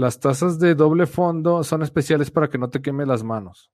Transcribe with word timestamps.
Las 0.00 0.18
tazas 0.18 0.58
de 0.58 0.74
doble 0.74 1.04
fondo 1.04 1.62
son 1.62 1.82
especiales 1.82 2.30
para 2.30 2.48
que 2.48 2.56
no 2.56 2.70
te 2.70 2.80
queme 2.80 3.04
las 3.04 3.22
manos. 3.22 3.70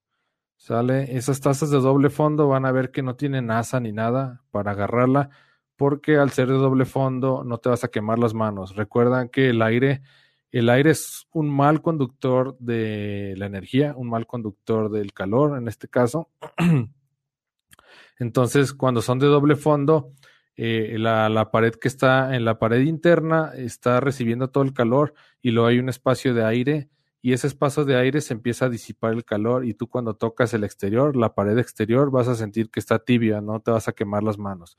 ¿Sale? 0.56 1.17
Esas 1.17 1.41
tazas 1.41 1.71
de 1.71 1.79
doble 1.79 2.10
fondo 2.10 2.49
van 2.49 2.67
a 2.67 2.72
ver 2.72 2.91
que 2.91 3.00
no 3.00 3.14
tienen 3.14 3.52
asa 3.52 3.79
ni 3.79 3.92
nada 3.92 4.42
para 4.50 4.73
agarrarla, 4.73 5.31
porque 5.76 6.17
al 6.17 6.31
ser 6.31 6.49
de 6.49 6.54
doble 6.54 6.84
fondo 6.84 7.44
no 7.44 7.58
te 7.58 7.68
vas 7.68 7.84
a 7.84 7.92
quemar 7.92 8.18
las 8.18 8.34
manos. 8.34 8.75
Recuerda 8.75 9.29
que 9.29 9.50
el 9.50 9.62
aire, 9.62 10.02
el 10.50 10.68
aire 10.68 10.91
es 10.91 11.29
un 11.30 11.48
mal 11.48 11.80
conductor 11.80 12.56
de 12.58 13.34
la 13.36 13.46
energía, 13.46 13.95
un 13.96 14.11
mal 14.11 14.27
conductor 14.27 14.90
del 14.90 15.12
calor 15.12 15.56
en 15.56 15.68
este 15.68 15.86
caso. 15.86 16.30
Entonces, 18.18 18.72
cuando 18.72 19.00
son 19.00 19.20
de 19.20 19.29
doble 19.29 19.54
fondo, 19.54 20.11
eh, 20.57 20.96
la, 20.98 21.29
la, 21.29 21.50
pared 21.50 21.75
que 21.75 21.89
está 21.89 22.34
en 22.34 22.45
la 22.45 22.59
pared 22.59 22.80
interna 22.80 23.52
está 23.54 24.00
recibiendo 24.00 24.48
todo 24.48 24.64
el 24.64 24.72
calor 24.72 25.14
y 25.43 25.50
luego 25.50 25.68
hay 25.68 25.79
un 25.79 25.89
espacio 25.89 26.32
de 26.32 26.45
aire 26.45 26.89
y 27.27 27.32
ese 27.32 27.48
espacio 27.48 27.85
de 27.85 27.96
aire 27.96 28.21
se 28.21 28.35
empieza 28.35 28.66
a 28.66 28.68
disipar 28.68 29.13
el 29.13 29.25
calor 29.25 29.64
y 29.64 29.75
tú 29.75 29.89
cuando 29.89 30.14
tocas 30.14 30.54
el 30.54 30.63
exterior, 30.63 31.16
la 31.16 31.35
pared 31.35 31.58
exterior, 31.58 32.11
vas 32.11 32.29
a 32.29 32.37
sentir 32.37 32.71
que 32.71 32.79
está 32.79 33.01
tibia, 33.01 33.41
no 33.41 33.59
te 33.59 33.73
vas 33.73 33.89
a 33.89 33.93
quemar 33.93 34.23
las 34.23 34.39
manos. 34.39 34.79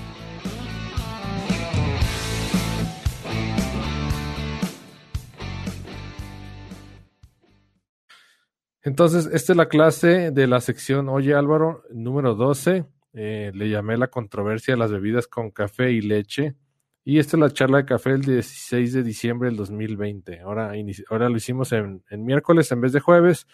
Entonces, 8.83 9.29
esta 9.31 9.53
es 9.53 9.57
la 9.57 9.67
clase 9.67 10.31
de 10.31 10.47
la 10.47 10.59
sección 10.59 11.07
Oye 11.09 11.35
Álvaro, 11.35 11.83
número 11.91 12.33
12. 12.33 12.85
Eh, 13.13 13.51
le 13.53 13.69
llamé 13.69 13.97
la 13.97 14.07
controversia 14.07 14.73
de 14.73 14.79
las 14.79 14.91
bebidas 14.91 15.27
con 15.27 15.51
café 15.51 15.91
y 15.91 16.01
leche. 16.01 16.55
Y 17.03 17.19
esta 17.19 17.37
es 17.37 17.41
la 17.41 17.51
charla 17.51 17.77
de 17.77 17.85
café 17.85 18.11
el 18.11 18.21
16 18.21 18.93
de 18.93 19.03
diciembre 19.03 19.49
del 19.49 19.57
2020. 19.57 20.41
Ahora, 20.41 20.73
ahora 21.09 21.29
lo 21.29 21.37
hicimos 21.37 21.71
en, 21.73 22.03
miércoles 22.11 22.71
en 22.71 22.81
vez 22.81 22.91
de 22.91 22.99
jueves. 22.99 23.47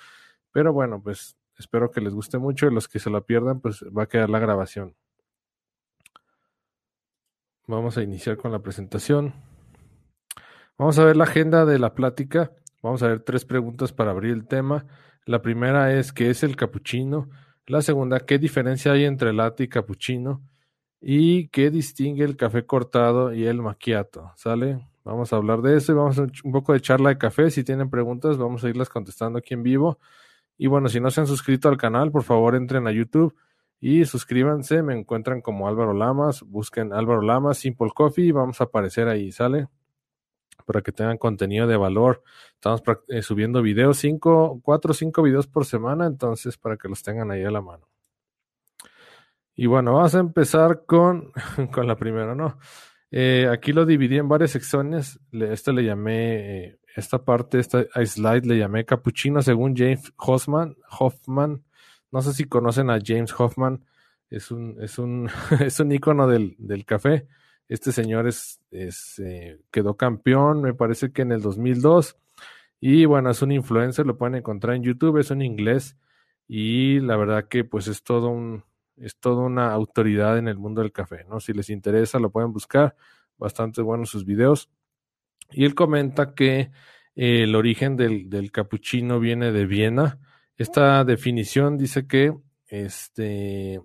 Pero 0.52 0.72
bueno, 0.72 1.02
pues 1.02 1.36
espero 1.58 1.92
que 1.92 2.02
les 2.02 2.14
guste 2.14 2.38
mucho. 2.38 2.68
Y 2.68 2.74
los 2.74 2.88
que 2.88 3.00
se 3.00 3.10
la 3.10 3.22
pierdan, 3.22 3.60
pues 3.60 3.84
va 3.84 4.04
a 4.04 4.08
quedar 4.08 4.30
la 4.30 4.40
grabación. 4.40 4.96
Vamos 7.68 7.98
a 7.98 8.02
iniciar 8.02 8.38
con 8.38 8.54
la 8.54 8.60
presentación. 8.60 9.34
Vamos 10.78 10.98
a 11.00 11.04
ver 11.04 11.18
la 11.18 11.26
agenda 11.26 11.66
de 11.66 11.80
la 11.80 11.94
plática. 11.94 12.52
Vamos 12.82 13.04
a 13.04 13.08
ver 13.08 13.20
tres 13.22 13.44
preguntas 13.44 13.92
para 13.92 14.12
abrir 14.12 14.32
el 14.32 14.48
tema. 14.48 14.86
La 15.28 15.42
primera 15.42 15.94
es 15.94 16.14
¿qué 16.14 16.30
es 16.30 16.42
el 16.44 16.56
capuchino? 16.56 17.30
La 17.66 17.82
segunda, 17.82 18.22
¿qué 18.22 18.40
diferencia 18.40 18.94
hay 18.94 19.04
entre 19.04 19.34
latte 19.34 19.66
y 19.66 19.68
capuchino? 19.68 20.42
¿Y 21.02 21.50
qué 21.50 21.70
distingue 21.70 22.24
el 22.24 22.38
café 22.38 22.66
cortado 22.66 23.34
y 23.34 23.46
el 23.46 23.62
macchiato? 23.62 24.32
¿Sale? 24.38 24.88
Vamos 25.04 25.34
a 25.34 25.36
hablar 25.36 25.62
de 25.62 25.76
eso 25.76 25.92
y 25.92 25.96
vamos 25.96 26.18
a 26.18 26.22
un 26.22 26.52
poco 26.54 26.72
de 26.72 26.80
charla 26.80 27.10
de 27.10 27.18
café. 27.18 27.52
Si 27.52 27.66
tienen 27.66 27.90
preguntas, 27.90 28.38
vamos 28.38 28.64
a 28.64 28.70
irlas 28.70 28.88
contestando 28.88 29.40
aquí 29.40 29.54
en 29.54 29.64
vivo. 29.64 30.00
Y 30.58 30.68
bueno, 30.68 30.88
si 30.88 31.02
no 31.02 31.12
se 31.12 31.20
han 31.20 31.28
suscrito 31.28 31.68
al 31.68 31.76
canal, 31.76 32.10
por 32.10 32.24
favor 32.24 32.56
entren 32.56 32.88
a 32.88 32.94
YouTube 32.94 33.36
y 33.82 34.06
suscríbanse. 34.06 34.82
Me 34.82 34.98
encuentran 34.98 35.42
como 35.42 35.68
Álvaro 35.68 35.94
Lamas. 35.94 36.42
Busquen 36.44 36.94
Álvaro 36.94 37.22
Lamas, 37.22 37.58
Simple 37.58 37.92
Coffee 37.94 38.28
y 38.28 38.32
vamos 38.32 38.62
a 38.62 38.64
aparecer 38.64 39.10
ahí, 39.10 39.34
¿sale? 39.34 39.68
Para 40.66 40.82
que 40.82 40.92
tengan 40.92 41.18
contenido 41.18 41.68
de 41.68 41.78
valor. 41.78 42.24
Estamos 42.54 42.82
eh, 43.08 43.22
subiendo 43.22 43.62
videos, 43.62 43.98
cinco, 43.98 44.60
cuatro 44.64 44.92
o 44.92 44.94
cinco 44.94 45.22
videos 45.22 45.48
por 45.48 45.66
semana, 45.66 46.08
entonces 46.08 46.58
para 46.58 46.78
que 46.78 46.88
los 46.88 47.04
tengan 47.04 47.32
ahí 47.32 47.44
a 47.44 47.52
la 47.52 47.62
mano. 47.62 47.88
Y 49.56 49.66
bueno, 49.66 49.94
vamos 49.94 50.14
a 50.14 50.20
empezar 50.20 50.86
con, 50.86 51.32
con 51.72 51.88
la 51.88 51.96
primera, 51.96 52.36
¿no? 52.36 52.60
Eh, 53.10 53.48
aquí 53.52 53.72
lo 53.72 53.86
dividí 53.86 54.18
en 54.18 54.28
varias 54.28 54.52
secciones. 54.52 55.20
Este 55.32 55.74
le 55.74 55.84
llamé, 55.84 56.80
esta 56.96 57.24
parte, 57.24 57.60
esta 57.60 57.86
slide 58.06 58.46
le 58.46 58.58
llamé 58.58 58.86
Capuchino 58.86 59.42
según 59.42 59.76
James 59.76 60.14
Hoffman. 60.18 60.76
Hoffman. 61.00 61.64
No 62.12 62.22
sé 62.22 62.34
si 62.34 62.46
conocen 62.46 62.90
a 62.90 63.00
James 63.04 63.34
Hoffman. 63.38 63.86
Es 64.30 64.52
un, 64.52 64.78
es 64.82 65.00
un, 65.00 65.30
es 65.60 65.80
un 65.80 65.92
ícono 65.92 66.28
del, 66.28 66.56
del 66.60 66.86
café. 66.86 67.28
Este 67.70 67.92
señor 67.92 68.28
es, 68.28 68.62
eh, 68.72 69.60
quedó 69.72 69.98
campeón, 69.98 70.62
me 70.62 70.74
parece 70.74 71.12
que 71.12 71.24
en 71.24 71.32
el 71.32 71.42
2002. 71.42 72.18
Y 72.80 73.06
bueno, 73.06 73.32
es 73.32 73.42
un 73.42 73.52
influencer, 73.52 74.06
lo 74.06 74.18
pueden 74.18 74.36
encontrar 74.36 74.76
en 74.76 74.84
YouTube, 74.84 75.18
es 75.18 75.32
un 75.32 75.42
inglés. 75.42 75.98
Y 76.48 77.00
la 77.02 77.18
verdad 77.18 77.48
que 77.48 77.66
pues 77.66 77.88
es 77.88 78.04
todo 78.04 78.30
un, 78.30 78.64
es 78.98 79.18
toda 79.18 79.44
una 79.44 79.72
autoridad 79.74 80.38
en 80.38 80.48
el 80.48 80.58
mundo 80.58 80.82
del 80.82 80.92
café, 80.92 81.26
¿no? 81.30 81.40
Si 81.40 81.54
les 81.54 81.70
interesa, 81.70 82.20
lo 82.20 82.32
pueden 82.32 82.54
buscar. 82.54 82.96
Bastante 83.38 83.82
buenos 83.82 84.10
sus 84.10 84.26
videos. 84.26 84.70
Y 85.52 85.66
él 85.66 85.76
comenta 85.76 86.34
que 86.34 86.72
eh, 87.16 87.44
el 87.44 87.56
origen 87.56 87.98
del, 87.98 88.30
del 88.30 88.52
capuchino 88.52 89.20
viene 89.20 89.52
de 89.52 89.66
Viena. 89.66 90.20
Esta 90.58 91.04
definición 91.04 91.78
dice 91.78 92.08
que 92.08 92.34
este, 92.68 93.82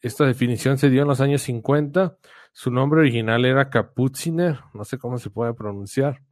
esta 0.00 0.26
definición 0.26 0.78
se 0.78 0.90
dio 0.90 1.02
en 1.02 1.08
los 1.08 1.20
años 1.20 1.42
50 1.42 2.16
su 2.58 2.72
nombre 2.72 2.98
original 2.98 3.44
era 3.44 3.70
Kapuziner, 3.70 4.58
no 4.74 4.84
sé 4.84 4.98
cómo 4.98 5.18
se 5.18 5.30
puede 5.30 5.54
pronunciar, 5.54 6.22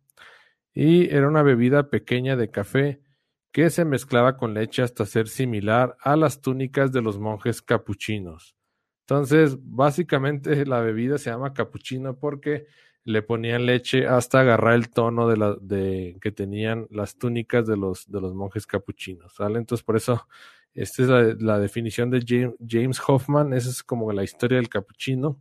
y 0.75 1.09
era 1.15 1.29
una 1.29 1.45
bebida 1.45 1.89
pequeña 1.89 2.35
de 2.35 2.51
café 2.51 3.01
que 3.53 3.71
se 3.71 3.85
mezclaba 3.85 4.37
con 4.37 4.53
leche 4.53 4.83
hasta 4.83 5.07
ser 5.07 5.29
similar 5.29 5.97
a 6.01 6.17
las 6.17 6.41
túnicas 6.41 6.91
de 6.91 7.01
los 7.01 7.21
monjes 7.21 7.63
capuchinos. 7.63 8.57
Entonces, 9.03 9.57
básicamente 9.61 10.67
la 10.67 10.81
bebida 10.81 11.17
se 11.17 11.31
llama 11.31 11.55
capuchino 11.55 12.19
porque 12.19 12.67
le 13.05 13.23
ponían 13.23 13.65
leche 13.65 14.09
hasta 14.09 14.41
agarrar 14.41 14.75
el 14.75 14.91
tono 14.91 15.29
de, 15.29 15.37
la, 15.37 15.57
de 15.61 16.19
que 16.21 16.33
tenían 16.33 16.89
las 16.91 17.17
túnicas 17.19 17.69
de 17.69 17.77
los, 17.77 18.11
de 18.11 18.21
los 18.21 18.35
monjes 18.35 18.67
capuchinos. 18.67 19.33
Entonces, 19.39 19.85
por 19.85 19.95
eso, 19.95 20.27
esta 20.75 21.03
es 21.05 21.09
la, 21.09 21.37
la 21.39 21.61
definición 21.61 22.11
de 22.11 22.51
James 22.69 23.01
Hoffman, 23.07 23.53
esa 23.53 23.71
es 23.71 23.85
como 23.85 24.13
la 24.13 24.25
historia 24.25 24.57
del 24.57 24.69
capuchino. 24.69 25.39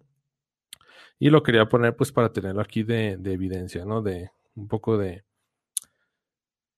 Y 1.20 1.30
lo 1.30 1.44
quería 1.44 1.66
poner 1.66 1.96
pues 1.96 2.12
para 2.12 2.32
tenerlo 2.32 2.62
aquí 2.62 2.84
de, 2.84 3.18
de 3.18 3.34
evidencia, 3.34 3.86
¿no? 3.86 4.02
De 4.02 4.32
un 4.56 4.68
poco 4.68 4.98
de... 4.98 5.24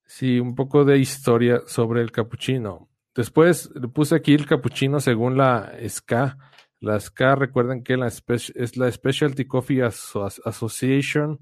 Sí, 0.06 0.40
un 0.40 0.56
poco 0.56 0.86
de 0.86 1.00
historia 1.00 1.62
sobre 1.66 2.02
el 2.02 2.12
capuchino. 2.12 2.90
Después 3.14 3.70
le 3.76 3.88
puse 3.88 4.16
aquí 4.16 4.34
el 4.34 4.46
capuchino 4.46 5.00
según 5.00 5.38
la 5.38 5.74
SCA. 5.88 6.38
La 6.80 7.00
SCA, 7.00 7.36
recuerden 7.36 7.84
que 7.84 7.98
la 7.98 8.08
es 8.08 8.78
la 8.78 8.92
Specialty 8.92 9.46
Coffee 9.46 9.82
Association. 9.82 11.40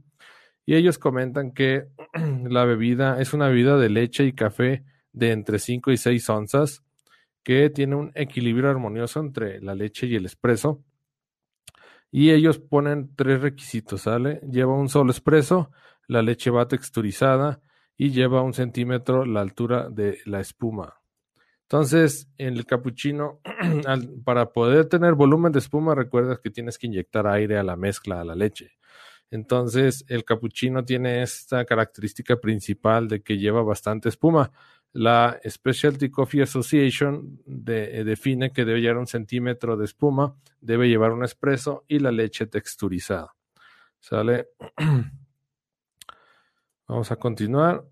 Y 0.66 0.76
ellos 0.76 0.98
comentan 0.98 1.52
que 1.52 1.88
la 2.50 2.66
bebida 2.66 3.22
es 3.22 3.34
una 3.34 3.50
bebida 3.50 3.78
de 3.78 3.90
leche 3.90 4.24
y 4.24 4.34
café 4.34 4.84
de 5.12 5.32
entre 5.32 5.60
5 5.60 5.92
y 5.92 5.98
6 5.98 6.30
onzas, 6.30 6.84
que 7.44 7.70
tiene 7.70 7.96
un 7.96 8.12
equilibrio 8.16 8.70
armonioso 8.70 9.20
entre 9.20 9.62
la 9.62 9.76
leche 9.76 10.08
y 10.08 10.16
el 10.16 10.26
espresso 10.26 10.84
y 12.18 12.32
ellos 12.32 12.60
ponen 12.60 13.14
tres 13.14 13.42
requisitos, 13.42 14.04
¿sale? 14.04 14.40
Lleva 14.50 14.74
un 14.74 14.88
solo 14.88 15.12
espresso, 15.12 15.70
la 16.08 16.22
leche 16.22 16.50
va 16.50 16.66
texturizada 16.66 17.60
y 17.98 18.12
lleva 18.12 18.42
un 18.42 18.54
centímetro 18.54 19.26
la 19.26 19.42
altura 19.42 19.90
de 19.90 20.20
la 20.24 20.40
espuma. 20.40 21.02
Entonces, 21.64 22.30
en 22.38 22.54
el 22.54 22.66
capuchino, 22.66 23.42
para 24.24 24.54
poder 24.54 24.86
tener 24.86 25.14
volumen 25.16 25.52
de 25.52 25.60
espuma, 25.60 25.94
recuerda 25.94 26.40
que 26.42 26.50
tienes 26.52 26.78
que 26.78 26.88
inyectar 26.88 27.28
aire 27.28 27.58
a 27.58 27.64
la 27.64 27.76
mezcla, 27.76 28.22
a 28.22 28.24
la 28.24 28.34
leche. 28.34 28.78
Entonces, 29.30 30.06
el 30.08 30.24
capuchino 30.24 30.86
tiene 30.86 31.22
esta 31.22 31.66
característica 31.66 32.38
principal 32.38 33.10
de 33.10 33.24
que 33.24 33.38
lleva 33.38 33.62
bastante 33.62 34.08
espuma. 34.08 34.54
La 34.96 35.38
Specialty 35.46 36.10
Coffee 36.10 36.44
Association 36.44 37.42
eh, 37.68 38.04
define 38.06 38.54
que 38.54 38.64
debe 38.64 38.80
llevar 38.80 38.98
un 38.98 39.08
centímetro 39.08 39.76
de 39.76 39.84
espuma, 39.84 40.38
debe 40.62 40.88
llevar 40.88 41.12
un 41.12 41.26
espresso 41.26 41.84
y 41.90 42.00
la 42.00 42.14
leche 42.14 42.48
texturizada. 42.48 43.36
¿Sale? 44.00 44.52
Vamos 46.88 47.12
a 47.12 47.18
continuar. 47.18 47.84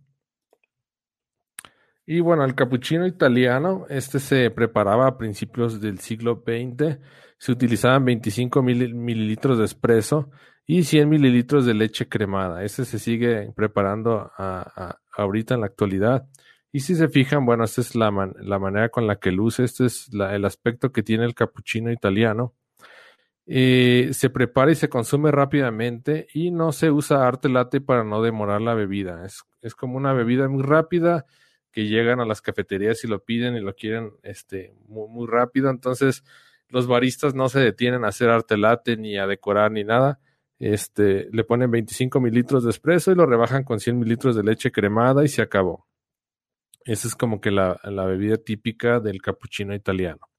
Y 2.05 2.21
bueno, 2.21 2.45
el 2.45 2.55
cappuccino 2.55 3.05
italiano, 3.05 3.85
este 3.89 4.19
se 4.19 4.49
preparaba 4.49 5.05
a 5.05 5.17
principios 5.17 5.81
del 5.81 5.99
siglo 5.99 6.41
XX. 6.45 6.99
Se 7.37 7.51
utilizaban 7.51 8.05
25 8.05 8.63
mililitros 8.63 9.57
de 9.57 9.65
espresso 9.65 10.31
y 10.65 10.83
100 10.83 11.09
mililitros 11.09 11.65
de 11.65 11.73
leche 11.73 12.07
cremada. 12.07 12.63
Este 12.63 12.85
se 12.85 12.97
sigue 12.97 13.51
preparando 13.53 14.31
ahorita 15.17 15.55
en 15.55 15.59
la 15.59 15.65
actualidad 15.65 16.29
Y 16.75 16.79
si 16.79 16.95
se 16.95 17.07
fijan, 17.07 17.45
bueno, 17.45 17.65
esta 17.65 17.81
es 17.81 17.93
la, 17.93 18.11
la 18.41 18.57
manera 18.57 18.89
con 18.89 19.05
la 19.05 19.17
que 19.17 19.31
luce, 19.31 19.63
este 19.63 19.85
es 19.85 20.09
el 20.11 20.43
aspecto 20.43 20.91
que 20.91 21.03
tiene 21.03 21.23
el 21.23 21.35
cappuccino 21.35 21.91
italiano. 21.91 22.55
Eh, 23.45 24.09
se 24.13 24.31
prepara 24.31 24.71
y 24.71 24.75
se 24.75 24.89
consume 24.89 25.29
rápidamente 25.31 26.27
y 26.33 26.49
no 26.49 26.71
se 26.71 26.89
usa 26.89 27.27
arte 27.27 27.47
latte 27.47 27.79
para 27.79 28.03
no 28.03 28.23
demorar 28.23 28.59
la 28.59 28.73
bebida. 28.73 29.23
Es, 29.23 29.75
como 29.75 29.97
una 29.97 30.13
bebida 30.13 30.47
muy 30.47 30.63
rápida 30.63 31.25
que 31.71 31.85
llegan 31.85 32.19
a 32.19 32.25
las 32.25 32.41
cafeterías 32.41 33.03
y 33.03 33.07
lo 33.07 33.23
piden 33.23 33.55
y 33.55 33.59
lo 33.59 33.75
quieren 33.75 34.13
este, 34.23 34.73
muy, 34.87 35.27
rápido. 35.27 35.69
Entonces, 35.69 36.23
los 36.69 36.87
baristas 36.87 37.35
no 37.35 37.49
se 37.49 37.59
detienen 37.59 38.03
a 38.03 38.07
hacer 38.07 38.29
arte 38.29 38.57
latte 38.57 38.97
ni 38.97 39.17
a 39.19 39.27
decorar 39.27 39.71
ni 39.71 39.83
nada. 39.83 40.19
Este, 40.57 41.27
le 41.31 41.43
ponen 41.43 41.69
25 41.69 42.19
mililitros 42.19 42.63
de 42.63 42.71
espresso 42.71 43.11
y 43.11 43.15
lo 43.15 43.27
rebajan 43.27 43.63
con 43.63 43.79
100 43.79 43.99
mililitros 43.99 44.35
de 44.35 44.41
leche 44.41 44.71
cremada 44.71 45.23
y 45.23 45.27
se 45.27 45.43
acabó. 45.43 45.85
Esa 46.85 47.07
es 47.07 47.15
como 47.15 47.39
que 47.39 47.51
la, 47.51 47.79
bebida 47.83 48.37
típica 48.37 48.99
del 48.99 49.21
cappuccino 49.21 49.73
italiano. 49.73 50.29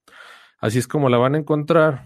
Así 0.59 0.79
es 0.79 0.87
como 0.89 1.09
la 1.09 1.19
van 1.19 1.35
a 1.35 1.39
encontrar 1.39 2.05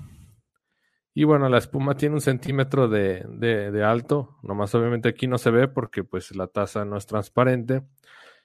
y 1.15 1.25
bueno, 1.25 1.49
la 1.49 1.59
espuma 1.59 1.97
tiene 1.97 2.15
un 2.15 2.21
centímetro 2.21 2.87
de, 2.89 3.25
de, 3.29 3.83
alto, 3.85 4.39
nomás 4.45 4.73
obviamente 4.77 5.09
aquí 5.09 5.27
no 5.27 5.37
se 5.37 5.51
ve 5.51 5.67
porque 5.67 6.05
pues 6.05 6.35
la 6.37 6.47
taza 6.47 6.85
no 6.85 6.97
es 6.97 7.07
transparente. 7.07 7.83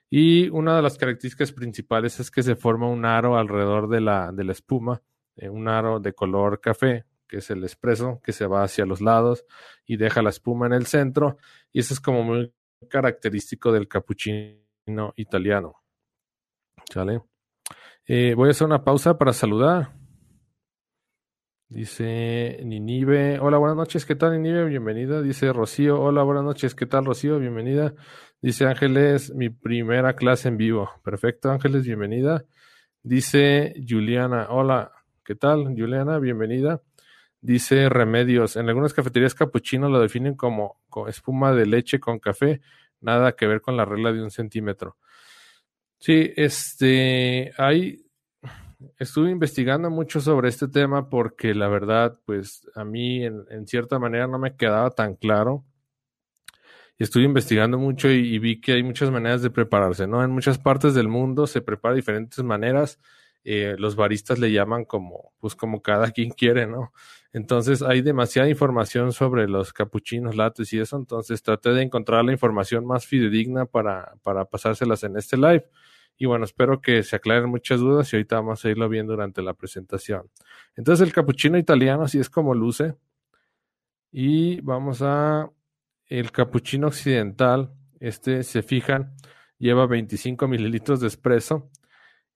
Y 0.10 0.50
una 0.50 0.76
de 0.76 0.82
las 0.82 0.98
características 0.98 1.52
principales 1.52 2.20
es 2.20 2.32
que 2.32 2.42
se 2.42 2.56
forma 2.56 2.90
un 2.90 3.06
aro 3.06 3.38
alrededor 3.38 3.90
de 3.90 4.02
la, 4.02 4.32
de 4.32 4.44
la 4.44 4.54
espuma, 4.54 5.04
eh, 5.36 5.50
un 5.50 5.68
aro 5.68 6.00
de 6.00 6.14
color 6.14 6.62
café, 6.62 7.06
que 7.28 7.38
es 7.38 7.52
el 7.52 7.64
espresso, 7.64 8.20
que 8.24 8.32
se 8.32 8.48
va 8.48 8.64
hacia 8.64 8.88
los 8.88 9.02
lados 9.02 9.46
y 9.86 9.98
deja 9.98 10.24
la 10.24 10.30
espuma 10.32 10.66
en 10.66 10.74
el 10.74 10.88
centro. 10.88 11.38
Y 11.72 11.80
eso 11.82 11.94
es 11.94 12.00
como 12.00 12.24
muy 12.24 12.52
característico 12.90 13.72
del 13.72 13.88
cappuccino 13.88 15.14
italiano. 15.16 15.83
¿Sale? 16.92 17.22
Eh, 18.06 18.34
voy 18.36 18.50
a 18.50 18.52
hacer 18.52 18.68
una 18.68 18.84
pausa 18.84 19.18
para 19.18 19.34
saludar. 19.34 19.94
Dice 21.70 22.60
Ninive, 22.64 23.40
hola, 23.40 23.58
buenas 23.58 23.78
noches, 23.78 24.06
¿qué 24.06 24.16
tal 24.16 24.34
Ninive? 24.34 24.66
Bienvenida. 24.66 25.22
Dice 25.22 25.52
Rocío, 25.52 26.00
hola, 26.00 26.22
buenas 26.22 26.44
noches, 26.44 26.76
¿qué 26.76 26.86
tal 26.86 27.06
Rocío? 27.06 27.40
Bienvenida. 27.40 27.96
Dice 28.42 28.66
Ángeles, 28.66 29.34
mi 29.34 29.50
primera 29.50 30.16
clase 30.16 30.50
en 30.50 30.58
vivo. 30.58 30.92
Perfecto, 31.04 31.50
Ángeles, 31.50 31.84
bienvenida. 31.84 32.46
Dice 33.02 33.74
Juliana, 33.90 34.48
hola, 34.50 34.92
¿qué 35.26 35.34
tal 35.34 35.76
Juliana? 35.76 36.20
Bienvenida. 36.20 36.82
Dice 37.42 37.90
Remedios, 37.90 38.56
en 38.56 38.70
algunas 38.70 38.94
cafeterías 38.94 39.34
capuchino 39.34 39.90
lo 39.90 40.00
definen 40.00 40.36
como 40.36 40.78
espuma 41.08 41.54
de 41.54 41.66
leche 41.66 42.00
con 42.00 42.20
café, 42.20 42.62
nada 43.02 43.32
que 43.36 43.48
ver 43.48 43.62
con 43.62 43.76
la 43.76 43.84
regla 43.84 44.12
de 44.14 44.22
un 44.22 44.30
centímetro. 44.30 44.98
Sí, 46.06 46.34
este, 46.36 47.54
hay 47.58 48.04
estuve 49.00 49.32
investigando 49.32 49.90
mucho 49.90 50.20
sobre 50.20 50.50
este 50.50 50.68
tema 50.68 51.10
porque 51.10 51.56
la 51.56 51.70
verdad, 51.70 52.20
pues 52.26 52.68
a 52.76 52.84
mí 52.84 53.24
en, 53.24 53.66
cierta 53.68 54.00
manera 54.00 54.28
no 54.28 54.38
me 54.38 54.58
quedaba 54.58 54.90
tan 54.92 55.16
claro. 55.16 55.64
Y 57.00 57.04
estuve 57.06 57.24
investigando 57.24 57.78
mucho 57.78 58.10
y, 58.10 58.38
vi 58.38 58.60
que 58.60 58.74
hay 58.74 58.84
muchas 58.84 59.12
maneras 59.12 59.42
de 59.44 59.50
prepararse, 59.50 60.06
¿no? 60.06 60.22
En 60.22 60.32
muchas 60.32 60.58
partes 60.58 60.94
del 60.94 61.08
mundo 61.08 61.48
se 61.48 61.62
prepara 61.62 61.94
de 61.94 62.02
diferentes 62.02 62.44
maneras. 62.44 63.00
Eh, 63.46 63.76
los 63.78 63.96
baristas 63.96 64.40
le 64.40 64.52
llaman 64.52 64.84
como, 64.84 65.32
pues 65.40 65.56
como 65.56 65.82
cada 65.82 66.12
quien 66.12 66.32
quiere, 66.32 66.68
¿no? 66.68 66.92
Entonces 67.32 67.82
hay 67.82 68.02
demasiada 68.02 68.50
información 68.50 69.14
sobre 69.14 69.48
los 69.48 69.72
capuchinos, 69.72 70.36
lates 70.36 70.74
y 70.74 70.80
eso, 70.80 70.98
entonces 70.98 71.42
traté 71.44 71.70
de 71.70 71.84
encontrar 71.84 72.26
la 72.26 72.34
información 72.34 72.86
más 72.86 73.06
fidedigna 73.06 73.66
para, 73.66 74.16
para 74.22 74.44
pasárselas 74.44 75.06
en 75.06 75.16
este 75.16 75.38
live. 75.38 75.66
Y 76.18 76.26
bueno, 76.26 76.46
espero 76.46 76.82
que 76.82 77.04
se 77.04 77.16
aclaren 77.16 77.50
muchas 77.50 77.80
dudas 77.80 78.12
y 78.14 78.16
ahorita 78.16 78.38
vamos 78.38 78.64
a 78.64 78.70
irlo 78.70 78.88
viendo 78.88 79.14
durante 79.14 79.42
la 79.42 79.54
presentación. 79.54 80.30
Entonces 80.76 81.06
el 81.06 81.14
capuchino 81.14 81.58
italiano 81.58 82.04
así 82.04 82.20
es 82.20 82.30
como 82.30 82.54
luce. 82.54 82.96
Y 84.12 84.62
vamos 84.62 85.02
a 85.02 85.50
el 86.08 86.32
capuchino 86.32 86.88
occidental. 86.88 87.74
Este, 88.00 88.44
se 88.44 88.62
fijan, 88.62 89.16
lleva 89.58 89.88
25 89.88 90.48
mililitros 90.48 91.00
de 91.00 91.08
espresso, 91.08 91.70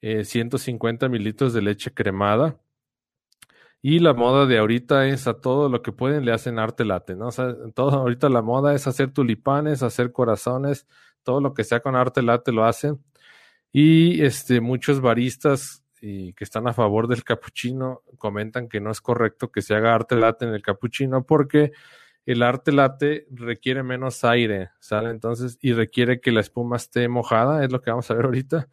150 0.02 1.06
eh, 1.06 1.10
mililitros 1.10 1.54
de 1.54 1.62
leche 1.62 1.94
cremada. 1.94 2.60
Y 3.82 4.00
la 4.00 4.14
moda 4.14 4.46
de 4.48 4.58
ahorita 4.58 5.08
es 5.08 5.28
a 5.28 5.40
todo 5.40 5.70
lo 5.70 5.82
que 5.82 5.92
pueden 5.92 6.26
le 6.26 6.32
hacen 6.32 6.58
arte 6.58 6.84
late, 6.84 7.16
¿no? 7.16 7.28
O 7.28 7.32
sea, 7.32 7.56
todo 7.76 7.92
ahorita 7.92 8.28
la 8.30 8.42
moda 8.42 8.74
es 8.74 8.88
hacer 8.88 9.12
tulipanes, 9.12 9.84
hacer 9.84 10.12
corazones, 10.12 10.88
todo 11.24 11.42
lo 11.42 11.54
que 11.54 11.64
sea 11.64 11.82
con 11.82 11.96
arte 11.96 12.22
late 12.24 12.52
lo 12.52 12.66
hacen. 12.66 13.00
Y 13.72 14.24
este, 14.24 14.62
muchos 14.62 15.02
baristas 15.02 15.84
y 16.02 16.34
que 16.34 16.44
están 16.44 16.68
a 16.68 16.74
favor 16.74 17.08
del 17.08 17.24
capuchino 17.24 18.04
comentan 18.18 18.70
que 18.70 18.80
no 18.80 18.92
es 18.92 19.02
correcto 19.02 19.52
que 19.52 19.62
se 19.62 19.76
haga 19.76 19.96
arte 19.96 20.16
latte 20.16 20.46
en 20.46 20.54
el 20.54 20.62
capuchino 20.62 21.26
porque 21.26 21.72
el 22.26 22.44
arte 22.44 22.72
latte 22.72 23.26
requiere 23.32 23.84
menos 23.84 24.24
aire, 24.26 24.72
¿sale? 24.80 25.10
Entonces, 25.12 25.58
y 25.62 25.72
requiere 25.72 26.20
que 26.20 26.34
la 26.34 26.42
espuma 26.42 26.76
esté 26.76 27.08
mojada, 27.08 27.64
es 27.64 27.72
lo 27.72 27.82
que 27.82 27.90
vamos 27.90 28.12
a 28.12 28.16
ver 28.16 28.26
ahorita. 28.26 28.68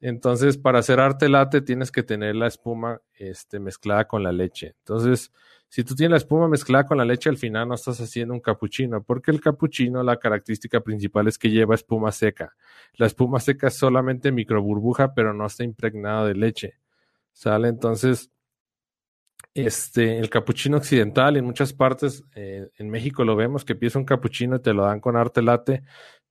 Entonces, 0.00 0.56
para 0.56 0.78
hacer 0.78 1.00
arte 1.00 1.28
latte 1.28 1.62
tienes 1.62 1.90
que 1.90 2.04
tener 2.04 2.36
la 2.36 2.46
espuma 2.46 3.00
este, 3.14 3.58
mezclada 3.58 4.06
con 4.06 4.22
la 4.22 4.30
leche. 4.30 4.76
Entonces, 4.78 5.32
si 5.72 5.84
tú 5.84 5.94
tienes 5.94 6.10
la 6.10 6.16
espuma 6.18 6.48
mezclada 6.48 6.84
con 6.84 6.98
la 6.98 7.04
leche, 7.06 7.30
al 7.30 7.38
final 7.38 7.66
no 7.66 7.76
estás 7.76 7.98
haciendo 7.98 8.34
un 8.34 8.40
capuchino, 8.40 9.02
porque 9.02 9.30
el 9.30 9.40
capuchino, 9.40 10.02
la 10.02 10.18
característica 10.18 10.82
principal 10.82 11.28
es 11.28 11.38
que 11.38 11.48
lleva 11.48 11.74
espuma 11.74 12.12
seca. 12.12 12.54
La 12.96 13.06
espuma 13.06 13.40
seca 13.40 13.68
es 13.68 13.74
solamente 13.78 14.32
microburbuja, 14.32 15.14
pero 15.14 15.32
no 15.32 15.46
está 15.46 15.64
impregnada 15.64 16.26
de 16.26 16.34
leche. 16.34 16.74
¿Sale? 17.32 17.68
Entonces, 17.68 18.30
este, 19.54 20.18
el 20.18 20.28
capuchino 20.28 20.76
occidental, 20.76 21.38
en 21.38 21.46
muchas 21.46 21.72
partes, 21.72 22.22
eh, 22.34 22.68
en 22.76 22.90
México 22.90 23.24
lo 23.24 23.34
vemos, 23.34 23.64
que 23.64 23.74
pides 23.74 23.96
un 23.96 24.04
capuchino 24.04 24.56
y 24.56 24.60
te 24.60 24.74
lo 24.74 24.84
dan 24.84 25.00
con 25.00 25.16
arte 25.16 25.40
latte, 25.40 25.84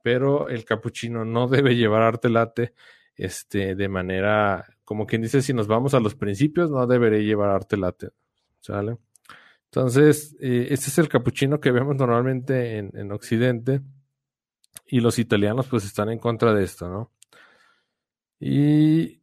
pero 0.03 0.49
el 0.49 0.65
capuchino 0.65 1.25
no 1.25 1.47
debe 1.47 1.75
llevar 1.75 2.03
arte 2.03 2.29
latte, 2.29 2.75
este, 3.15 3.73
de 3.73 3.89
manera, 3.89 4.67
como 4.83 5.07
quien 5.07 5.23
dice, 5.23 5.41
si 5.41 5.51
nos 5.51 5.65
vamos 5.65 5.95
a 5.95 5.99
los 5.99 6.13
principios, 6.13 6.69
no 6.69 6.85
debería 6.85 7.21
llevar 7.21 7.49
arte 7.49 7.75
latte. 7.75 8.09
¿Sale? 8.59 8.97
Entonces, 9.73 10.35
eh, 10.41 10.67
este 10.71 10.89
es 10.89 10.97
el 10.97 11.07
capuchino 11.07 11.61
que 11.61 11.71
vemos 11.71 11.95
normalmente 11.95 12.77
en, 12.77 12.91
en, 12.93 13.09
Occidente 13.13 13.79
y 14.85 14.99
los 14.99 15.17
italianos 15.17 15.67
pues 15.67 15.85
están 15.85 16.09
en 16.09 16.19
contra 16.19 16.53
de 16.53 16.65
esto, 16.65 16.89
¿no? 16.89 17.11
Y 18.37 19.21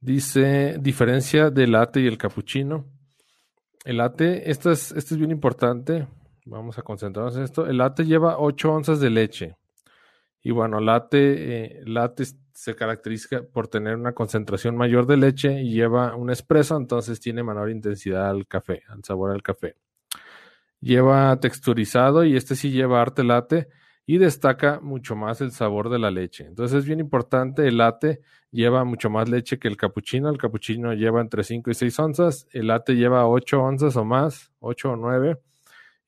dice, 0.00 0.78
diferencia 0.80 1.50
del 1.50 1.72
latte 1.72 2.00
y 2.00 2.06
el 2.06 2.16
capuchino. 2.16 2.86
El 3.84 3.98
latte, 3.98 4.50
esto 4.50 4.70
es, 4.70 4.92
esto 4.92 5.14
es 5.14 5.18
bien 5.18 5.30
importante, 5.30 6.08
vamos 6.46 6.78
a 6.78 6.82
concentrarnos 6.82 7.36
en 7.36 7.42
esto. 7.42 7.66
El 7.66 7.76
latte 7.76 8.06
lleva 8.06 8.38
8 8.38 8.72
onzas 8.72 9.00
de 9.00 9.10
leche. 9.10 9.56
Y 10.42 10.50
bueno, 10.50 10.80
latte, 10.80 11.80
eh, 11.80 11.82
latte 11.84 12.24
se 12.58 12.74
caracteriza 12.74 13.42
por 13.52 13.68
tener 13.68 13.94
una 13.94 14.14
concentración 14.14 14.76
mayor 14.76 15.06
de 15.06 15.16
leche 15.16 15.62
y 15.62 15.70
lleva 15.70 16.16
un 16.16 16.28
espresso, 16.28 16.76
entonces 16.76 17.20
tiene 17.20 17.44
menor 17.44 17.70
intensidad 17.70 18.28
al 18.28 18.48
café, 18.48 18.82
al 18.88 19.04
sabor 19.04 19.30
al 19.30 19.44
café. 19.44 19.76
Lleva 20.80 21.38
texturizado 21.38 22.24
y 22.24 22.34
este 22.34 22.56
sí 22.56 22.72
lleva 22.72 23.00
arte 23.00 23.22
latte 23.22 23.68
y 24.06 24.18
destaca 24.18 24.80
mucho 24.80 25.14
más 25.14 25.40
el 25.40 25.52
sabor 25.52 25.88
de 25.88 26.00
la 26.00 26.10
leche. 26.10 26.46
Entonces 26.46 26.78
es 26.78 26.84
bien 26.84 26.98
importante, 26.98 27.68
el 27.68 27.78
latte 27.78 28.22
lleva 28.50 28.82
mucho 28.82 29.08
más 29.08 29.28
leche 29.28 29.60
que 29.60 29.68
el 29.68 29.76
capuchino, 29.76 30.28
el 30.28 30.38
capuchino 30.38 30.92
lleva 30.94 31.20
entre 31.20 31.44
5 31.44 31.70
y 31.70 31.74
6 31.74 31.98
onzas, 32.00 32.48
el 32.50 32.66
latte 32.66 32.96
lleva 32.96 33.28
8 33.28 33.62
onzas 33.62 33.94
o 33.94 34.04
más, 34.04 34.50
8 34.58 34.90
o 34.90 34.96
9, 34.96 35.38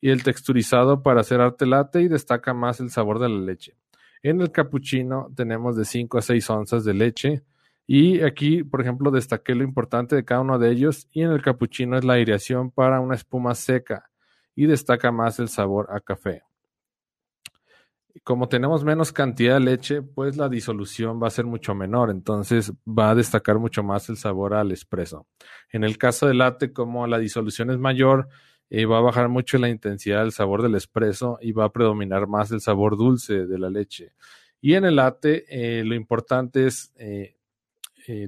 y 0.01 0.11
el 0.11 0.25
texturizado 0.25 1.05
para 1.05 1.21
hacer 1.21 1.41
arte 1.41 1.65
latte 1.65 2.01
y 2.03 2.09
destaca 2.09 2.55
más 2.55 2.81
el 2.81 2.91
sabor 2.91 3.21
de 3.21 3.29
la 3.29 3.39
leche. 3.39 3.77
En 4.23 4.41
el 4.41 4.53
capuchino 4.53 5.31
tenemos 5.35 5.77
de 5.77 5.85
5 5.85 6.19
a 6.19 6.23
6 6.23 6.51
onzas 6.51 6.85
de 6.85 6.95
leche. 6.95 7.43
Y 7.87 8.21
aquí, 8.23 8.63
por 8.63 8.81
ejemplo, 8.81 9.11
destaqué 9.11 9.55
lo 9.55 9.65
importante 9.65 10.15
de 10.15 10.25
cada 10.25 10.43
uno 10.43 10.59
de 10.59 10.71
ellos. 10.71 11.09
Y 11.13 11.23
en 11.23 11.31
el 11.33 11.43
capuchino 11.43 11.97
es 11.97 12.05
la 12.05 12.15
aireación 12.15 12.71
para 12.71 13.01
una 13.01 13.15
espuma 13.15 13.55
seca. 13.55 14.11
Y 14.55 14.67
destaca 14.67 15.11
más 15.11 15.39
el 15.39 15.49
sabor 15.49 15.89
a 15.91 16.01
café. 16.01 16.43
Como 18.23 18.49
tenemos 18.49 18.85
menos 18.85 19.13
cantidad 19.13 19.55
de 19.55 19.61
leche, 19.61 20.03
pues 20.03 20.37
la 20.37 20.49
disolución 20.49 21.23
va 21.23 21.29
a 21.29 21.31
ser 21.31 21.47
mucho 21.47 21.75
menor. 21.75 22.11
Entonces 22.11 22.73
va 22.87 23.11
a 23.11 23.15
destacar 23.15 23.59
mucho 23.59 23.83
más 23.83 24.09
el 24.11 24.17
sabor 24.19 24.55
al 24.55 24.71
espresso. 24.71 25.27
En 25.73 25.83
el 25.83 25.97
caso 25.97 26.27
del 26.27 26.39
latte, 26.39 26.73
como 26.73 27.07
la 27.07 27.19
disolución 27.19 27.71
es 27.71 27.79
mayor, 27.79 28.29
eh, 28.73 28.87
va 28.87 28.99
a 28.99 29.03
bajar 29.03 29.29
mucho 29.29 29.59
la 29.59 29.69
intensidad 29.69 30.21
del 30.21 30.31
sabor 30.31 30.63
del 30.63 30.77
espresso 30.77 31.39
y 31.43 31.51
va 31.51 31.65
a 31.65 31.73
predominar 31.73 32.29
más 32.29 32.53
el 32.53 32.61
sabor 32.61 32.97
dulce 32.97 33.47
de 33.47 33.59
la 33.59 33.69
leche. 33.69 34.13
Y 34.61 34.75
en 34.75 34.85
el 34.85 34.97
latte, 34.97 35.45
eh, 35.49 35.83
lo 35.85 35.97
importante 35.97 36.69
es 36.69 36.93
eh, 36.97 37.35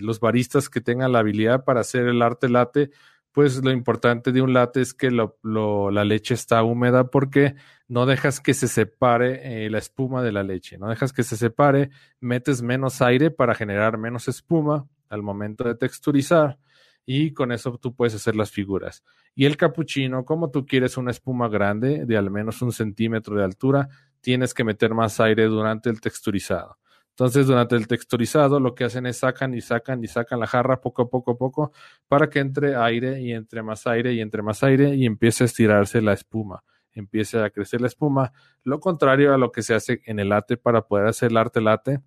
los 0.00 0.18
baristas 0.18 0.68
que 0.68 0.80
tengan 0.80 1.12
la 1.12 1.20
habilidad 1.20 1.64
para 1.64 1.80
hacer 1.80 2.06
el 2.06 2.22
arte 2.22 2.49
latte, 2.49 2.90
pues 3.30 3.62
lo 3.64 3.70
importante 3.70 4.32
de 4.32 4.42
un 4.42 4.52
latte 4.52 4.80
es 4.80 4.94
que 4.94 5.11
la 5.11 6.04
leche 6.04 6.34
está 6.34 6.62
húmeda 6.62 7.08
porque 7.08 7.54
no 7.88 8.04
dejas 8.04 8.40
que 8.40 8.52
se 8.52 8.68
separe 8.68 9.70
la 9.70 9.78
espuma 9.78 10.22
de 10.22 10.32
la 10.32 10.42
leche, 10.42 10.76
no 10.76 10.88
dejas 10.88 11.12
que 11.12 11.22
se 11.22 11.37
separe, 11.37 11.90
metes 12.20 12.62
menos 12.62 13.00
aire 13.00 13.30
para 13.30 13.54
generar 13.54 13.96
menos 13.96 14.28
espuma 14.28 14.87
al 15.08 15.22
momento 15.22 15.64
de 15.64 15.75
texturizar 15.75 16.58
y 17.04 17.32
con 17.32 17.52
eso 17.52 17.78
tú 17.78 17.94
puedes 17.94 18.14
hacer 18.14 18.37
las 18.37 18.50
figuras. 18.50 19.02
Y 19.35 19.47
el 19.47 19.56
capuchino, 19.56 20.25
como 20.25 20.50
tú 20.50 20.66
quieres 20.66 20.97
una 20.97 21.11
espuma 21.11 21.49
grande 21.49 22.04
de 22.06 22.16
al 22.16 22.30
menos 22.30 22.62
un 22.62 22.73
centímetro 22.73 23.37
de 23.37 23.44
altura, 23.44 23.88
tienes 24.21 24.54
que 24.54 24.64
meter 24.64 24.94
más 24.94 25.21
aire 25.21 25.44
durante 25.47 25.90
el 25.90 26.00
texturizado. 26.00 26.78
Entonces, 27.11 27.47
durante 27.47 27.76
el 27.76 27.87
texturizado, 27.87 28.59
lo 28.59 28.75
que 28.75 28.85
hacen 28.85 29.04
es 29.04 29.18
sacan 29.18 29.52
y 29.54 29.61
sacan 29.61 30.02
y 30.02 30.09
sacan 30.09 30.40
la 30.40 30.47
jarra 30.47 30.80
poco 30.80 31.02
a 31.02 31.11
poco 31.11 31.32
a 31.32 31.37
poco 31.37 31.73
para 32.09 32.30
que 32.30 32.38
entre 32.38 32.75
aire 32.75 33.21
y 33.21 33.32
entre 33.32 33.62
más 33.62 33.87
aire 33.87 34.14
y 34.14 34.21
entre 34.21 34.40
más 34.40 34.62
aire 34.62 34.94
y 34.94 35.04
empiece 35.04 35.44
a 35.44 35.47
estirarse 35.47 36.00
la 36.00 36.14
espuma, 36.14 36.64
empiece 36.92 37.38
a 37.38 37.50
crecer 37.50 37.82
la 37.82 37.88
espuma. 37.88 38.32
Lo 38.64 38.80
contrario 38.80 39.35
a 39.35 39.38
lo 39.38 39.52
que 39.52 39.62
se 39.62 39.75
hace 39.75 40.00
en 40.06 40.21
el 40.21 40.30
late 40.30 40.56
para 40.56 40.87
poder 40.87 41.06
hacer 41.06 41.30
el 41.32 41.37
arte 41.37 41.61
late, 41.61 42.00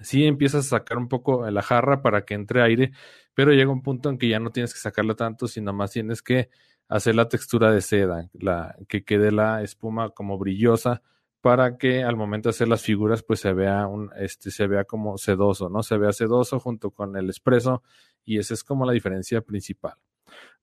sí 0.00 0.26
empiezas 0.26 0.66
a 0.66 0.78
sacar 0.78 0.98
un 0.98 1.08
poco 1.08 1.48
la 1.48 1.62
jarra 1.62 2.02
para 2.02 2.24
que 2.24 2.34
entre 2.34 2.60
aire, 2.62 2.90
pero 3.34 3.52
llega 3.52 3.70
un 3.70 3.82
punto 3.82 4.08
en 4.08 4.18
que 4.18 4.28
ya 4.28 4.38
no 4.38 4.50
tienes 4.50 4.72
que 4.72 4.80
sacarlo 4.80 5.16
tanto, 5.16 5.48
sino 5.48 5.72
más 5.72 5.90
tienes 5.90 6.22
que 6.22 6.48
hacer 6.88 7.14
la 7.14 7.28
textura 7.28 7.72
de 7.72 7.80
seda, 7.80 8.28
la, 8.32 8.76
que 8.88 9.04
quede 9.04 9.32
la 9.32 9.62
espuma 9.62 10.10
como 10.10 10.38
brillosa 10.38 11.02
para 11.40 11.76
que 11.76 12.02
al 12.02 12.16
momento 12.16 12.48
de 12.48 12.50
hacer 12.52 12.68
las 12.68 12.82
figuras 12.82 13.22
pues 13.22 13.40
se 13.40 13.52
vea 13.52 13.86
un 13.86 14.10
este 14.16 14.50
se 14.50 14.66
vea 14.66 14.84
como 14.84 15.18
sedoso, 15.18 15.68
¿no? 15.68 15.82
Se 15.82 15.98
vea 15.98 16.10
sedoso 16.12 16.58
junto 16.58 16.90
con 16.90 17.16
el 17.16 17.28
espresso 17.28 17.82
y 18.24 18.38
esa 18.38 18.54
es 18.54 18.64
como 18.64 18.86
la 18.86 18.94
diferencia 18.94 19.42
principal. 19.42 19.94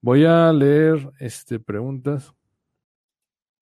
Voy 0.01 0.25
a 0.25 0.51
leer 0.51 1.12
este 1.20 1.60
preguntas. 1.60 2.34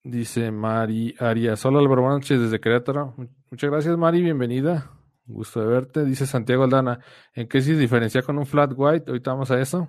Dice 0.02 0.50
Mari 0.50 1.14
Arias. 1.18 1.62
Hola 1.66 1.80
Álvaro, 1.80 2.00
buenas 2.00 2.20
noches 2.20 2.40
desde 2.40 2.58
Querétaro. 2.58 3.14
Muchas 3.50 3.70
gracias 3.70 3.98
Mari, 3.98 4.22
bienvenida. 4.22 4.99
Gusto 5.26 5.60
de 5.60 5.66
verte. 5.66 6.04
Dice 6.04 6.26
Santiago 6.26 6.64
Aldana. 6.64 7.00
¿En 7.34 7.48
qué 7.48 7.60
se 7.62 7.76
diferencia 7.76 8.22
con 8.22 8.38
un 8.38 8.46
flat 8.46 8.72
white? 8.76 9.04
Ahorita 9.08 9.32
vamos 9.32 9.50
a 9.50 9.60
eso. 9.60 9.88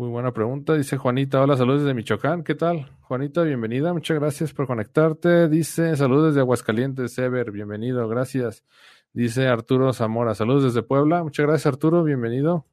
Muy 0.00 0.08
buena 0.08 0.32
pregunta. 0.32 0.74
Dice 0.74 0.96
Juanita, 0.96 1.42
hola, 1.42 1.58
saludos 1.58 1.82
desde 1.82 1.92
Michoacán. 1.92 2.42
¿Qué 2.42 2.54
tal? 2.54 2.90
Juanita, 3.02 3.42
bienvenida. 3.42 3.92
Muchas 3.92 4.18
gracias 4.18 4.54
por 4.54 4.66
conectarte. 4.66 5.46
Dice, 5.48 5.94
saludos 5.94 6.28
desde 6.28 6.40
Aguascalientes, 6.40 7.18
Ever, 7.18 7.50
bienvenido, 7.50 8.08
gracias. 8.08 8.64
Dice 9.12 9.46
Arturo 9.46 9.92
Zamora, 9.92 10.34
saludos 10.34 10.64
desde 10.64 10.82
Puebla. 10.82 11.22
Muchas 11.22 11.44
gracias, 11.44 11.66
Arturo, 11.66 12.02
bienvenido. 12.02 12.64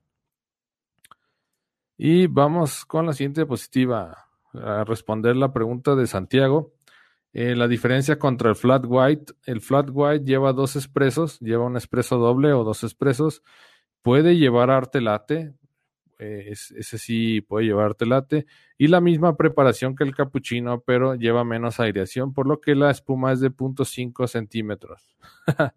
Y 1.98 2.28
vamos 2.28 2.86
con 2.86 3.06
la 3.06 3.12
siguiente 3.12 3.42
diapositiva 3.42 4.30
a 4.54 4.84
responder 4.86 5.36
la 5.36 5.52
pregunta 5.52 5.96
de 5.96 6.08
Santiago. 6.08 6.77
Eh, 7.34 7.56
la 7.56 7.68
diferencia 7.68 8.18
contra 8.18 8.50
el 8.50 8.56
flat 8.56 8.86
white. 8.88 9.34
El 9.46 9.62
flat 9.62 9.90
white 9.92 10.26
lleva 10.26 10.54
dos 10.54 10.76
expresos, 10.76 11.40
lleva 11.40 11.66
un 11.66 11.76
expreso 11.76 12.18
doble 12.18 12.54
o 12.54 12.64
dos 12.64 12.84
expresos. 12.84 13.44
Puede 14.02 14.38
llevar 14.38 14.72
arte 14.72 15.02
latte, 15.02 15.54
eh, 16.20 16.50
ese 16.52 16.98
sí 16.98 17.42
puede 17.42 17.66
llevarte 17.66 18.06
late. 18.06 18.46
Y 18.78 18.88
la 18.88 19.02
misma 19.02 19.36
preparación 19.38 19.96
que 19.96 20.04
el 20.04 20.16
capuchino, 20.16 20.82
pero 20.82 21.16
lleva 21.16 21.44
menos 21.44 21.80
aireación, 21.80 22.34
por 22.34 22.48
lo 22.48 22.60
que 22.60 22.76
la 22.76 22.90
espuma 22.92 23.34
es 23.34 23.40
de 23.40 23.52
0.5 23.52 24.28
centímetros. 24.28 25.16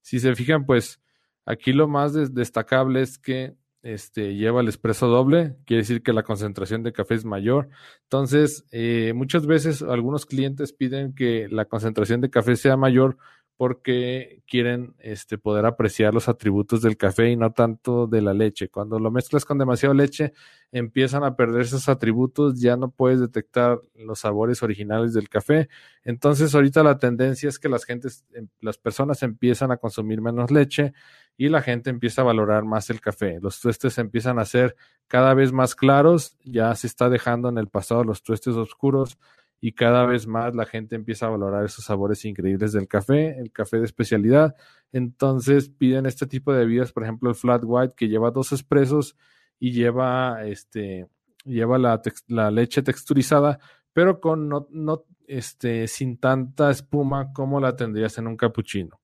si 0.00 0.20
se 0.20 0.34
fijan, 0.34 0.66
pues 0.66 1.00
aquí 1.44 1.72
lo 1.72 1.88
más 1.88 2.12
destacable 2.34 3.02
es 3.02 3.18
que 3.18 3.54
este, 3.82 4.34
lleva 4.34 4.60
el 4.60 4.68
espresso 4.68 5.06
doble, 5.06 5.56
quiere 5.64 5.82
decir 5.82 6.02
que 6.02 6.12
la 6.12 6.22
concentración 6.22 6.82
de 6.82 6.92
café 6.92 7.14
es 7.14 7.24
mayor. 7.24 7.68
Entonces, 8.04 8.66
eh, 8.72 9.12
muchas 9.14 9.46
veces 9.46 9.82
algunos 9.82 10.26
clientes 10.26 10.72
piden 10.72 11.14
que 11.14 11.48
la 11.50 11.66
concentración 11.66 12.20
de 12.20 12.30
café 12.30 12.56
sea 12.56 12.76
mayor 12.76 13.16
porque 13.58 14.44
quieren 14.46 14.94
este, 15.00 15.36
poder 15.36 15.66
apreciar 15.66 16.14
los 16.14 16.28
atributos 16.28 16.80
del 16.80 16.96
café 16.96 17.28
y 17.30 17.36
no 17.36 17.52
tanto 17.52 18.06
de 18.06 18.22
la 18.22 18.32
leche. 18.32 18.68
Cuando 18.68 19.00
lo 19.00 19.10
mezclas 19.10 19.44
con 19.44 19.58
demasiado 19.58 19.94
leche, 19.94 20.32
empiezan 20.70 21.24
a 21.24 21.34
perder 21.34 21.62
esos 21.62 21.88
atributos, 21.88 22.60
ya 22.60 22.76
no 22.76 22.92
puedes 22.92 23.18
detectar 23.18 23.80
los 23.96 24.20
sabores 24.20 24.62
originales 24.62 25.12
del 25.12 25.28
café. 25.28 25.68
Entonces, 26.04 26.54
ahorita 26.54 26.84
la 26.84 26.98
tendencia 26.98 27.48
es 27.48 27.58
que 27.58 27.68
las 27.68 27.84
gentes, 27.84 28.24
em, 28.32 28.46
las 28.60 28.78
personas 28.78 29.24
empiezan 29.24 29.72
a 29.72 29.78
consumir 29.78 30.20
menos 30.20 30.52
leche 30.52 30.92
y 31.40 31.48
la 31.48 31.62
gente 31.62 31.88
empieza 31.88 32.20
a 32.22 32.24
valorar 32.24 32.64
más 32.64 32.90
el 32.90 33.00
café. 33.00 33.38
Los 33.40 33.60
tuestes 33.60 33.96
empiezan 33.98 34.40
a 34.40 34.44
ser 34.44 34.74
cada 35.06 35.34
vez 35.34 35.52
más 35.52 35.76
claros, 35.76 36.36
ya 36.44 36.74
se 36.74 36.88
está 36.88 37.08
dejando 37.08 37.48
en 37.48 37.58
el 37.58 37.68
pasado 37.68 38.02
los 38.02 38.24
tuestes 38.24 38.56
oscuros 38.56 39.18
y 39.60 39.72
cada 39.72 40.04
vez 40.04 40.26
más 40.26 40.52
la 40.56 40.66
gente 40.66 40.96
empieza 40.96 41.26
a 41.26 41.30
valorar 41.30 41.64
esos 41.64 41.84
sabores 41.84 42.24
increíbles 42.24 42.72
del 42.72 42.88
café, 42.88 43.38
el 43.38 43.52
café 43.52 43.78
de 43.78 43.84
especialidad. 43.84 44.56
Entonces 44.90 45.68
piden 45.68 46.06
este 46.06 46.26
tipo 46.26 46.52
de 46.52 46.58
bebidas, 46.58 46.92
por 46.92 47.04
ejemplo, 47.04 47.30
el 47.30 47.36
flat 47.36 47.62
white 47.64 47.94
que 47.96 48.08
lleva 48.08 48.32
dos 48.32 48.50
expresos 48.50 49.16
y 49.60 49.70
lleva 49.70 50.44
este 50.44 51.06
lleva 51.44 51.78
la, 51.78 52.02
la 52.26 52.50
leche 52.50 52.82
texturizada, 52.82 53.60
pero 53.92 54.20
con 54.20 54.48
no, 54.48 54.66
no 54.70 55.04
este 55.28 55.86
sin 55.86 56.18
tanta 56.18 56.72
espuma 56.72 57.32
como 57.32 57.60
la 57.60 57.76
tendrías 57.76 58.18
en 58.18 58.26
un 58.26 58.36
cappuccino. 58.36 58.98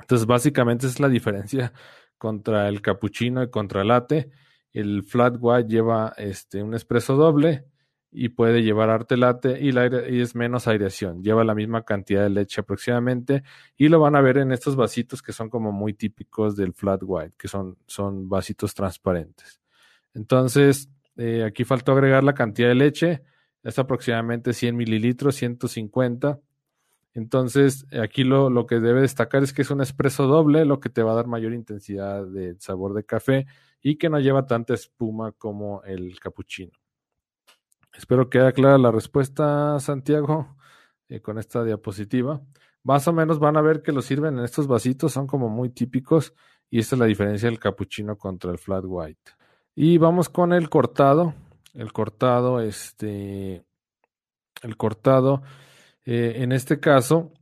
Entonces, 0.00 0.26
básicamente 0.26 0.86
es 0.86 1.00
la 1.00 1.08
diferencia 1.08 1.72
contra 2.18 2.68
el 2.68 2.82
cappuccino 2.82 3.42
y 3.42 3.50
contra 3.50 3.82
el 3.82 3.88
latte. 3.88 4.30
El 4.72 5.02
flat 5.04 5.36
white 5.38 5.68
lleva 5.68 6.12
este 6.16 6.62
un 6.62 6.74
espresso 6.74 7.16
doble 7.16 7.64
y 8.12 8.30
puede 8.30 8.62
llevar 8.62 8.90
arte 8.90 9.16
latte 9.16 9.58
y, 9.60 9.70
y 9.70 10.20
es 10.20 10.34
menos 10.34 10.66
aireación. 10.66 11.22
Lleva 11.22 11.44
la 11.44 11.54
misma 11.54 11.84
cantidad 11.84 12.22
de 12.22 12.30
leche 12.30 12.60
aproximadamente 12.60 13.42
y 13.76 13.88
lo 13.88 14.00
van 14.00 14.16
a 14.16 14.20
ver 14.20 14.38
en 14.38 14.52
estos 14.52 14.76
vasitos 14.76 15.22
que 15.22 15.32
son 15.32 15.48
como 15.48 15.72
muy 15.72 15.94
típicos 15.94 16.56
del 16.56 16.72
flat 16.72 17.00
white, 17.04 17.34
que 17.38 17.48
son, 17.48 17.78
son 17.86 18.28
vasitos 18.28 18.74
transparentes. 18.74 19.60
Entonces, 20.12 20.90
eh, 21.16 21.44
aquí 21.44 21.64
faltó 21.64 21.92
agregar 21.92 22.24
la 22.24 22.34
cantidad 22.34 22.68
de 22.68 22.74
leche, 22.74 23.22
es 23.62 23.78
aproximadamente 23.78 24.52
100 24.52 24.76
mililitros, 24.76 25.36
150. 25.36 26.40
Entonces, 27.12 27.86
aquí 28.00 28.24
lo, 28.24 28.50
lo 28.50 28.66
que 28.66 28.78
debe 28.78 29.00
destacar 29.00 29.42
es 29.42 29.52
que 29.52 29.62
es 29.62 29.70
un 29.70 29.80
espresso 29.80 30.26
doble, 30.26 30.64
lo 30.64 30.78
que 30.80 30.90
te 30.90 31.02
va 31.02 31.12
a 31.12 31.16
dar 31.16 31.26
mayor 31.26 31.52
intensidad 31.52 32.24
de 32.26 32.54
sabor 32.60 32.94
de 32.94 33.04
café 33.04 33.46
y 33.82 33.96
que 33.96 34.08
no 34.08 34.20
lleva 34.20 34.46
tanta 34.46 34.74
espuma 34.74 35.32
como 35.32 35.82
el 35.84 36.18
cappuccino. 36.20 36.72
Espero 37.92 38.30
que 38.30 38.38
haya 38.38 38.52
clara 38.52 38.78
la 38.78 38.92
respuesta, 38.92 39.78
Santiago, 39.80 40.56
eh, 41.08 41.20
con 41.20 41.38
esta 41.38 41.64
diapositiva. 41.64 42.40
Más 42.82 43.06
o 43.08 43.12
menos 43.12 43.38
van 43.38 43.56
a 43.56 43.60
ver 43.60 43.82
que 43.82 43.92
lo 43.92 44.00
sirven 44.00 44.38
en 44.38 44.44
estos 44.44 44.66
vasitos, 44.66 45.12
son 45.12 45.26
como 45.26 45.48
muy 45.48 45.70
típicos 45.70 46.32
y 46.70 46.78
esta 46.78 46.94
es 46.94 47.00
la 47.00 47.06
diferencia 47.06 47.48
del 47.48 47.58
cappuccino 47.58 48.16
contra 48.16 48.52
el 48.52 48.58
flat 48.58 48.84
white. 48.86 49.32
Y 49.74 49.98
vamos 49.98 50.28
con 50.28 50.52
el 50.52 50.70
cortado. 50.70 51.34
El 51.74 51.92
cortado, 51.92 52.60
este, 52.60 53.64
el 54.62 54.76
cortado, 54.76 55.42
eh, 56.04 56.34
en 56.36 56.52
este 56.52 56.80
caso, 56.80 57.32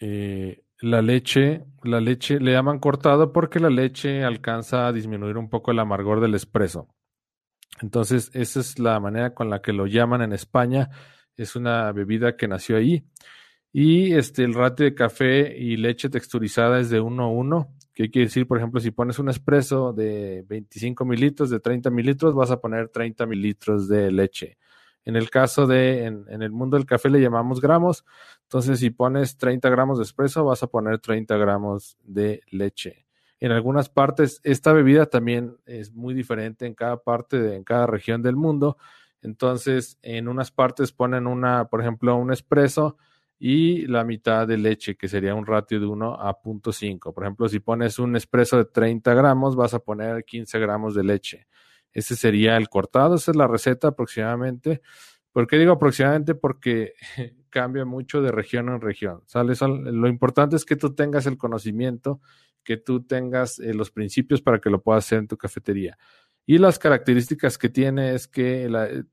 eh, 0.00 0.64
la 0.80 1.02
leche, 1.02 1.64
la 1.82 2.00
leche 2.00 2.38
le 2.40 2.52
llaman 2.52 2.78
cortado 2.78 3.32
porque 3.32 3.60
la 3.60 3.70
leche 3.70 4.24
alcanza 4.24 4.86
a 4.86 4.92
disminuir 4.92 5.36
un 5.38 5.48
poco 5.48 5.70
el 5.70 5.78
amargor 5.78 6.20
del 6.20 6.34
espresso. 6.34 6.88
Entonces, 7.80 8.30
esa 8.34 8.60
es 8.60 8.78
la 8.78 8.98
manera 9.00 9.34
con 9.34 9.50
la 9.50 9.60
que 9.60 9.72
lo 9.72 9.86
llaman 9.86 10.22
en 10.22 10.32
España. 10.32 10.90
Es 11.36 11.56
una 11.56 11.92
bebida 11.92 12.36
que 12.36 12.48
nació 12.48 12.76
ahí. 12.76 13.04
Y 13.72 14.14
este, 14.14 14.44
el 14.44 14.54
ratio 14.54 14.86
de 14.86 14.94
café 14.94 15.56
y 15.58 15.76
leche 15.76 16.08
texturizada 16.08 16.80
es 16.80 16.88
de 16.90 17.00
1 17.00 17.22
a 17.22 17.28
1. 17.28 17.74
¿Qué 17.92 18.10
quiere 18.10 18.26
decir? 18.26 18.46
Por 18.46 18.58
ejemplo, 18.58 18.80
si 18.80 18.90
pones 18.90 19.18
un 19.18 19.28
espresso 19.28 19.92
de 19.92 20.44
25 20.48 21.04
mililitros, 21.04 21.50
de 21.50 21.60
30 21.60 21.90
mililitros, 21.90 22.34
vas 22.34 22.50
a 22.50 22.60
poner 22.60 22.88
30 22.88 23.26
mililitros 23.26 23.88
de 23.88 24.10
leche. 24.10 24.58
En 25.06 25.14
el 25.14 25.30
caso 25.30 25.68
de, 25.68 26.04
en, 26.04 26.42
el 26.42 26.50
mundo 26.50 26.76
del 26.76 26.84
café 26.84 27.08
le 27.08 27.20
llamamos 27.20 27.60
gramos. 27.60 28.04
Entonces, 28.42 28.80
si 28.80 28.90
pones 28.90 29.38
30 29.38 29.70
gramos 29.70 29.98
de 29.98 30.04
espresso, 30.04 30.44
vas 30.44 30.64
a 30.64 30.66
poner 30.66 30.98
30 30.98 31.36
gramos 31.36 31.96
de 32.02 32.42
leche 32.50 33.06
en 33.38 33.52
algunas 33.52 33.88
partes. 33.88 34.40
Esta 34.42 34.72
bebida 34.72 35.06
también 35.06 35.56
es 35.64 35.92
muy 35.92 36.12
diferente 36.12 36.66
en 36.66 36.74
cada 36.74 36.96
parte, 36.98 37.38
de, 37.38 37.54
en 37.54 37.62
cada 37.62 37.86
región 37.86 38.20
del 38.20 38.34
mundo. 38.34 38.78
Entonces, 39.22 39.96
en 40.02 40.26
unas 40.26 40.50
partes 40.50 40.90
ponen 40.90 41.28
una, 41.28 41.66
por 41.68 41.80
ejemplo, 41.80 42.16
un 42.16 42.32
espresso 42.32 42.96
y 43.38 43.86
la 43.86 44.02
mitad 44.02 44.48
de 44.48 44.58
leche, 44.58 44.96
que 44.96 45.06
sería 45.06 45.36
un 45.36 45.46
ratio 45.46 45.78
de 45.78 45.86
1 45.86 46.14
a 46.20 46.34
0.5. 46.34 47.14
Por 47.14 47.22
ejemplo, 47.22 47.48
si 47.48 47.60
pones 47.60 48.00
un 48.00 48.16
espresso 48.16 48.56
de 48.56 48.64
30 48.64 49.14
gramos, 49.14 49.54
vas 49.54 49.72
a 49.72 49.78
poner 49.78 50.24
15 50.24 50.58
gramos 50.58 50.96
de 50.96 51.04
leche. 51.04 51.46
Ese 51.96 52.14
sería 52.14 52.58
el 52.58 52.68
cortado, 52.68 53.14
esa 53.14 53.30
es 53.30 53.36
la 53.38 53.46
receta 53.46 53.88
aproximadamente. 53.88 54.82
¿Por 55.32 55.46
qué 55.46 55.56
digo 55.56 55.72
aproximadamente? 55.72 56.34
Porque 56.34 56.92
cambia 57.48 57.86
mucho 57.86 58.20
de 58.20 58.30
región 58.30 58.68
en 58.68 58.82
región. 58.82 59.22
Lo 59.32 60.06
importante 60.06 60.56
es 60.56 60.66
que 60.66 60.76
tú 60.76 60.94
tengas 60.94 61.24
el 61.24 61.38
conocimiento 61.38 62.20
que 62.62 62.76
tú 62.76 63.02
tengas 63.02 63.58
eh, 63.60 63.72
los 63.72 63.90
principios 63.90 64.42
para 64.42 64.60
que 64.60 64.68
lo 64.68 64.82
puedas 64.82 65.06
hacer 65.06 65.20
en 65.20 65.28
tu 65.28 65.38
cafetería. 65.38 65.96
Y 66.44 66.58
las 66.58 66.78
características 66.78 67.56
que 67.56 67.70
tiene 67.70 68.14
es 68.14 68.28
que 68.28 68.68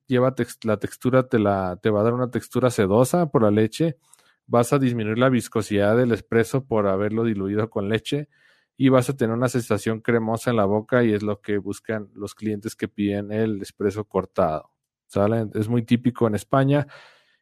lleva 0.08 0.36
la 0.64 0.78
textura, 0.78 1.30
te, 1.30 1.40
la, 1.40 1.80
te 1.82 1.90
va 1.90 2.02
a 2.02 2.04
dar 2.04 2.14
una 2.14 2.32
textura 2.32 2.70
sedosa 2.70 3.32
por 3.32 3.44
la 3.44 3.52
leche. 3.52 3.98
Vas 4.46 4.74
a 4.74 4.80
disminuir 4.80 5.20
la 5.20 5.30
viscosidad 5.30 5.96
del 5.96 6.12
espresso 6.12 6.66
por 6.66 6.88
haberlo 6.88 7.24
diluido 7.24 7.70
con 7.70 7.88
leche 7.88 8.28
y 8.76 8.90
vas 8.90 9.10
a 9.10 9.16
tener 9.16 9.36
una 9.36 9.50
sensación 9.50 10.02
cremosa 10.02 10.50
en 10.50 10.58
la 10.58 10.66
boca 10.66 11.04
y 11.04 11.14
es 11.14 11.24
lo 11.24 11.42
que 11.42 11.58
buscan 11.58 12.10
los 12.14 12.36
clientes 12.36 12.76
que 12.76 12.88
piden 12.88 13.32
el 13.32 13.62
espresso 13.62 14.06
cortado. 14.06 14.72
¿Sale? 15.08 15.48
Es 15.54 15.70
muy 15.70 15.84
típico 15.84 16.28
en 16.28 16.36
España. 16.36 16.88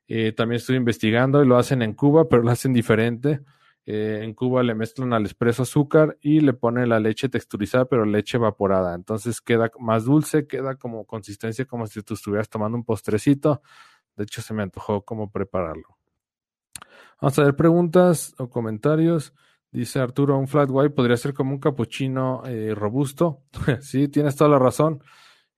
Eh, 0.07 0.33
también 0.33 0.57
estoy 0.57 0.75
investigando 0.75 1.41
y 1.41 1.47
lo 1.47 1.57
hacen 1.57 1.81
en 1.81 1.93
Cuba, 1.93 2.27
pero 2.27 2.43
lo 2.43 2.51
hacen 2.51 2.73
diferente. 2.73 3.41
Eh, 3.85 4.19
en 4.23 4.33
Cuba 4.33 4.61
le 4.61 4.75
mezclan 4.75 5.13
al 5.13 5.25
espresso 5.25 5.63
azúcar 5.63 6.17
y 6.21 6.41
le 6.41 6.53
ponen 6.53 6.89
la 6.89 6.99
leche 6.99 7.29
texturizada, 7.29 7.85
pero 7.85 8.05
leche 8.05 8.37
evaporada. 8.37 8.93
Entonces 8.93 9.41
queda 9.41 9.71
más 9.79 10.05
dulce, 10.05 10.47
queda 10.47 10.75
como 10.75 11.05
consistencia 11.05 11.65
como 11.65 11.87
si 11.87 12.01
tú 12.03 12.15
estuvieras 12.15 12.49
tomando 12.49 12.77
un 12.77 12.83
postrecito. 12.83 13.61
De 14.15 14.23
hecho, 14.25 14.41
se 14.41 14.53
me 14.53 14.63
antojó 14.63 15.03
cómo 15.03 15.31
prepararlo. 15.31 15.97
Vamos 17.21 17.39
a 17.39 17.43
ver 17.43 17.55
preguntas 17.55 18.35
o 18.37 18.49
comentarios. 18.49 19.33
Dice 19.71 19.99
Arturo, 19.99 20.37
un 20.37 20.49
flat 20.49 20.69
white 20.69 20.89
podría 20.89 21.15
ser 21.15 21.33
como 21.33 21.51
un 21.51 21.59
capuchino 21.59 22.43
eh, 22.45 22.75
robusto. 22.75 23.43
sí, 23.81 24.09
tienes 24.09 24.35
toda 24.35 24.49
la 24.49 24.59
razón. 24.59 25.01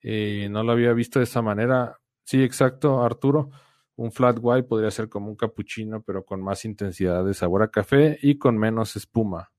Eh, 0.02 0.48
no 0.52 0.64
lo 0.64 0.74
había 0.74 0.94
visto 0.94 1.20
de 1.20 1.24
esa 1.24 1.42
manera. 1.42 2.00
Sí, 2.24 2.44
exacto, 2.44 3.04
Arturo. 3.04 3.50
Un 3.96 4.12
flat 4.12 4.38
white 4.40 4.68
podría 4.68 4.92
ser 4.92 5.10
como 5.10 5.30
un 5.30 5.36
cappuccino, 5.36 6.02
pero 6.04 6.26
con 6.26 6.42
más 6.42 6.64
intensidad 6.66 7.26
de 7.26 7.34
sabor 7.34 7.64
a 7.64 7.70
café 7.70 8.20
y 8.22 8.38
con 8.38 8.58
menos 8.58 8.96
espuma. 8.96 9.52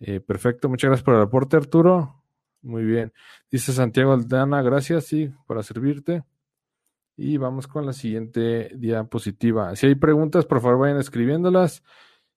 Eh, 0.00 0.20
perfecto, 0.20 0.68
muchas 0.68 0.88
gracias 0.88 1.04
por 1.04 1.14
el 1.14 1.22
aporte, 1.22 1.56
Arturo. 1.56 2.22
Muy 2.62 2.84
bien. 2.84 3.12
Dice 3.50 3.72
Santiago 3.72 4.12
Aldana, 4.12 4.62
gracias, 4.62 5.04
sí, 5.04 5.30
para 5.46 5.62
servirte. 5.62 6.24
Y 7.16 7.36
vamos 7.36 7.66
con 7.66 7.84
la 7.84 7.92
siguiente 7.92 8.70
diapositiva. 8.76 9.76
Si 9.76 9.86
hay 9.86 9.94
preguntas, 9.96 10.46
por 10.46 10.60
favor 10.60 10.78
vayan 10.78 10.98
escribiéndolas. 10.98 11.82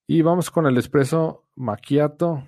Y 0.07 0.21
vamos 0.21 0.51
con 0.51 0.67
el 0.67 0.77
espresso 0.77 1.47
macchiato. 1.55 2.43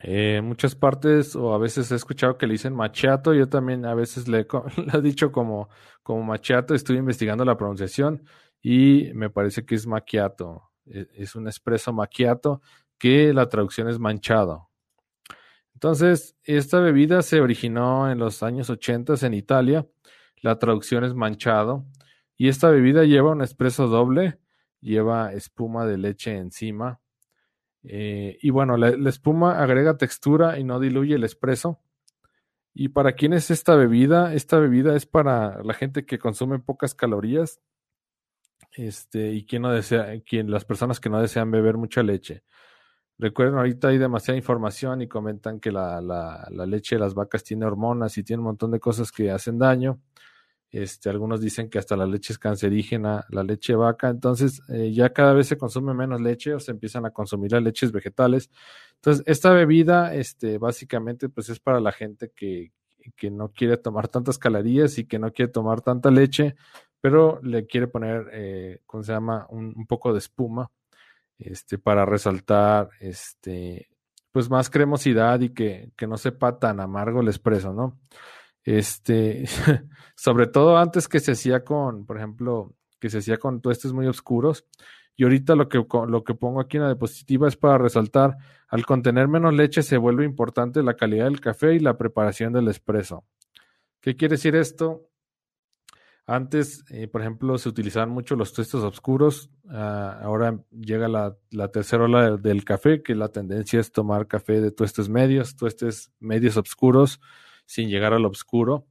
Eh, 0.00 0.40
muchas 0.42 0.74
partes 0.74 1.36
o 1.36 1.54
a 1.54 1.58
veces 1.58 1.90
he 1.90 1.94
escuchado 1.94 2.38
que 2.38 2.46
le 2.46 2.52
dicen 2.52 2.74
machiato, 2.74 3.34
yo 3.34 3.48
también 3.48 3.84
a 3.84 3.94
veces 3.94 4.28
le, 4.28 4.46
he 4.94 5.00
dicho 5.00 5.30
como, 5.32 5.68
como 6.02 6.22
machiato, 6.22 6.74
estoy 6.74 6.96
investigando 6.96 7.44
la 7.44 7.56
pronunciación 7.56 8.24
y 8.62 9.10
me 9.14 9.30
parece 9.30 9.64
que 9.64 9.74
es 9.76 9.86
macchiato, 9.86 10.70
e, 10.86 11.06
es 11.14 11.34
un 11.36 11.48
espresso 11.48 11.92
macchiato 11.92 12.60
que 12.98 13.32
la 13.32 13.48
traducción 13.48 13.88
es 13.88 13.98
manchado. 13.98 14.68
Entonces, 15.74 16.36
esta 16.42 16.80
bebida 16.80 17.22
se 17.22 17.40
originó 17.40 18.10
en 18.10 18.18
los 18.18 18.42
años 18.42 18.70
80 18.70 19.14
en 19.24 19.34
Italia, 19.34 19.86
la 20.42 20.58
traducción 20.58 21.04
es 21.04 21.14
manchado 21.14 21.84
y 22.36 22.48
esta 22.48 22.70
bebida 22.70 23.04
lleva 23.04 23.32
un 23.32 23.42
espresso 23.42 23.86
doble, 23.86 24.38
lleva 24.80 25.32
espuma 25.32 25.86
de 25.86 25.98
leche 25.98 26.36
encima, 26.36 27.00
eh, 27.84 28.38
y 28.42 28.50
bueno, 28.50 28.76
la, 28.76 28.90
espuma 29.08 29.62
agrega 29.62 29.96
textura 29.96 30.58
y 30.58 30.64
no 30.64 30.80
diluye 30.80 31.14
el 31.14 31.24
espresso. 31.24 31.80
¿Y 32.74 32.88
para 32.88 33.12
quién 33.12 33.32
es 33.32 33.50
esta 33.50 33.76
bebida? 33.76 34.34
Esta 34.34 34.58
bebida 34.58 34.94
es 34.94 35.06
para 35.06 35.62
la 35.62 35.74
gente 35.74 36.04
que 36.04 36.18
consume 36.18 36.58
pocas 36.58 36.94
calorías 36.94 37.60
este, 38.72 39.32
y 39.32 39.46
quien 39.46 39.62
no 39.62 39.72
desea, 39.72 40.20
quien, 40.20 40.50
las 40.50 40.64
personas 40.64 41.00
que 41.00 41.10
no 41.10 41.20
desean 41.20 41.50
beber 41.50 41.76
mucha 41.76 42.02
leche. 42.02 42.44
Recuerden, 43.18 43.56
ahorita 43.56 43.88
hay 43.88 43.98
demasiada 43.98 44.38
información 44.38 45.02
y 45.02 45.08
comentan 45.08 45.58
que 45.58 45.72
la, 45.72 46.00
la, 46.00 46.46
la 46.50 46.66
leche 46.66 46.96
de 46.96 47.00
las 47.00 47.14
vacas 47.14 47.42
tiene 47.42 47.66
hormonas 47.66 48.16
y 48.16 48.22
tiene 48.22 48.40
un 48.40 48.48
montón 48.48 48.70
de 48.70 48.78
cosas 48.78 49.10
que 49.10 49.30
hacen 49.30 49.58
daño. 49.58 50.00
Este, 50.70 51.08
algunos 51.08 51.40
dicen 51.40 51.70
que 51.70 51.78
hasta 51.78 51.96
la 51.96 52.06
leche 52.06 52.32
es 52.32 52.38
cancerígena, 52.38 53.24
la 53.30 53.42
leche 53.42 53.74
vaca. 53.74 54.08
Entonces, 54.08 54.60
eh, 54.68 54.92
ya 54.92 55.12
cada 55.12 55.32
vez 55.32 55.48
se 55.48 55.56
consume 55.56 55.94
menos 55.94 56.20
leche 56.20 56.54
o 56.54 56.60
se 56.60 56.72
empiezan 56.72 57.06
a 57.06 57.10
consumir 57.10 57.52
las 57.52 57.62
leches 57.62 57.90
vegetales. 57.90 58.50
Entonces, 58.96 59.24
esta 59.26 59.52
bebida, 59.52 60.14
este, 60.14 60.58
básicamente, 60.58 61.28
pues 61.28 61.48
es 61.48 61.58
para 61.60 61.80
la 61.80 61.92
gente 61.92 62.30
que, 62.34 62.72
que 63.16 63.30
no 63.30 63.50
quiere 63.52 63.78
tomar 63.78 64.08
tantas 64.08 64.38
calorías 64.38 64.98
y 64.98 65.06
que 65.06 65.18
no 65.18 65.32
quiere 65.32 65.50
tomar 65.50 65.80
tanta 65.80 66.10
leche, 66.10 66.54
pero 67.00 67.40
le 67.42 67.66
quiere 67.66 67.88
poner, 67.88 68.28
eh, 68.32 68.80
¿cómo 68.86 69.02
se 69.02 69.12
llama? 69.12 69.46
Un, 69.50 69.72
un, 69.76 69.86
poco 69.86 70.12
de 70.12 70.18
espuma, 70.18 70.70
este, 71.38 71.78
para 71.78 72.04
resaltar, 72.04 72.90
este, 73.00 73.88
pues 74.32 74.50
más 74.50 74.68
cremosidad 74.68 75.40
y 75.40 75.50
que, 75.50 75.92
que 75.96 76.06
no 76.06 76.18
sepa 76.18 76.58
tan 76.58 76.80
amargo 76.80 77.20
el 77.20 77.28
espresso, 77.28 77.72
¿no? 77.72 77.98
Este, 78.68 79.46
sobre 80.14 80.46
todo 80.46 80.76
antes 80.76 81.08
que 81.08 81.20
se 81.20 81.32
hacía 81.32 81.64
con, 81.64 82.04
por 82.04 82.18
ejemplo, 82.18 82.74
que 83.00 83.08
se 83.08 83.18
hacía 83.18 83.38
con 83.38 83.62
tuestes 83.62 83.94
muy 83.94 84.06
oscuros. 84.06 84.66
Y 85.16 85.24
ahorita 85.24 85.56
lo 85.56 85.70
que, 85.70 85.82
lo 86.06 86.22
que 86.22 86.34
pongo 86.34 86.60
aquí 86.60 86.76
en 86.76 86.82
la 86.82 86.90
diapositiva 86.90 87.48
es 87.48 87.56
para 87.56 87.78
resaltar, 87.78 88.36
al 88.68 88.84
contener 88.84 89.26
menos 89.26 89.54
leche 89.54 89.82
se 89.82 89.96
vuelve 89.96 90.26
importante 90.26 90.82
la 90.82 90.96
calidad 90.96 91.24
del 91.24 91.40
café 91.40 91.76
y 91.76 91.78
la 91.78 91.96
preparación 91.96 92.52
del 92.52 92.68
espresso. 92.68 93.24
¿Qué 94.02 94.16
quiere 94.16 94.34
decir 94.34 94.54
esto? 94.54 95.08
Antes, 96.26 96.84
eh, 96.90 97.08
por 97.08 97.22
ejemplo, 97.22 97.56
se 97.56 97.70
utilizaban 97.70 98.10
mucho 98.10 98.36
los 98.36 98.52
tuestes 98.52 98.82
oscuros. 98.82 99.48
Ah, 99.70 100.20
ahora 100.22 100.62
llega 100.70 101.08
la, 101.08 101.34
tercera 101.72 102.04
ola 102.04 102.36
del 102.36 102.66
café, 102.66 103.02
que 103.02 103.14
la 103.14 103.28
tendencia 103.28 103.80
es 103.80 103.92
tomar 103.92 104.26
café 104.26 104.60
de 104.60 104.72
tuestes 104.72 105.08
medios, 105.08 105.56
tuestes 105.56 106.12
medios 106.20 106.58
oscuros 106.58 107.18
sin 107.68 107.90
llegar 107.90 108.14
al 108.14 108.24
oscuro. 108.24 108.86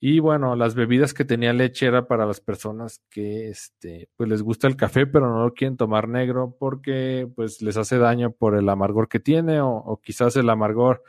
Y 0.00 0.20
bueno, 0.20 0.54
las 0.54 0.74
bebidas 0.74 1.14
que 1.14 1.24
tenía 1.24 1.52
leche 1.52 1.86
era 1.86 2.06
para 2.06 2.26
las 2.26 2.40
personas 2.40 3.00
que 3.10 3.48
este, 3.48 4.08
pues 4.16 4.28
les 4.28 4.42
gusta 4.42 4.66
el 4.68 4.76
café, 4.76 5.06
pero 5.06 5.28
no 5.28 5.44
lo 5.44 5.54
quieren 5.54 5.76
tomar 5.76 6.08
negro 6.08 6.56
porque 6.58 7.28
pues 7.34 7.62
les 7.62 7.76
hace 7.76 7.98
daño 7.98 8.30
por 8.32 8.56
el 8.56 8.68
amargor 8.68 9.08
que 9.08 9.18
tiene 9.20 9.60
o, 9.60 10.00
quizás 10.02 10.36
el 10.36 10.50
amargor 10.50 11.02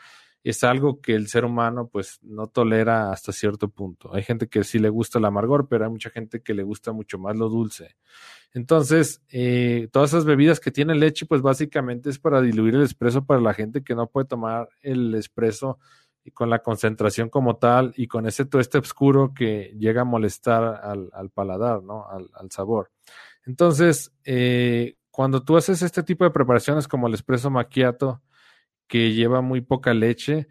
es 0.43 0.63
algo 0.63 1.01
que 1.01 1.13
el 1.15 1.27
ser 1.27 1.45
humano 1.45 1.89
pues 1.91 2.19
no 2.23 2.47
tolera 2.47 3.11
hasta 3.11 3.31
cierto 3.31 3.69
punto. 3.69 4.13
Hay 4.13 4.23
gente 4.23 4.47
que 4.47 4.63
sí 4.63 4.79
le 4.79 4.89
gusta 4.89 5.19
el 5.19 5.25
amargor, 5.25 5.67
pero 5.67 5.85
hay 5.85 5.91
mucha 5.91 6.09
gente 6.09 6.41
que 6.41 6.53
le 6.53 6.63
gusta 6.63 6.91
mucho 6.91 7.19
más 7.19 7.35
lo 7.35 7.49
dulce. 7.49 7.95
Entonces, 8.53 9.21
eh, 9.29 9.89
todas 9.91 10.11
esas 10.11 10.25
bebidas 10.25 10.59
que 10.59 10.71
tienen 10.71 10.99
leche 10.99 11.25
pues 11.27 11.41
básicamente 11.41 12.09
es 12.09 12.17
para 12.17 12.41
diluir 12.41 12.75
el 12.75 12.83
espresso 12.83 13.25
para 13.25 13.41
la 13.41 13.53
gente 13.53 13.83
que 13.83 13.93
no 13.95 14.07
puede 14.07 14.27
tomar 14.27 14.69
el 14.81 15.13
espresso 15.13 15.77
con 16.33 16.49
la 16.49 16.59
concentración 16.59 17.29
como 17.29 17.57
tal 17.57 17.93
y 17.95 18.07
con 18.07 18.25
ese 18.27 18.45
tueste 18.45 18.77
oscuro 18.77 19.33
que 19.33 19.75
llega 19.77 20.01
a 20.01 20.05
molestar 20.05 20.63
al, 20.63 21.29
paladar, 21.31 21.83
¿no? 21.83 22.05
Al, 22.07 22.51
sabor. 22.51 22.91
Entonces, 23.45 24.11
eh, 24.23 24.95
cuando 25.11 25.43
tú 25.43 25.57
haces 25.57 25.81
este 25.81 26.03
tipo 26.03 26.23
de 26.23 26.31
preparaciones 26.31 26.87
como 26.87 27.07
el 27.07 27.13
espresso 27.13 27.49
macchiato, 27.49 28.21
que 28.87 29.13
lleva 29.13 29.41
muy 29.41 29.61
poca 29.61 29.93
leche, 29.93 30.47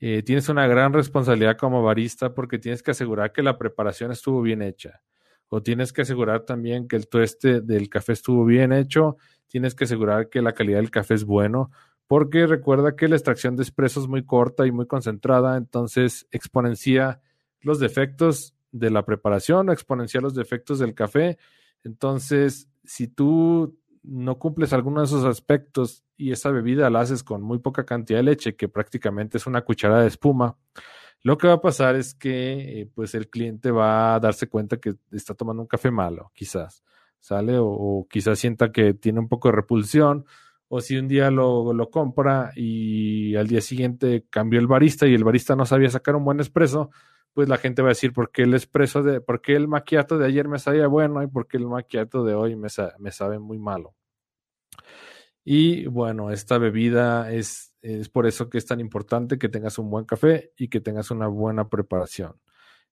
eh, 0.00 0.22
tienes 0.22 0.48
una 0.48 0.66
gran 0.66 0.92
responsabilidad 0.92 1.56
como 1.56 1.82
barista 1.82 2.34
porque 2.34 2.58
tienes 2.58 2.82
que 2.82 2.90
asegurar 2.90 3.32
que 3.32 3.42
la 3.42 3.56
preparación 3.58 4.10
estuvo 4.10 4.42
bien 4.42 4.62
hecha. 4.62 5.02
O 5.48 5.62
tienes 5.62 5.92
que 5.92 6.02
asegurar 6.02 6.40
también 6.40 6.88
que 6.88 6.96
el 6.96 7.08
tueste 7.08 7.60
del 7.60 7.88
café 7.88 8.14
estuvo 8.14 8.44
bien 8.44 8.72
hecho. 8.72 9.16
Tienes 9.46 9.74
que 9.74 9.84
asegurar 9.84 10.28
que 10.28 10.40
la 10.40 10.54
calidad 10.54 10.78
del 10.78 10.90
café 10.90 11.14
es 11.14 11.24
bueno 11.24 11.70
porque 12.06 12.46
recuerda 12.46 12.96
que 12.96 13.08
la 13.08 13.16
extracción 13.16 13.56
de 13.56 13.62
espresso 13.62 14.00
es 14.00 14.08
muy 14.08 14.24
corta 14.24 14.66
y 14.66 14.72
muy 14.72 14.86
concentrada, 14.86 15.56
entonces 15.56 16.26
exponencia 16.30 17.20
los 17.60 17.78
defectos 17.78 18.54
de 18.72 18.90
la 18.90 19.04
preparación, 19.04 19.70
exponencia 19.70 20.20
los 20.20 20.34
defectos 20.34 20.78
del 20.78 20.94
café. 20.94 21.38
Entonces, 21.84 22.68
si 22.84 23.06
tú 23.08 23.78
no 24.02 24.38
cumples 24.38 24.72
alguno 24.72 25.00
de 25.00 25.06
esos 25.06 25.24
aspectos 25.24 26.04
y 26.16 26.32
esa 26.32 26.50
bebida 26.50 26.90
la 26.90 27.00
haces 27.00 27.22
con 27.22 27.42
muy 27.42 27.58
poca 27.58 27.84
cantidad 27.84 28.18
de 28.18 28.24
leche, 28.24 28.56
que 28.56 28.68
prácticamente 28.68 29.38
es 29.38 29.46
una 29.46 29.62
cucharada 29.62 30.02
de 30.02 30.08
espuma, 30.08 30.56
lo 31.22 31.38
que 31.38 31.46
va 31.46 31.54
a 31.54 31.60
pasar 31.60 31.94
es 31.94 32.14
que 32.14 32.80
eh, 32.80 32.90
pues 32.92 33.14
el 33.14 33.28
cliente 33.28 33.70
va 33.70 34.14
a 34.14 34.20
darse 34.20 34.48
cuenta 34.48 34.78
que 34.78 34.94
está 35.12 35.34
tomando 35.34 35.62
un 35.62 35.68
café 35.68 35.90
malo, 35.90 36.32
quizás, 36.34 36.82
¿sale? 37.20 37.58
O, 37.58 37.66
o 37.68 38.08
quizás 38.08 38.38
sienta 38.40 38.72
que 38.72 38.94
tiene 38.94 39.20
un 39.20 39.28
poco 39.28 39.48
de 39.48 39.52
repulsión 39.52 40.24
o 40.74 40.80
si 40.80 40.96
un 40.96 41.06
día 41.06 41.30
lo, 41.30 41.74
lo, 41.74 41.90
compra 41.90 42.50
y 42.56 43.36
al 43.36 43.46
día 43.46 43.60
siguiente 43.60 44.24
cambió 44.30 44.58
el 44.58 44.66
barista 44.66 45.06
y 45.06 45.12
el 45.12 45.22
barista 45.22 45.54
no 45.54 45.66
sabía 45.66 45.90
sacar 45.90 46.16
un 46.16 46.24
buen 46.24 46.40
espresso, 46.40 46.88
pues 47.34 47.46
la 47.46 47.58
gente 47.58 47.82
va 47.82 47.88
a 47.88 47.90
decir, 47.90 48.14
¿por 48.14 48.32
qué 48.32 48.44
el 48.44 48.54
espresso 48.54 49.02
de, 49.02 49.20
por 49.20 49.42
qué 49.42 49.54
el 49.54 49.68
maquiato 49.68 50.16
de 50.16 50.24
ayer 50.24 50.48
me 50.48 50.58
sabía 50.58 50.86
bueno 50.86 51.22
y 51.22 51.26
por 51.26 51.46
qué 51.46 51.58
el 51.58 51.66
maquiato 51.66 52.24
de 52.24 52.32
hoy 52.32 52.56
me, 52.56 52.68
me 52.98 53.12
sabe 53.12 53.38
muy 53.38 53.58
malo? 53.58 53.94
Y 55.44 55.88
bueno, 55.88 56.30
esta 56.30 56.56
bebida 56.56 57.30
es, 57.30 57.74
es 57.82 58.08
por 58.08 58.26
eso 58.26 58.48
que 58.48 58.56
es 58.56 58.64
tan 58.64 58.80
importante 58.80 59.36
que 59.36 59.50
tengas 59.50 59.78
un 59.78 59.90
buen 59.90 60.06
café 60.06 60.54
y 60.56 60.68
que 60.68 60.80
tengas 60.80 61.10
una 61.10 61.26
buena 61.26 61.68
preparación. 61.68 62.32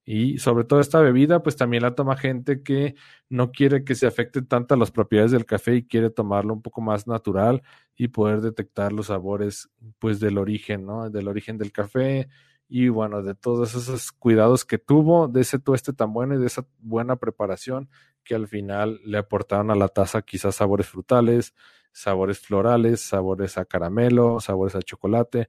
Y 0.04 0.38
sobre 0.38 0.64
todo 0.64 0.80
esta 0.80 1.00
bebida, 1.00 1.42
pues 1.42 1.56
también 1.56 1.82
la 1.82 1.94
toma 1.94 2.16
gente 2.16 2.62
que 2.62 2.94
no 3.28 3.52
quiere 3.52 3.84
que 3.84 3.94
se 3.94 4.06
afecten 4.06 4.46
tanto 4.46 4.74
las 4.76 4.90
propiedades 4.90 5.30
del 5.30 5.46
café 5.46 5.76
y 5.76 5.86
quiere 5.86 6.10
tomarlo 6.10 6.54
un 6.54 6.62
poco 6.62 6.80
más 6.80 7.06
natural 7.06 7.62
y 7.96 8.08
poder 8.08 8.40
detectar 8.40 8.92
los 8.92 9.06
sabores, 9.08 9.68
pues 9.98 10.18
del 10.18 10.38
origen, 10.38 10.86
¿no? 10.86 11.10
Del 11.10 11.28
origen 11.28 11.58
del 11.58 11.70
café 11.72 12.28
y 12.68 12.88
bueno, 12.88 13.22
de 13.22 13.34
todos 13.34 13.74
esos 13.74 14.12
cuidados 14.12 14.64
que 14.64 14.78
tuvo, 14.78 15.26
de 15.28 15.40
ese 15.40 15.58
tueste 15.58 15.92
tan 15.92 16.12
bueno 16.12 16.34
y 16.36 16.38
de 16.38 16.46
esa 16.46 16.66
buena 16.78 17.16
preparación 17.16 17.90
que 18.22 18.36
al 18.36 18.46
final 18.48 19.00
le 19.04 19.18
aportaron 19.18 19.70
a 19.72 19.74
la 19.74 19.88
taza 19.88 20.22
quizás 20.22 20.54
sabores 20.54 20.86
frutales, 20.86 21.52
sabores 21.92 22.38
florales, 22.38 23.00
sabores 23.00 23.58
a 23.58 23.64
caramelo, 23.64 24.38
sabores 24.40 24.76
a 24.76 24.82
chocolate. 24.82 25.48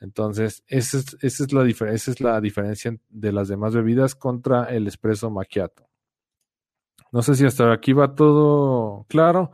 Entonces, 0.00 0.62
esa 0.66 0.98
es, 0.98 1.16
esa 1.20 1.44
es, 1.44 1.52
la, 1.52 1.64
esa 1.66 2.10
es 2.10 2.20
la 2.20 2.40
diferencia 2.40 2.96
de 3.08 3.32
las 3.32 3.48
demás 3.48 3.74
bebidas 3.74 4.14
contra 4.14 4.64
el 4.64 4.86
espresso 4.86 5.30
macchiato. 5.30 5.88
No 7.10 7.22
sé 7.22 7.34
si 7.34 7.46
hasta 7.46 7.72
aquí 7.72 7.92
va 7.92 8.14
todo 8.14 9.06
claro. 9.08 9.50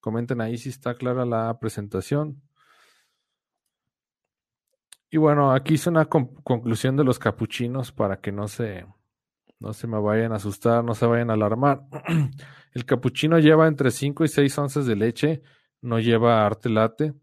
Comenten 0.00 0.40
ahí 0.40 0.58
si 0.58 0.68
está 0.68 0.94
clara 0.94 1.24
la 1.24 1.58
presentación. 1.58 2.42
Y 5.10 5.18
bueno, 5.18 5.52
aquí 5.52 5.74
hice 5.74 5.88
una 5.88 6.06
conclusión 6.06 6.96
de 6.96 7.04
los 7.04 7.18
capuchinos 7.18 7.92
para 7.92 8.20
que 8.20 8.32
no 8.32 8.48
se, 8.48 8.84
no 9.60 9.72
se 9.72 9.86
me 9.86 10.00
vayan 10.00 10.32
a 10.32 10.36
asustar, 10.36 10.84
no 10.84 10.94
se 10.94 11.06
vayan 11.06 11.30
a 11.30 11.34
alarmar. 11.34 11.82
El 12.72 12.84
capuchino 12.84 13.38
lleva 13.38 13.68
entre 13.68 13.90
5 13.90 14.24
y 14.24 14.28
6 14.28 14.58
onzas 14.58 14.86
de 14.86 14.96
leche, 14.96 15.42
no 15.80 16.00
lleva 16.00 16.44
arte 16.44 16.68
latte. 16.68 17.14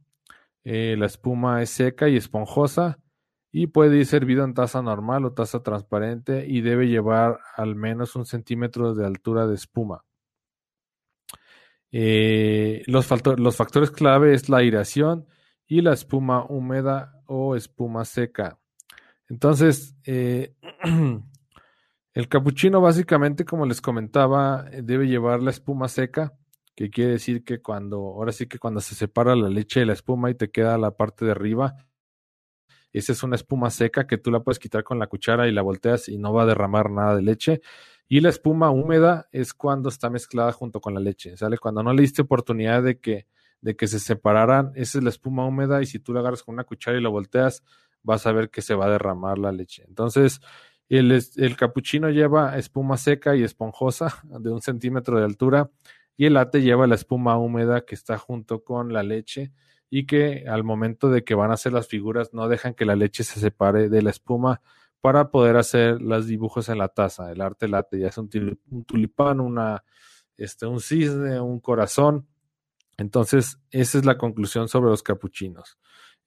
Eh, 0.64 0.96
la 0.98 1.08
espuma 1.08 1.62
es 1.62 1.70
seca 1.70 2.08
y 2.08 2.16
esponjosa 2.16 3.00
y 3.52 3.68
puede 3.68 3.98
ir 3.98 4.06
servido 4.06 4.44
en 4.44 4.54
taza 4.54 4.82
normal 4.82 5.26
o 5.26 5.34
taza 5.34 5.62
transparente 5.62 6.46
y 6.48 6.62
debe 6.62 6.88
llevar 6.88 7.40
al 7.56 7.76
menos 7.76 8.16
un 8.16 8.26
centímetro 8.26 8.96
de 8.96 9.06
altura 9.06 9.46
de 9.46 9.56
espuma. 9.56 10.04
Eh, 11.92 12.82
los, 12.88 13.06
factores 13.06 13.92
clave 13.92 14.34
es 14.34 14.50
la 14.50 14.58
aireación 14.58 15.28
y 15.68 15.82
la 15.82 15.94
espuma 15.94 16.44
húmeda 16.50 17.22
o 17.28 17.56
espuma 17.56 18.06
seca. 18.06 18.58
Entonces, 19.30 19.96
eh, 20.06 20.56
el 22.14 22.28
capuchino 22.28 22.82
básicamente, 22.82 23.46
como 23.46 23.68
les 23.68 23.82
comentaba, 23.82 24.64
debe 24.82 25.08
llevar 25.08 25.44
la 25.44 25.52
espuma 25.52 25.88
seca 25.88 26.34
que 26.76 26.90
quiere 26.90 27.12
decir 27.12 27.44
que 27.44 27.62
cuando, 27.62 27.98
ahora 27.98 28.32
sí 28.32 28.48
que 28.48 28.60
cuando 28.60 28.82
se 28.82 28.96
separa 28.96 29.36
la 29.36 29.50
leche 29.50 29.82
de 29.82 29.86
la 29.86 29.94
espuma 29.94 30.30
y 30.30 30.36
te 30.36 30.52
queda 30.52 30.78
la 30.78 30.96
parte 30.96 31.26
de 31.26 31.32
arriba, 31.32 31.76
esa 32.92 33.12
es 33.12 33.24
una 33.24 33.36
espuma 33.36 33.72
seca 33.72 34.06
que 34.06 34.18
tú 34.18 34.32
la 34.32 34.42
puedes 34.42 34.60
quitar 34.60 34.84
con 34.84 35.00
la 35.00 35.08
cuchara 35.08 35.48
y 35.48 35.52
la 35.52 35.64
volteas 35.64 36.08
y 36.10 36.18
no 36.18 36.32
va 36.32 36.44
a 36.44 36.46
derramar 36.46 36.92
nada 36.92 37.16
de 37.16 37.24
leche. 37.24 37.62
Y 38.08 38.22
la 38.22 38.30
espuma 38.30 38.70
húmeda 38.70 39.28
es 39.32 39.54
cuando 39.54 39.90
está 39.90 40.10
mezclada 40.10 40.52
junto 40.52 40.80
con 40.80 40.94
la 40.94 41.00
leche, 41.00 41.36
¿sale? 41.36 41.58
Cuando 41.58 41.82
no 41.82 41.94
le 41.94 42.02
diste 42.02 42.22
oportunidad 42.22 42.84
de 42.84 43.00
que, 43.00 43.26
de 43.62 43.76
que 43.76 43.88
se 43.88 44.00
separaran, 44.00 44.72
esa 44.76 45.00
es 45.00 45.04
la 45.04 45.10
espuma 45.10 45.46
húmeda 45.46 45.82
y 45.82 45.88
si 45.88 46.00
tú 46.00 46.14
la 46.14 46.20
agarras 46.20 46.44
con 46.44 46.54
una 46.54 46.66
cuchara 46.66 46.98
y 46.98 47.02
la 47.02 47.10
volteas, 47.10 47.64
vas 48.04 48.28
a 48.28 48.32
ver 48.32 48.52
que 48.52 48.62
se 48.62 48.76
va 48.76 48.86
a 48.86 48.90
derramar 48.92 49.40
la 49.40 49.52
leche. 49.52 49.84
Entonces, 49.88 50.42
el, 50.90 51.12
el 51.12 51.56
capuchino 51.56 52.10
lleva 52.10 52.58
espuma 52.58 52.98
seca 52.98 53.36
y 53.36 53.42
esponjosa 53.42 54.22
de 54.24 54.52
un 54.52 54.62
centímetro 54.62 55.18
de 55.18 55.26
altura 55.26 55.72
y 56.16 56.26
el 56.26 56.34
latte 56.34 56.62
lleva 56.62 56.88
la 56.88 56.96
espuma 56.96 57.38
húmeda 57.38 57.86
que 57.86 57.96
está 57.96 58.18
junto 58.18 58.64
con 58.64 58.94
la 58.94 59.04
leche 59.04 59.52
y 59.90 60.06
que 60.06 60.46
al 60.48 60.64
momento 60.64 61.10
de 61.10 61.24
que 61.24 61.36
van 61.36 61.52
a 61.52 61.56
hacer 61.56 61.74
las 61.74 61.88
figuras 61.88 62.34
no 62.34 62.48
dejan 62.48 62.74
que 62.74 62.86
la 62.86 62.96
leche 62.96 63.24
se 63.24 63.40
separe 63.40 63.90
de 63.90 64.02
la 64.02 64.10
espuma 64.10 64.62
para 65.02 65.32
poder 65.32 65.58
hacer 65.58 66.02
los 66.02 66.28
dibujos 66.28 66.70
en 66.70 66.78
la 66.78 66.88
taza. 66.88 67.32
El 67.32 67.42
arte 67.42 67.68
latte 67.68 68.00
ya 68.00 68.08
es 68.08 68.18
un, 68.18 68.30
tulipán, 68.86 69.40
una, 69.40 69.84
este, 70.38 70.66
un 70.66 70.80
cisne, 70.80 71.40
un 71.42 71.60
corazón. 71.60 72.28
Entonces, 72.98 73.60
esa 73.70 73.98
es 73.98 74.06
la 74.06 74.18
conclusión 74.18 74.70
sobre 74.70 74.90
los 74.90 75.04
capuchinos. 75.04 75.78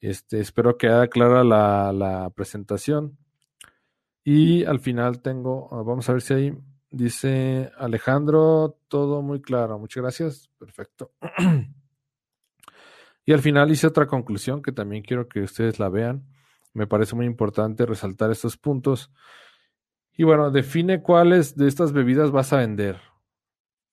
Este, 0.01 0.41
espero 0.41 0.77
que 0.77 0.89
haya 0.89 1.09
clara 1.09 1.43
la, 1.43 1.93
la 1.93 2.31
presentación. 2.31 3.17
Y 4.23 4.65
al 4.65 4.81
final 4.81 5.23
tengo, 5.23 5.69
vamos 5.85 6.09
a 6.09 6.13
ver 6.13 6.23
si 6.23 6.35
hay 6.35 6.59
Dice 6.91 7.73
Alejandro, 7.79 8.79
todo 8.89 9.23
muy 9.23 9.43
claro. 9.43 9.79
Muchas 9.79 10.03
gracias. 10.03 10.51
Perfecto. 10.59 11.13
y 13.25 13.33
al 13.33 13.41
final 13.41 13.71
hice 13.71 13.87
otra 13.87 14.07
conclusión 14.07 14.63
que 14.63 14.73
también 14.73 15.03
quiero 15.03 15.29
que 15.29 15.41
ustedes 15.41 15.79
la 15.79 15.89
vean. 15.89 16.27
Me 16.73 16.87
parece 16.87 17.17
muy 17.17 17.27
importante 17.27 17.87
resaltar 17.87 18.31
estos 18.31 18.57
puntos. 18.57 19.13
Y 20.13 20.25
bueno, 20.25 20.51
define 20.51 21.03
cuáles 21.03 21.57
de 21.57 21.69
estas 21.69 21.93
bebidas 21.93 22.31
vas 22.31 22.53
a 22.53 22.59
vender. 22.59 23.01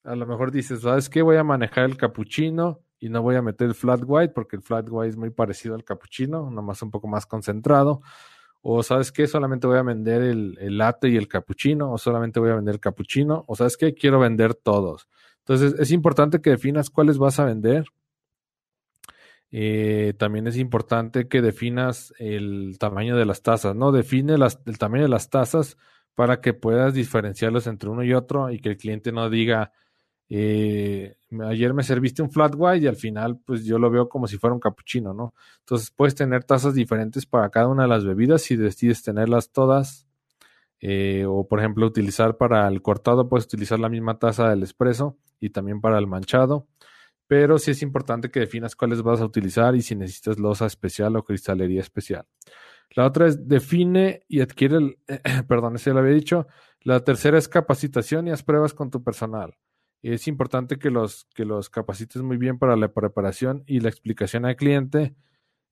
A 0.03 0.15
lo 0.15 0.25
mejor 0.25 0.51
dices, 0.51 0.81
¿sabes 0.81 1.09
qué? 1.09 1.21
Voy 1.21 1.37
a 1.37 1.43
manejar 1.43 1.85
el 1.85 1.97
capuchino 1.97 2.81
y 2.99 3.09
no 3.09 3.21
voy 3.21 3.35
a 3.35 3.41
meter 3.41 3.67
el 3.67 3.75
flat 3.75 4.01
white 4.05 4.33
porque 4.33 4.55
el 4.55 4.61
flat 4.61 4.87
white 4.89 5.09
es 5.09 5.17
muy 5.17 5.29
parecido 5.29 5.75
al 5.75 5.83
capuchino, 5.83 6.49
nomás 6.49 6.81
un 6.81 6.91
poco 6.91 7.07
más 7.07 7.25
concentrado. 7.25 8.01
O 8.63 8.81
sabes 8.81 9.11
qué, 9.11 9.27
solamente 9.27 9.67
voy 9.67 9.77
a 9.77 9.83
vender 9.83 10.23
el, 10.23 10.57
el 10.59 10.77
latte 10.77 11.09
y 11.09 11.17
el 11.17 11.27
cappuccino, 11.27 11.91
o 11.91 11.97
solamente 11.97 12.39
voy 12.39 12.49
a 12.49 12.55
vender 12.55 12.75
el 12.75 12.79
cappuccino, 12.79 13.43
o 13.47 13.55
sabes 13.55 13.77
qué, 13.77 13.93
quiero 13.93 14.19
vender 14.19 14.55
todos. 14.55 15.07
Entonces 15.39 15.75
es 15.79 15.91
importante 15.91 16.41
que 16.41 16.51
definas 16.51 16.89
cuáles 16.89 17.17
vas 17.17 17.39
a 17.39 17.45
vender. 17.45 17.85
Eh, 19.51 20.13
también 20.17 20.47
es 20.47 20.57
importante 20.57 21.27
que 21.27 21.41
definas 21.41 22.13
el 22.17 22.77
tamaño 22.79 23.15
de 23.17 23.25
las 23.25 23.43
tazas, 23.43 23.75
¿no? 23.75 23.91
Define 23.91 24.33
el 24.33 24.77
tamaño 24.79 25.03
de 25.03 25.09
las 25.09 25.29
tazas 25.29 25.77
para 26.15 26.41
que 26.41 26.53
puedas 26.53 26.93
diferenciarlos 26.93 27.67
entre 27.67 27.89
uno 27.89 28.03
y 28.03 28.13
otro 28.13 28.49
y 28.49 28.59
que 28.59 28.69
el 28.69 28.77
cliente 28.77 29.11
no 29.11 29.29
diga, 29.29 29.71
eh, 30.29 31.15
ayer 31.41 31.73
me 31.73 31.83
serviste 31.83 32.21
un 32.21 32.31
flat 32.31 32.53
white 32.55 32.85
y 32.85 32.87
al 32.87 32.95
final 32.95 33.39
pues 33.45 33.65
yo 33.65 33.77
lo 33.77 33.89
veo 33.89 34.09
como 34.09 34.27
si 34.27 34.37
fuera 34.37 34.53
un 34.53 34.59
cappuccino, 34.59 35.13
¿no? 35.13 35.33
Entonces 35.59 35.91
puedes 35.91 36.15
tener 36.15 36.43
tazas 36.43 36.73
diferentes 36.73 37.25
para 37.25 37.49
cada 37.49 37.67
una 37.67 37.83
de 37.83 37.89
las 37.89 38.05
bebidas 38.05 38.41
si 38.41 38.55
decides 38.55 39.03
tenerlas 39.03 39.51
todas. 39.51 40.07
Eh, 40.85 41.25
o 41.25 41.47
por 41.47 41.59
ejemplo 41.59 41.85
utilizar 41.85 42.35
para 42.35 42.67
el 42.67 42.81
cortado 42.81 43.29
puedes 43.29 43.45
utilizar 43.45 43.79
la 43.79 43.87
misma 43.87 44.19
taza 44.19 44.49
del 44.49 44.63
espresso 44.63 45.17
y 45.39 45.49
también 45.49 45.81
para 45.81 45.97
el 45.97 46.07
manchado. 46.07 46.67
Pero 47.27 47.57
sí 47.57 47.71
es 47.71 47.81
importante 47.81 48.29
que 48.29 48.41
definas 48.41 48.75
cuáles 48.75 49.01
vas 49.01 49.21
a 49.21 49.25
utilizar 49.25 49.75
y 49.75 49.81
si 49.81 49.95
necesitas 49.95 50.39
losa 50.39 50.65
especial 50.65 51.15
o 51.15 51.23
cristalería 51.23 51.81
especial. 51.81 52.25
La 52.95 53.07
otra 53.07 53.27
es 53.27 53.47
define 53.47 54.23
y 54.27 54.41
adquiere 54.41 54.77
el, 54.77 54.97
perdón, 55.47 55.75
ese 55.75 55.93
lo 55.93 55.99
había 55.99 56.13
dicho. 56.13 56.47
La 56.81 56.99
tercera 56.99 57.37
es 57.37 57.47
capacitación 57.47 58.27
y 58.27 58.31
haz 58.31 58.43
pruebas 58.43 58.73
con 58.73 58.91
tu 58.91 59.03
personal 59.03 59.55
es 60.11 60.27
importante 60.27 60.77
que 60.77 60.89
los, 60.89 61.27
que 61.33 61.45
los 61.45 61.69
capacites 61.69 62.21
muy 62.21 62.37
bien 62.37 62.59
para 62.59 62.75
la 62.75 62.93
preparación 62.93 63.63
y 63.65 63.79
la 63.79 63.89
explicación 63.89 64.45
al 64.45 64.57
cliente. 64.57 65.15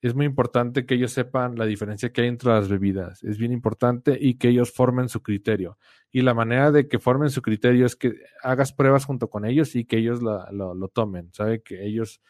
Es 0.01 0.15
muy 0.15 0.25
importante 0.25 0.85
que 0.85 0.95
ellos 0.95 1.11
sepan 1.11 1.57
la 1.57 1.65
diferencia 1.65 2.11
que 2.11 2.21
hay 2.21 2.27
entre 2.27 2.49
las 2.49 2.69
bebidas. 2.69 3.23
Es 3.23 3.37
bien 3.37 3.51
importante 3.51 4.17
y 4.19 4.35
que 4.35 4.47
ellos 4.47 4.71
formen 4.71 5.09
su 5.09 5.21
criterio. 5.21 5.77
Y 6.11 6.21
la 6.21 6.33
manera 6.33 6.71
de 6.71 6.87
que 6.87 6.97
formen 6.97 7.29
su 7.29 7.41
criterio 7.41 7.85
es 7.85 7.95
que 7.95 8.13
hagas 8.41 8.73
pruebas 8.73 9.05
junto 9.05 9.29
con 9.29 9.45
ellos 9.45 9.75
y 9.75 9.85
que 9.85 9.97
ellos 9.97 10.21
lo, 10.21 10.87
tomen. 10.87 11.31
¿Sabe? 11.33 11.61
Que 11.61 11.85
ellos, 11.85 12.21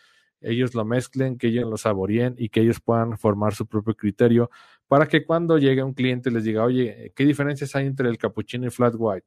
ellos 0.41 0.75
lo 0.75 0.83
mezclen, 0.83 1.37
que 1.37 1.47
ellos 1.47 1.69
lo 1.69 1.77
saboreen 1.77 2.35
y 2.37 2.49
que 2.49 2.61
ellos 2.61 2.81
puedan 2.81 3.17
formar 3.17 3.53
su 3.53 3.67
propio 3.67 3.95
criterio 3.95 4.49
para 4.87 5.07
que 5.07 5.23
cuando 5.23 5.57
llegue 5.57 5.83
un 5.83 5.93
cliente 5.93 6.31
les 6.31 6.43
diga, 6.43 6.65
oye, 6.65 7.13
¿qué 7.15 7.25
diferencias 7.25 7.75
hay 7.75 7.85
entre 7.85 8.09
el 8.09 8.17
cappuccino 8.17 8.67
y 8.67 8.71
flat 8.71 8.95
white? 8.97 9.25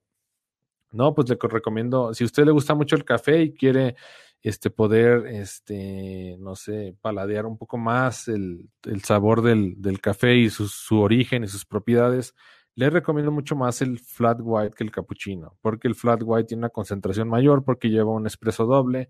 No, 0.94 1.14
pues 1.14 1.28
le 1.28 1.36
recomiendo, 1.40 2.14
si 2.14 2.24
a 2.24 2.26
usted 2.26 2.44
le 2.44 2.52
gusta 2.52 2.74
mucho 2.74 2.96
el 2.96 3.04
café 3.04 3.42
y 3.42 3.52
quiere 3.54 3.96
este 4.42 4.70
poder, 4.70 5.26
este, 5.26 6.36
no 6.38 6.54
sé, 6.54 6.94
paladear 7.00 7.46
un 7.46 7.58
poco 7.58 7.78
más 7.78 8.28
el, 8.28 8.68
sabor 9.02 9.42
del, 9.42 9.74
del, 9.80 10.00
café 10.00 10.36
y 10.36 10.50
su, 10.50 10.68
su, 10.68 11.00
origen 11.00 11.44
y 11.44 11.48
sus 11.48 11.64
propiedades, 11.64 12.34
le 12.74 12.90
recomiendo 12.90 13.32
mucho 13.32 13.56
más 13.56 13.82
el 13.82 13.98
flat 13.98 14.38
white 14.40 14.74
que 14.76 14.84
el 14.84 14.90
cappuccino, 14.90 15.56
porque 15.62 15.88
el 15.88 15.94
flat 15.94 16.20
white 16.22 16.48
tiene 16.48 16.60
una 16.60 16.68
concentración 16.68 17.28
mayor, 17.28 17.64
porque 17.64 17.88
lleva 17.88 18.12
un 18.12 18.26
espresso 18.26 18.66
doble 18.66 19.08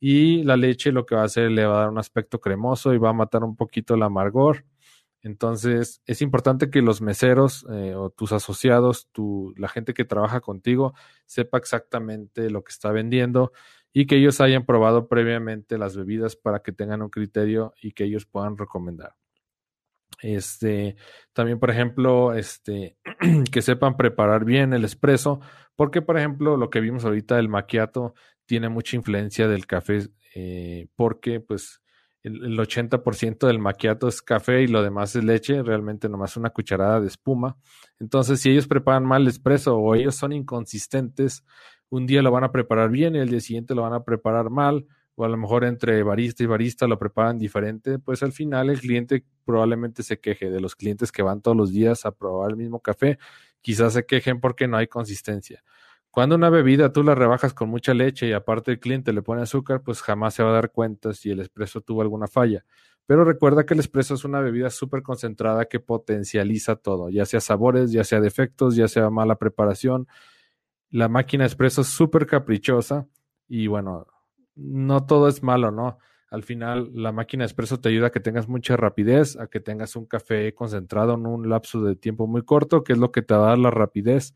y 0.00 0.42
la 0.44 0.56
leche 0.56 0.92
lo 0.92 1.04
que 1.04 1.14
va 1.14 1.22
a 1.22 1.26
hacer 1.26 1.50
le 1.50 1.66
va 1.66 1.76
a 1.76 1.80
dar 1.80 1.90
un 1.90 1.98
aspecto 1.98 2.40
cremoso 2.40 2.94
y 2.94 2.98
va 2.98 3.10
a 3.10 3.12
matar 3.12 3.44
un 3.44 3.54
poquito 3.54 3.94
el 3.94 4.02
amargor. 4.02 4.64
Entonces, 5.22 6.00
es 6.06 6.22
importante 6.22 6.70
que 6.70 6.80
los 6.80 7.02
meseros 7.02 7.66
eh, 7.70 7.94
o 7.94 8.10
tus 8.10 8.32
asociados, 8.32 9.08
tu, 9.12 9.52
la 9.56 9.68
gente 9.68 9.92
que 9.92 10.04
trabaja 10.04 10.40
contigo, 10.40 10.94
sepa 11.26 11.58
exactamente 11.58 12.50
lo 12.50 12.64
que 12.64 12.70
está 12.72 12.90
vendiendo 12.90 13.52
y 13.92 14.06
que 14.06 14.16
ellos 14.16 14.40
hayan 14.40 14.64
probado 14.64 15.08
previamente 15.08 15.76
las 15.76 15.96
bebidas 15.96 16.36
para 16.36 16.60
que 16.60 16.72
tengan 16.72 17.02
un 17.02 17.10
criterio 17.10 17.74
y 17.82 17.92
que 17.92 18.04
ellos 18.04 18.24
puedan 18.24 18.56
recomendar. 18.56 19.14
Este, 20.22 20.96
también, 21.32 21.58
por 21.58 21.70
ejemplo, 21.70 22.34
este, 22.34 22.96
que 23.52 23.62
sepan 23.62 23.96
preparar 23.96 24.44
bien 24.44 24.72
el 24.72 24.84
espresso, 24.84 25.40
porque, 25.76 26.02
por 26.02 26.18
ejemplo, 26.18 26.56
lo 26.56 26.70
que 26.70 26.80
vimos 26.80 27.04
ahorita, 27.04 27.38
el 27.38 27.48
macchiato, 27.48 28.14
tiene 28.46 28.68
mucha 28.68 28.96
influencia 28.96 29.48
del 29.48 29.66
café, 29.66 30.08
eh, 30.34 30.88
porque, 30.94 31.40
pues, 31.40 31.80
el, 32.22 32.58
80% 32.58 33.46
del 33.46 33.58
maquiato 33.58 34.08
es 34.08 34.22
café 34.22 34.62
y 34.62 34.66
lo 34.66 34.82
demás 34.82 35.16
es 35.16 35.24
leche, 35.24 35.62
realmente 35.62 36.08
nomás 36.08 36.36
una 36.36 36.50
cucharada 36.50 37.00
de 37.00 37.06
espuma. 37.06 37.56
Entonces, 37.98 38.40
si 38.40 38.50
ellos 38.50 38.66
preparan 38.66 39.04
mal 39.04 39.22
el 39.22 39.28
espresso 39.28 39.76
o 39.76 39.94
ellos 39.94 40.14
son 40.14 40.32
inconsistentes, 40.32 41.44
un 41.88 42.06
día 42.06 42.22
lo 42.22 42.30
van 42.30 42.44
a 42.44 42.52
preparar 42.52 42.90
bien 42.90 43.16
y 43.16 43.18
el 43.18 43.30
día 43.30 43.40
siguiente 43.40 43.74
lo 43.74 43.82
van 43.82 43.94
a 43.94 44.04
preparar 44.04 44.50
mal, 44.50 44.86
o 45.16 45.24
a 45.24 45.28
lo 45.28 45.36
mejor 45.36 45.64
entre 45.64 46.02
barista 46.02 46.42
y 46.42 46.46
barista 46.46 46.86
lo 46.86 46.98
preparan 46.98 47.38
diferente, 47.38 47.98
pues 47.98 48.22
al 48.22 48.32
final 48.32 48.70
el 48.70 48.80
cliente 48.80 49.24
probablemente 49.44 50.02
se 50.02 50.18
queje 50.18 50.50
de 50.50 50.60
los 50.60 50.76
clientes 50.76 51.12
que 51.12 51.22
van 51.22 51.42
todos 51.42 51.56
los 51.56 51.72
días 51.72 52.06
a 52.06 52.12
probar 52.12 52.50
el 52.50 52.56
mismo 52.56 52.80
café, 52.80 53.18
quizás 53.60 53.92
se 53.92 54.06
quejen 54.06 54.40
porque 54.40 54.68
no 54.68 54.76
hay 54.76 54.86
consistencia. 54.86 55.62
Cuando 56.10 56.34
una 56.34 56.50
bebida 56.50 56.92
tú 56.92 57.04
la 57.04 57.14
rebajas 57.14 57.54
con 57.54 57.68
mucha 57.68 57.94
leche 57.94 58.28
y 58.28 58.32
aparte 58.32 58.72
el 58.72 58.80
cliente 58.80 59.12
le 59.12 59.22
pone 59.22 59.42
azúcar, 59.42 59.82
pues 59.82 60.02
jamás 60.02 60.34
se 60.34 60.42
va 60.42 60.50
a 60.50 60.54
dar 60.54 60.72
cuenta 60.72 61.12
si 61.12 61.30
el 61.30 61.38
espresso 61.40 61.80
tuvo 61.82 62.02
alguna 62.02 62.26
falla. 62.26 62.64
Pero 63.06 63.24
recuerda 63.24 63.64
que 63.64 63.74
el 63.74 63.80
espresso 63.80 64.14
es 64.14 64.24
una 64.24 64.40
bebida 64.40 64.70
súper 64.70 65.02
concentrada 65.02 65.66
que 65.66 65.78
potencializa 65.78 66.76
todo, 66.76 67.10
ya 67.10 67.24
sea 67.26 67.40
sabores, 67.40 67.92
ya 67.92 68.02
sea 68.02 68.20
defectos, 68.20 68.74
ya 68.74 68.88
sea 68.88 69.08
mala 69.10 69.36
preparación. 69.36 70.08
La 70.90 71.08
máquina 71.08 71.46
espresso 71.46 71.82
es 71.82 71.88
súper 71.88 72.26
caprichosa 72.26 73.06
y 73.48 73.68
bueno, 73.68 74.06
no 74.56 75.06
todo 75.06 75.28
es 75.28 75.42
malo, 75.44 75.70
¿no? 75.70 75.98
Al 76.30 76.42
final, 76.42 76.90
la 76.92 77.12
máquina 77.12 77.44
espresso 77.44 77.80
te 77.80 77.88
ayuda 77.88 78.08
a 78.08 78.10
que 78.10 78.20
tengas 78.20 78.48
mucha 78.48 78.76
rapidez, 78.76 79.36
a 79.36 79.48
que 79.48 79.60
tengas 79.60 79.96
un 79.96 80.06
café 80.06 80.54
concentrado 80.54 81.14
en 81.14 81.26
un 81.26 81.48
lapso 81.48 81.82
de 81.82 81.96
tiempo 81.96 82.26
muy 82.26 82.44
corto, 82.44 82.84
que 82.84 82.92
es 82.92 82.98
lo 82.98 83.10
que 83.12 83.22
te 83.22 83.34
va 83.34 83.46
a 83.46 83.48
dar 83.50 83.58
la 83.58 83.70
rapidez 83.70 84.34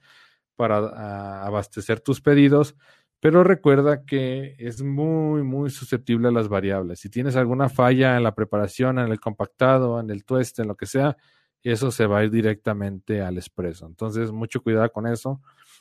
para 0.56 1.44
abastecer 1.44 2.00
tus 2.00 2.20
pedidos, 2.20 2.76
pero 3.20 3.42
recuerda 3.42 4.04
que 4.04 4.54
es 4.58 4.82
muy, 4.82 5.42
muy 5.42 5.70
susceptible 5.70 6.28
a 6.28 6.30
las 6.30 6.48
variables. 6.48 7.00
Si 7.00 7.08
tienes 7.08 7.36
alguna 7.36 7.68
falla 7.68 8.16
en 8.16 8.22
la 8.22 8.34
preparación, 8.34 8.98
en 8.98 9.10
el 9.10 9.20
compactado, 9.20 9.98
en 9.98 10.10
el 10.10 10.24
tueste, 10.24 10.62
en 10.62 10.68
lo 10.68 10.76
que 10.76 10.86
sea, 10.86 11.16
eso 11.62 11.90
se 11.90 12.06
va 12.06 12.18
a 12.18 12.24
ir 12.24 12.30
directamente 12.30 13.22
al 13.22 13.38
expreso. 13.38 13.86
Entonces, 13.86 14.30
mucho 14.30 14.62
cuidado 14.62 14.92
con 14.92 15.06
eso. 15.06 15.40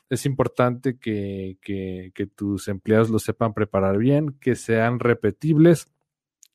Es 0.09 0.25
importante 0.25 0.97
que, 0.97 1.57
que, 1.61 2.11
que 2.15 2.27
tus 2.27 2.69
empleados 2.69 3.09
lo 3.09 3.19
sepan 3.19 3.53
preparar 3.53 3.97
bien, 3.97 4.37
que 4.39 4.55
sean 4.55 4.99
repetibles 4.99 5.89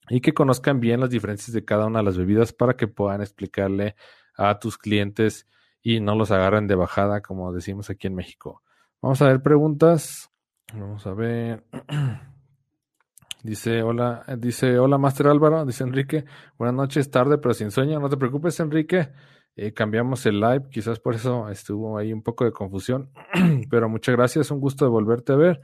y 0.08 0.22
que 0.22 0.32
conozcan 0.32 0.80
bien 0.80 1.00
las 1.00 1.10
diferencias 1.10 1.52
de 1.52 1.64
cada 1.64 1.84
una 1.84 1.98
de 1.98 2.06
las 2.06 2.16
bebidas 2.16 2.54
para 2.54 2.76
que 2.76 2.88
puedan 2.88 3.20
explicarle 3.20 3.94
a 4.34 4.58
tus 4.58 4.78
clientes 4.78 5.46
y 5.90 6.00
no 6.00 6.14
los 6.14 6.30
agarren 6.30 6.66
de 6.66 6.74
bajada, 6.74 7.22
como 7.22 7.50
decimos 7.50 7.88
aquí 7.88 8.08
en 8.08 8.14
México. 8.14 8.62
Vamos 9.00 9.22
a 9.22 9.28
ver 9.28 9.40
preguntas. 9.40 10.30
Vamos 10.74 11.06
a 11.06 11.14
ver. 11.14 11.64
Dice, 13.42 13.82
hola, 13.82 14.24
dice, 14.36 14.80
hola, 14.80 14.98
Master 14.98 15.28
Álvaro, 15.28 15.64
dice 15.64 15.84
Enrique, 15.84 16.24
buenas 16.58 16.74
noches, 16.74 17.08
tarde, 17.08 17.38
pero 17.38 17.54
sin 17.54 17.70
sueño, 17.70 18.00
no 18.00 18.08
te 18.08 18.16
preocupes, 18.16 18.58
Enrique, 18.58 19.10
eh, 19.54 19.72
cambiamos 19.72 20.26
el 20.26 20.40
live, 20.40 20.68
quizás 20.72 20.98
por 20.98 21.14
eso 21.14 21.48
estuvo 21.48 21.96
ahí 21.96 22.12
un 22.12 22.24
poco 22.24 22.44
de 22.44 22.50
confusión, 22.50 23.12
pero 23.70 23.88
muchas 23.88 24.16
gracias, 24.16 24.50
un 24.50 24.58
gusto 24.58 24.84
de 24.84 24.90
volverte 24.90 25.34
a 25.34 25.36
ver, 25.36 25.60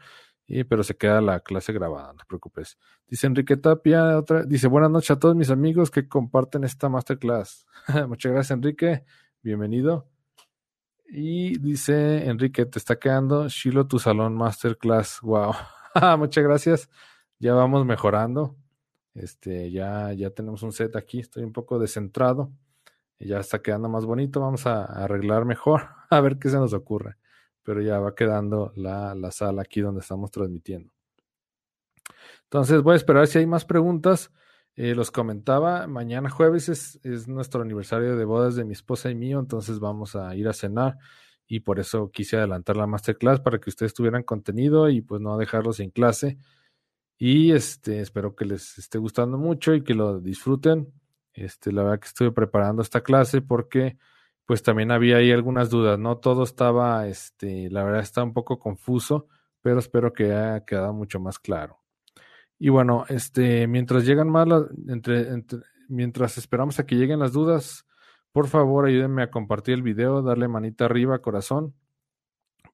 y, 0.46 0.62
pero 0.62 0.84
se 0.84 0.96
queda 0.96 1.20
la 1.20 1.40
clase 1.40 1.72
grabada, 1.72 2.12
no 2.12 2.18
te 2.20 2.24
preocupes. 2.26 2.78
Dice 3.08 3.26
Enrique 3.26 3.56
Tapia, 3.56 4.18
otra, 4.18 4.44
dice, 4.44 4.68
buenas 4.68 4.92
noches 4.92 5.10
a 5.10 5.18
todos 5.18 5.34
mis 5.34 5.50
amigos 5.50 5.90
que 5.90 6.06
comparten 6.06 6.62
esta 6.62 6.88
masterclass. 6.88 7.66
muchas 8.08 8.30
gracias, 8.30 8.52
Enrique 8.52 9.02
bienvenido. 9.44 10.08
Y 11.06 11.58
dice 11.58 12.28
Enrique, 12.28 12.66
te 12.66 12.78
está 12.78 12.98
quedando 12.98 13.48
Shilo 13.48 13.86
tu 13.86 13.98
salón 13.98 14.34
masterclass. 14.34 15.20
Wow. 15.20 15.52
Muchas 16.18 16.44
gracias. 16.44 16.90
Ya 17.38 17.54
vamos 17.54 17.84
mejorando. 17.86 18.56
Este, 19.14 19.70
ya, 19.70 20.12
ya 20.12 20.30
tenemos 20.30 20.62
un 20.62 20.72
set 20.72 20.96
aquí. 20.96 21.20
Estoy 21.20 21.44
un 21.44 21.52
poco 21.52 21.78
descentrado. 21.78 22.50
Ya 23.18 23.38
está 23.38 23.62
quedando 23.62 23.88
más 23.88 24.04
bonito. 24.04 24.40
Vamos 24.40 24.66
a, 24.66 24.84
arreglar 24.84 25.44
mejor. 25.44 25.88
A 26.10 26.20
ver 26.20 26.38
qué 26.38 26.48
se 26.48 26.56
nos 26.56 26.72
ocurre. 26.72 27.16
Pero 27.62 27.80
ya 27.80 27.98
va 27.98 28.14
quedando 28.14 28.72
la, 28.76 29.14
la 29.14 29.30
sala 29.30 29.62
aquí 29.62 29.80
donde 29.80 30.00
estamos 30.00 30.30
transmitiendo. 30.30 30.92
Entonces 32.44 32.82
voy 32.82 32.94
a 32.94 32.96
esperar 32.96 33.26
si 33.26 33.38
hay 33.38 33.46
más 33.46 33.64
preguntas. 33.64 34.30
Eh, 34.76 34.94
los 34.94 35.12
comentaba, 35.12 35.86
mañana 35.86 36.30
jueves 36.30 36.68
es, 36.68 37.28
nuestro 37.28 37.62
aniversario 37.62 38.16
de 38.16 38.24
bodas 38.24 38.56
de 38.56 38.64
mi 38.64 38.72
esposa 38.72 39.08
y 39.08 39.14
mío, 39.14 39.38
entonces 39.38 39.78
vamos 39.78 40.16
a 40.16 40.34
ir 40.34 40.48
a 40.48 40.52
cenar 40.52 40.98
y 41.46 41.60
por 41.60 41.78
eso 41.78 42.10
quise 42.10 42.36
adelantar 42.36 42.76
la 42.76 42.88
masterclass 42.88 43.40
para 43.40 43.60
que 43.60 43.70
ustedes 43.70 43.94
tuvieran 43.94 44.24
contenido 44.24 44.88
y 44.88 45.00
pues 45.00 45.20
no 45.20 45.38
dejarlos 45.38 45.76
sin 45.76 45.90
clase. 45.90 46.38
Y 47.18 47.52
este, 47.52 48.00
espero 48.00 48.34
que 48.34 48.44
les 48.46 48.78
esté 48.78 48.98
gustando 48.98 49.38
mucho 49.38 49.74
y 49.74 49.84
que 49.84 49.94
lo 49.94 50.20
disfruten. 50.20 50.92
Este, 51.34 51.72
la 51.72 51.82
verdad 51.84 52.00
que 52.00 52.08
estuve 52.08 52.32
preparando 52.32 52.82
esta 52.82 53.02
clase 53.02 53.42
porque 53.42 53.98
pues 54.46 54.62
también 54.62 54.90
había 54.90 55.18
ahí 55.18 55.32
algunas 55.32 55.70
dudas, 55.70 55.98
¿no? 55.98 56.18
Todo 56.18 56.44
estaba, 56.44 57.06
este, 57.08 57.70
la 57.70 57.84
verdad 57.84 58.02
está 58.02 58.24
un 58.24 58.34
poco 58.34 58.58
confuso, 58.58 59.28
pero 59.62 59.78
espero 59.78 60.12
que 60.12 60.32
haya 60.32 60.64
quedado 60.64 60.92
mucho 60.92 61.20
más 61.20 61.38
claro. 61.38 61.83
Y 62.64 62.70
bueno, 62.70 63.04
este, 63.10 63.66
mientras 63.66 64.06
llegan 64.06 64.30
más, 64.30 64.48
mientras 65.86 66.38
esperamos 66.38 66.78
a 66.78 66.86
que 66.86 66.94
lleguen 66.94 67.18
las 67.18 67.34
dudas, 67.34 67.86
por 68.32 68.46
favor 68.48 68.86
ayúdenme 68.86 69.22
a 69.22 69.30
compartir 69.30 69.74
el 69.74 69.82
video, 69.82 70.22
darle 70.22 70.48
manita 70.48 70.86
arriba, 70.86 71.20
corazón, 71.20 71.74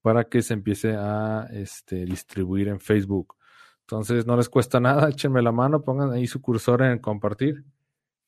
para 0.01 0.29
que 0.29 0.43
se 0.43 0.55
empiece 0.55 0.95
a 0.97 1.49
este, 1.51 2.05
distribuir 2.05 2.69
en 2.69 2.79
Facebook. 2.79 3.35
Entonces 3.81 4.29
no 4.29 4.37
les 4.37 4.49
cuesta 4.49 4.79
nada, 4.79 5.09
échenme 5.11 5.43
la 5.43 5.51
mano, 5.51 5.83
pongan 5.83 6.13
ahí 6.13 6.29
su 6.29 6.41
cursor 6.41 6.83
en 6.83 7.01
compartir 7.01 7.65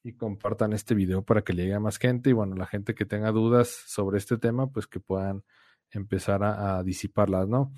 y 0.03 0.15
compartan 0.15 0.73
este 0.73 0.97
video 0.97 1.23
para 1.23 1.43
que 1.43 1.53
llegue 1.53 1.75
a 1.75 1.79
más 1.79 1.99
gente 1.99 2.31
y 2.31 2.33
bueno, 2.33 2.57
la 2.57 2.67
gente 2.67 2.97
que 2.97 3.05
tenga 3.05 3.31
dudas 3.31 3.69
sobre 3.87 4.19
este 4.19 4.37
tema, 4.37 4.67
pues 4.67 4.89
que 4.89 4.99
puedan 4.99 5.45
empezar 5.93 6.43
a 6.43 6.83
disiparlas, 6.83 7.47
¿no? 7.47 7.73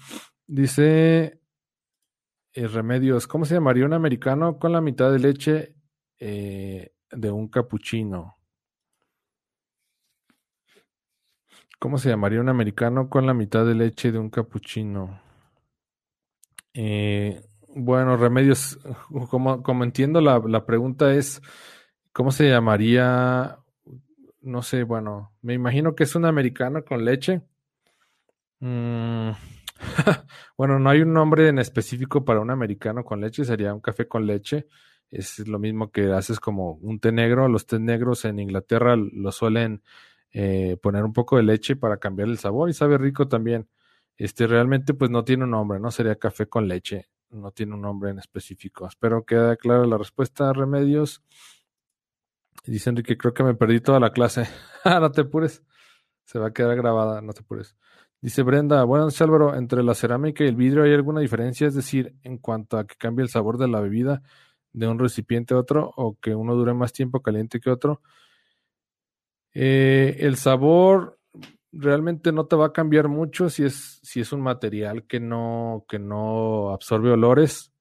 Dice 0.46 1.43
eh, 2.54 2.68
remedios. 2.68 3.26
¿Cómo 3.26 3.44
se 3.44 3.54
llamaría 3.54 3.84
un 3.84 3.92
americano 3.92 4.58
con 4.58 4.72
la 4.72 4.80
mitad 4.80 5.10
de 5.12 5.18
leche 5.18 5.74
eh, 6.18 6.92
de 7.10 7.30
un 7.30 7.48
capuchino? 7.48 8.38
¿Cómo 11.80 11.98
se 11.98 12.08
llamaría 12.08 12.40
un 12.40 12.48
americano 12.48 13.10
con 13.10 13.26
la 13.26 13.34
mitad 13.34 13.66
de 13.66 13.74
leche 13.74 14.12
de 14.12 14.18
un 14.18 14.30
capuchino? 14.30 15.20
Eh, 16.72 17.44
bueno, 17.74 18.16
remedios, 18.16 18.78
como, 19.28 19.62
como 19.62 19.84
entiendo 19.84 20.20
la, 20.20 20.40
la, 20.46 20.64
pregunta 20.64 21.12
es, 21.12 21.42
¿cómo 22.12 22.30
se 22.30 22.48
llamaría? 22.48 23.58
No 24.40 24.62
sé, 24.62 24.84
bueno, 24.84 25.32
me 25.42 25.54
imagino 25.54 25.94
que 25.94 26.04
es 26.04 26.14
un 26.14 26.24
americano 26.24 26.84
con 26.84 27.04
leche. 27.04 27.42
Mm, 28.60 29.32
bueno, 30.56 30.78
no 30.78 30.90
hay 30.90 31.02
un 31.02 31.12
nombre 31.12 31.48
en 31.48 31.58
específico 31.58 32.24
para 32.24 32.40
un 32.40 32.50
americano 32.50 33.04
con 33.04 33.20
leche, 33.20 33.44
sería 33.44 33.74
un 33.74 33.80
café 33.80 34.08
con 34.08 34.26
leche. 34.26 34.66
Es 35.10 35.46
lo 35.46 35.58
mismo 35.58 35.90
que 35.90 36.12
haces 36.12 36.40
como 36.40 36.72
un 36.74 36.98
té 36.98 37.12
negro. 37.12 37.48
Los 37.48 37.66
té 37.66 37.78
negros 37.78 38.24
en 38.24 38.38
Inglaterra 38.38 38.96
lo 38.96 39.30
suelen 39.30 39.82
eh, 40.32 40.76
poner 40.82 41.04
un 41.04 41.12
poco 41.12 41.36
de 41.36 41.44
leche 41.44 41.76
para 41.76 41.98
cambiar 41.98 42.28
el 42.28 42.38
sabor 42.38 42.68
y 42.68 42.72
sabe 42.72 42.98
rico 42.98 43.28
también. 43.28 43.68
Este 44.16 44.46
realmente 44.46 44.94
pues 44.94 45.10
no 45.10 45.24
tiene 45.24 45.44
un 45.44 45.50
nombre, 45.50 45.78
¿no? 45.78 45.90
Sería 45.90 46.16
café 46.16 46.46
con 46.46 46.68
leche, 46.68 47.08
no 47.30 47.52
tiene 47.52 47.74
un 47.74 47.82
nombre 47.82 48.10
en 48.10 48.18
específico. 48.18 48.86
Espero 48.86 49.24
que 49.24 49.36
quede 49.36 49.56
clara 49.56 49.86
la 49.86 49.98
respuesta, 49.98 50.52
Remedios. 50.52 51.22
Dice 52.66 52.90
Enrique, 52.90 53.16
creo 53.16 53.34
que 53.34 53.44
me 53.44 53.54
perdí 53.54 53.80
toda 53.80 54.00
la 54.00 54.10
clase. 54.10 54.48
no 54.84 55.12
te 55.12 55.22
apures. 55.22 55.62
Se 56.24 56.38
va 56.38 56.48
a 56.48 56.52
quedar 56.52 56.76
grabada, 56.76 57.20
no 57.20 57.32
te 57.32 57.42
apures. 57.42 57.76
Dice 58.24 58.42
Brenda, 58.42 58.82
buenas 58.84 59.20
Álvaro, 59.20 59.54
entre 59.54 59.82
la 59.82 59.94
cerámica 59.94 60.44
y 60.44 60.46
el 60.46 60.56
vidrio 60.56 60.84
hay 60.84 60.94
alguna 60.94 61.20
diferencia, 61.20 61.66
es 61.66 61.74
decir, 61.74 62.14
en 62.22 62.38
cuanto 62.38 62.78
a 62.78 62.86
que 62.86 62.94
cambie 62.96 63.22
el 63.22 63.28
sabor 63.28 63.58
de 63.58 63.68
la 63.68 63.80
bebida 63.80 64.22
de 64.72 64.88
un 64.88 64.98
recipiente 64.98 65.52
a 65.52 65.58
otro 65.58 65.92
o 65.94 66.18
que 66.18 66.34
uno 66.34 66.54
dure 66.54 66.72
más 66.72 66.94
tiempo 66.94 67.20
caliente 67.20 67.60
que 67.60 67.68
otro. 67.68 68.00
Eh, 69.52 70.16
el 70.20 70.36
sabor 70.36 71.18
realmente 71.70 72.32
no 72.32 72.46
te 72.46 72.56
va 72.56 72.68
a 72.68 72.72
cambiar 72.72 73.08
mucho 73.08 73.50
si 73.50 73.62
es, 73.62 74.00
si 74.02 74.20
es 74.20 74.32
un 74.32 74.40
material 74.40 75.06
que 75.06 75.20
no, 75.20 75.84
que 75.86 75.98
no 75.98 76.70
absorbe 76.70 77.10
olores, 77.10 77.74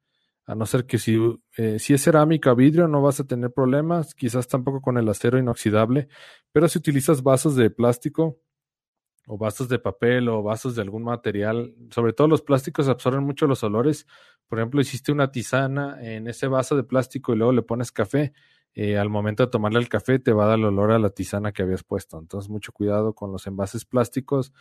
a 0.45 0.56
no 0.56 0.65
ser 0.65 0.86
que 0.86 0.97
si, 0.97 1.17
eh, 1.56 1.79
si 1.79 1.93
es 1.93 2.03
cerámica 2.03 2.51
o 2.51 2.56
vidrio 2.58 2.89
no 2.89 3.01
vas 3.01 3.21
a 3.21 3.25
tener 3.25 3.53
problemas, 3.53 4.13
quizás 4.13 4.49
tampoco 4.49 4.82
con 4.82 4.97
el 4.97 5.08
acero 5.08 5.39
inoxidable, 5.39 6.10
pero 6.51 6.67
si 6.67 6.79
utilizas 6.79 7.23
vasos 7.23 7.56
de 7.56 7.69
plástico, 7.69 8.42
o 9.27 9.38
vasos 9.38 9.69
de 9.69 9.79
papel 9.79 10.27
o 10.29 10.43
vasos 10.43 10.75
de 10.75 10.81
algún 10.81 11.03
material, 11.03 11.75
sobre 11.91 12.13
todo 12.13 12.27
los 12.27 12.41
plásticos 12.41 12.89
absorben 12.89 13.23
mucho 13.23 13.47
los 13.47 13.63
olores. 13.63 14.05
Por 14.47 14.59
ejemplo, 14.59 14.81
hiciste 14.81 15.12
una 15.12 15.31
tisana 15.31 15.97
en 16.01 16.27
ese 16.27 16.47
vaso 16.47 16.75
de 16.75 16.83
plástico 16.83 17.33
y 17.33 17.38
luego 17.38 17.53
le 17.53 17.62
pones 17.62 17.91
café, 17.91 18.33
eh, 18.75 18.97
al 18.97 19.09
momento 19.09 19.43
de 19.43 19.51
tomarle 19.51 19.79
el 19.79 19.88
café 19.88 20.17
te 20.17 20.33
va 20.33 20.45
a 20.45 20.47
dar 20.47 20.59
el 20.59 20.65
olor 20.65 20.91
a 20.91 20.99
la 20.99 21.12
tisana 21.12 21.51
que 21.51 21.62
habías 21.62 21.83
puesto. 21.83 22.17
Entonces, 22.19 22.49
mucho 22.49 22.71
cuidado 22.71 23.13
con 23.13 23.31
los 23.31 23.45
envases 23.45 23.86
plásticos. 23.86 24.51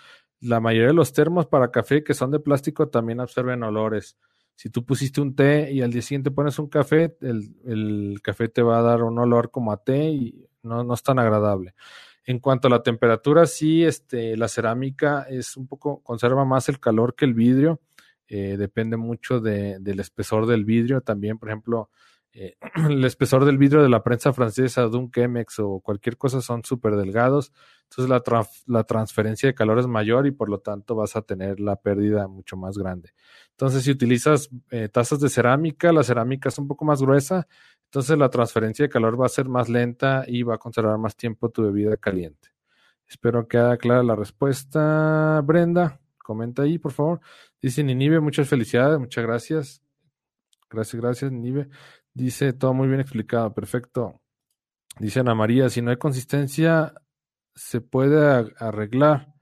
La 0.40 0.60
mayoría 0.60 0.88
de 0.88 0.94
los 0.94 1.12
termos 1.12 1.46
para 1.46 1.70
café 1.70 2.04
que 2.04 2.14
son 2.14 2.30
de 2.30 2.40
plástico 2.40 2.88
también 2.88 3.20
absorben 3.20 3.62
olores. 3.62 4.18
Si 4.54 4.68
tú 4.68 4.84
pusiste 4.84 5.20
un 5.20 5.34
té 5.34 5.72
y 5.72 5.80
al 5.80 5.92
día 5.92 6.02
siguiente 6.02 6.30
pones 6.30 6.58
un 6.58 6.68
café, 6.68 7.16
el, 7.22 8.20
café 8.22 8.48
te 8.48 8.62
va 8.62 8.78
a 8.78 8.82
dar 8.82 9.02
un 9.02 9.18
olor 9.18 9.50
como 9.50 9.72
a 9.72 9.82
té 9.82 10.10
y 10.10 10.46
no, 10.62 10.84
no 10.84 10.94
es 10.94 11.02
tan 11.02 11.18
agradable. 11.18 11.74
En 12.24 12.38
cuanto 12.38 12.68
a 12.68 12.70
la 12.70 12.82
temperatura, 12.82 13.46
sí, 13.46 13.84
este, 13.84 14.36
la 14.36 14.48
cerámica 14.48 15.26
es 15.28 15.56
un 15.56 15.66
poco, 15.66 16.02
conserva 16.02 16.44
más 16.44 16.68
el 16.68 16.78
calor 16.78 17.14
que 17.14 17.24
el 17.24 17.34
vidrio. 17.34 17.80
Eh, 18.28 18.56
depende 18.56 18.96
mucho 18.96 19.40
de, 19.40 19.78
del 19.80 20.00
espesor 20.00 20.46
del 20.46 20.64
vidrio. 20.64 21.00
También, 21.00 21.38
por 21.38 21.48
ejemplo, 21.48 21.90
eh, 22.34 22.56
el 22.88 23.04
espesor 23.04 23.44
del 23.44 23.58
vidrio 23.58 23.82
de 23.82 23.88
la 23.88 24.02
prensa 24.02 24.32
francesa, 24.32 24.88
de 24.88 24.96
un 24.96 25.10
Chemex 25.10 25.58
o 25.58 25.80
cualquier 25.80 26.16
cosa 26.16 26.40
son 26.40 26.64
súper 26.64 26.96
delgados. 26.96 27.52
Entonces 27.90 28.08
la, 28.08 28.46
la 28.66 28.84
transferencia 28.84 29.48
de 29.48 29.54
calor 29.54 29.78
es 29.78 29.86
mayor 29.86 30.26
y 30.26 30.30
por 30.30 30.48
lo 30.48 30.60
tanto 30.60 30.94
vas 30.94 31.14
a 31.14 31.22
tener 31.22 31.60
la 31.60 31.76
pérdida 31.76 32.26
mucho 32.28 32.56
más 32.56 32.78
grande. 32.78 33.10
Entonces, 33.50 33.84
si 33.84 33.90
utilizas 33.90 34.48
eh, 34.70 34.88
tazas 34.88 35.20
de 35.20 35.28
cerámica, 35.28 35.92
la 35.92 36.02
cerámica 36.02 36.48
es 36.48 36.58
un 36.58 36.66
poco 36.68 36.84
más 36.84 37.02
gruesa, 37.02 37.46
entonces 37.92 38.16
la 38.16 38.30
transferencia 38.30 38.86
de 38.86 38.88
calor 38.88 39.20
va 39.20 39.26
a 39.26 39.28
ser 39.28 39.50
más 39.50 39.68
lenta 39.68 40.24
y 40.26 40.44
va 40.44 40.54
a 40.54 40.58
conservar 40.58 40.96
más 40.96 41.14
tiempo 41.14 41.50
tu 41.50 41.62
bebida 41.62 41.98
caliente. 41.98 42.48
Espero 43.06 43.46
que 43.46 43.58
haya 43.58 43.76
clara 43.76 44.02
la 44.02 44.16
respuesta, 44.16 45.42
Brenda. 45.44 46.00
Comenta 46.16 46.62
ahí, 46.62 46.78
por 46.78 46.92
favor. 46.92 47.20
Dice 47.60 47.84
Ninive, 47.84 48.18
muchas 48.20 48.48
felicidades, 48.48 48.98
muchas 48.98 49.22
gracias. 49.22 49.82
Gracias, 50.70 51.02
gracias, 51.02 51.32
Ninive. 51.32 51.68
Dice 52.14 52.54
todo 52.54 52.72
muy 52.72 52.88
bien 52.88 53.00
explicado, 53.00 53.52
perfecto. 53.52 54.22
Dice 54.98 55.20
Ana 55.20 55.34
María, 55.34 55.68
si 55.68 55.82
no 55.82 55.90
hay 55.90 55.98
consistencia, 55.98 56.94
se 57.54 57.82
puede 57.82 58.50
arreglar. 58.56 59.34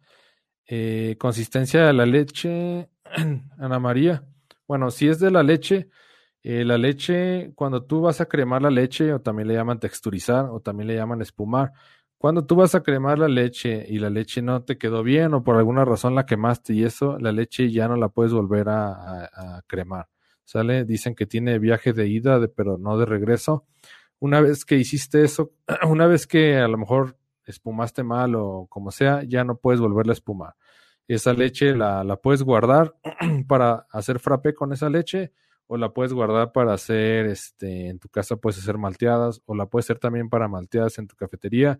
Eh, 0.66 1.14
consistencia 1.20 1.86
de 1.86 1.92
la 1.92 2.04
leche, 2.04 2.90
Ana 3.58 3.78
María. 3.78 4.26
Bueno, 4.66 4.90
si 4.90 5.06
es 5.06 5.20
de 5.20 5.30
la 5.30 5.44
leche, 5.44 5.88
eh, 6.42 6.64
la 6.64 6.78
leche, 6.78 7.52
cuando 7.54 7.84
tú 7.84 8.00
vas 8.00 8.20
a 8.20 8.26
cremar 8.26 8.62
la 8.62 8.70
leche, 8.70 9.12
o 9.12 9.20
también 9.20 9.48
le 9.48 9.54
llaman 9.54 9.78
texturizar, 9.78 10.46
o 10.46 10.60
también 10.60 10.88
le 10.88 10.96
llaman 10.96 11.20
espumar, 11.20 11.72
cuando 12.20 12.44
tú 12.44 12.56
vas 12.56 12.74
a 12.74 12.82
cremar 12.82 13.18
la 13.18 13.28
leche 13.28 13.86
y 13.88 13.98
la 13.98 14.10
leche 14.10 14.42
no 14.42 14.62
te 14.62 14.76
quedó 14.76 15.02
bien 15.02 15.32
o 15.32 15.42
por 15.42 15.56
alguna 15.56 15.86
razón 15.86 16.14
la 16.14 16.26
quemaste 16.26 16.74
y 16.74 16.84
eso, 16.84 17.18
la 17.18 17.32
leche 17.32 17.70
ya 17.70 17.88
no 17.88 17.96
la 17.96 18.10
puedes 18.10 18.32
volver 18.34 18.68
a, 18.68 19.62
cremar. 19.66 20.08
¿Sale? 20.44 20.84
Dicen 20.84 21.14
que 21.14 21.26
tiene 21.26 21.58
viaje 21.58 21.94
de 21.94 22.08
ida, 22.08 22.38
pero 22.54 22.76
no 22.76 22.98
de 22.98 23.06
regreso. 23.06 23.64
Una 24.18 24.42
vez 24.42 24.66
que 24.66 24.76
hiciste 24.76 25.24
eso, 25.24 25.52
una 25.88 26.06
vez 26.06 26.26
que 26.26 26.58
a 26.58 26.68
lo 26.68 26.76
mejor 26.76 27.16
espumaste 27.46 28.02
mal 28.02 28.34
o 28.34 28.66
como 28.68 28.90
sea, 28.90 29.22
ya 29.24 29.42
no 29.44 29.56
puedes 29.56 29.80
volverla 29.80 30.12
a 30.12 30.14
espumar. 30.14 30.56
Esa 31.08 31.32
leche 31.32 31.74
la, 31.74 32.04
la 32.04 32.16
puedes 32.16 32.42
guardar 32.42 32.94
para 33.48 33.86
hacer 33.90 34.18
frappé 34.18 34.54
con 34.54 34.74
esa 34.74 34.90
leche 34.90 35.32
o 35.72 35.76
la 35.76 35.92
puedes 35.92 36.12
guardar 36.12 36.50
para 36.50 36.72
hacer, 36.72 37.26
este, 37.26 37.90
en 37.90 38.00
tu 38.00 38.08
casa 38.08 38.34
puedes 38.34 38.58
hacer 38.58 38.76
malteadas, 38.76 39.40
o 39.46 39.54
la 39.54 39.66
puedes 39.66 39.86
hacer 39.86 40.00
también 40.00 40.28
para 40.28 40.48
malteadas 40.48 40.98
en 40.98 41.06
tu 41.06 41.14
cafetería, 41.14 41.78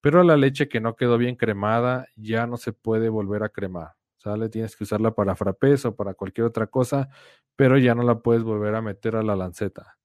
pero 0.00 0.24
la 0.24 0.36
leche 0.36 0.68
que 0.68 0.80
no 0.80 0.96
quedó 0.96 1.18
bien 1.18 1.36
cremada 1.36 2.08
ya 2.16 2.48
no 2.48 2.56
se 2.56 2.72
puede 2.72 3.08
volver 3.08 3.44
a 3.44 3.48
cremar, 3.48 3.92
¿sale? 4.16 4.48
Tienes 4.48 4.74
que 4.74 4.82
usarla 4.82 5.12
para 5.12 5.36
frappés 5.36 5.84
o 5.84 5.94
para 5.94 6.14
cualquier 6.14 6.48
otra 6.48 6.66
cosa, 6.66 7.10
pero 7.54 7.78
ya 7.78 7.94
no 7.94 8.02
la 8.02 8.18
puedes 8.18 8.42
volver 8.42 8.74
a 8.74 8.82
meter 8.82 9.14
a 9.14 9.22
la 9.22 9.36
lanceta. 9.36 9.98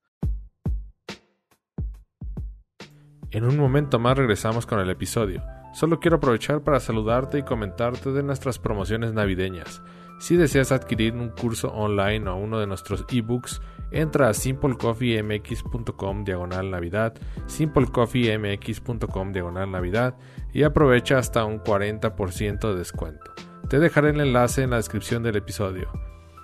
En 3.32 3.46
un 3.46 3.58
momento 3.58 3.98
más 3.98 4.16
regresamos 4.16 4.68
con 4.68 4.80
el 4.80 4.92
episodio. 4.92 5.42
Solo 5.74 6.00
quiero 6.00 6.18
aprovechar 6.18 6.62
para 6.62 6.80
saludarte 6.80 7.40
y 7.40 7.44
comentarte 7.44 8.12
de 8.12 8.22
nuestras 8.22 8.60
promociones 8.60 9.12
navideñas. 9.14 9.82
Si 10.20 10.36
deseas 10.38 10.72
adquirir 10.72 11.14
un 11.14 11.30
curso 11.30 11.70
online 11.70 12.30
o 12.30 12.36
uno 12.36 12.60
de 12.60 12.68
nuestros 12.68 13.06
ebooks, 13.10 13.62
entra 13.92 14.30
a 14.30 14.34
simplecoffeemx.com 14.34 16.24
diagonal 16.24 16.72
navidad, 16.72 17.14
simplecoffeemx.com 17.46 19.32
diagonal 19.32 19.72
navidad 19.72 20.16
y 20.54 20.64
aprovecha 20.64 21.18
hasta 21.18 21.46
un 21.46 21.60
40% 21.60 22.70
de 22.70 22.76
descuento. 22.76 23.32
Te 23.70 23.80
dejaré 23.80 24.12
el 24.12 24.22
enlace 24.22 24.64
en 24.64 24.70
la 24.72 24.78
descripción 24.78 25.24
del 25.24 25.36
episodio. 25.36 25.90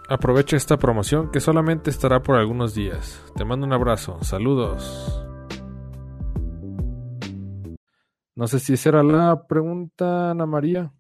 Aprovecha 0.10 0.58
esta 0.58 0.78
promoción 0.78 1.30
que 1.32 1.40
solamente 1.40 1.90
estará 1.92 2.24
por 2.24 2.36
algunos 2.36 2.74
días. 2.74 3.24
Te 3.36 3.46
mando 3.46 3.68
un 3.68 3.74
abrazo, 3.74 4.18
saludos. 4.24 5.24
No 8.36 8.48
sé 8.48 8.60
si 8.60 8.74
esa 8.74 8.90
era 8.90 9.04
la 9.04 9.46
pregunta, 9.48 10.32
Ana 10.32 10.46
María. 10.46 10.92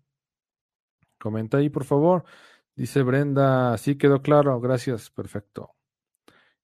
Comenta 1.19 1.58
ahí, 1.58 1.69
por 1.69 1.86
favor. 1.86 2.23
Dice 2.80 3.04
Brenda, 3.04 3.78
sí 3.78 3.98
quedó 3.98 4.22
claro, 4.22 4.58
gracias, 4.62 5.10
perfecto. 5.10 5.76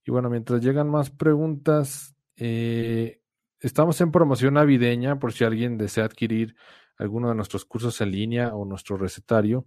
Y 0.05 0.11
bueno, 0.11 0.29
mientras 0.29 0.61
llegan 0.61 0.89
más 0.89 1.11
preguntas, 1.11 2.15
eh, 2.37 3.19
estamos 3.59 3.99
en 3.99 4.13
promoción 4.13 4.53
navideña 4.53 5.19
por 5.19 5.33
si 5.33 5.43
alguien 5.43 5.77
desea 5.77 6.05
adquirir 6.05 6.55
alguno 6.97 7.27
de 7.27 7.35
nuestros 7.35 7.65
cursos 7.65 7.99
en 7.99 8.11
línea 8.11 8.55
o 8.55 8.63
nuestro 8.63 8.95
recetario. 8.95 9.65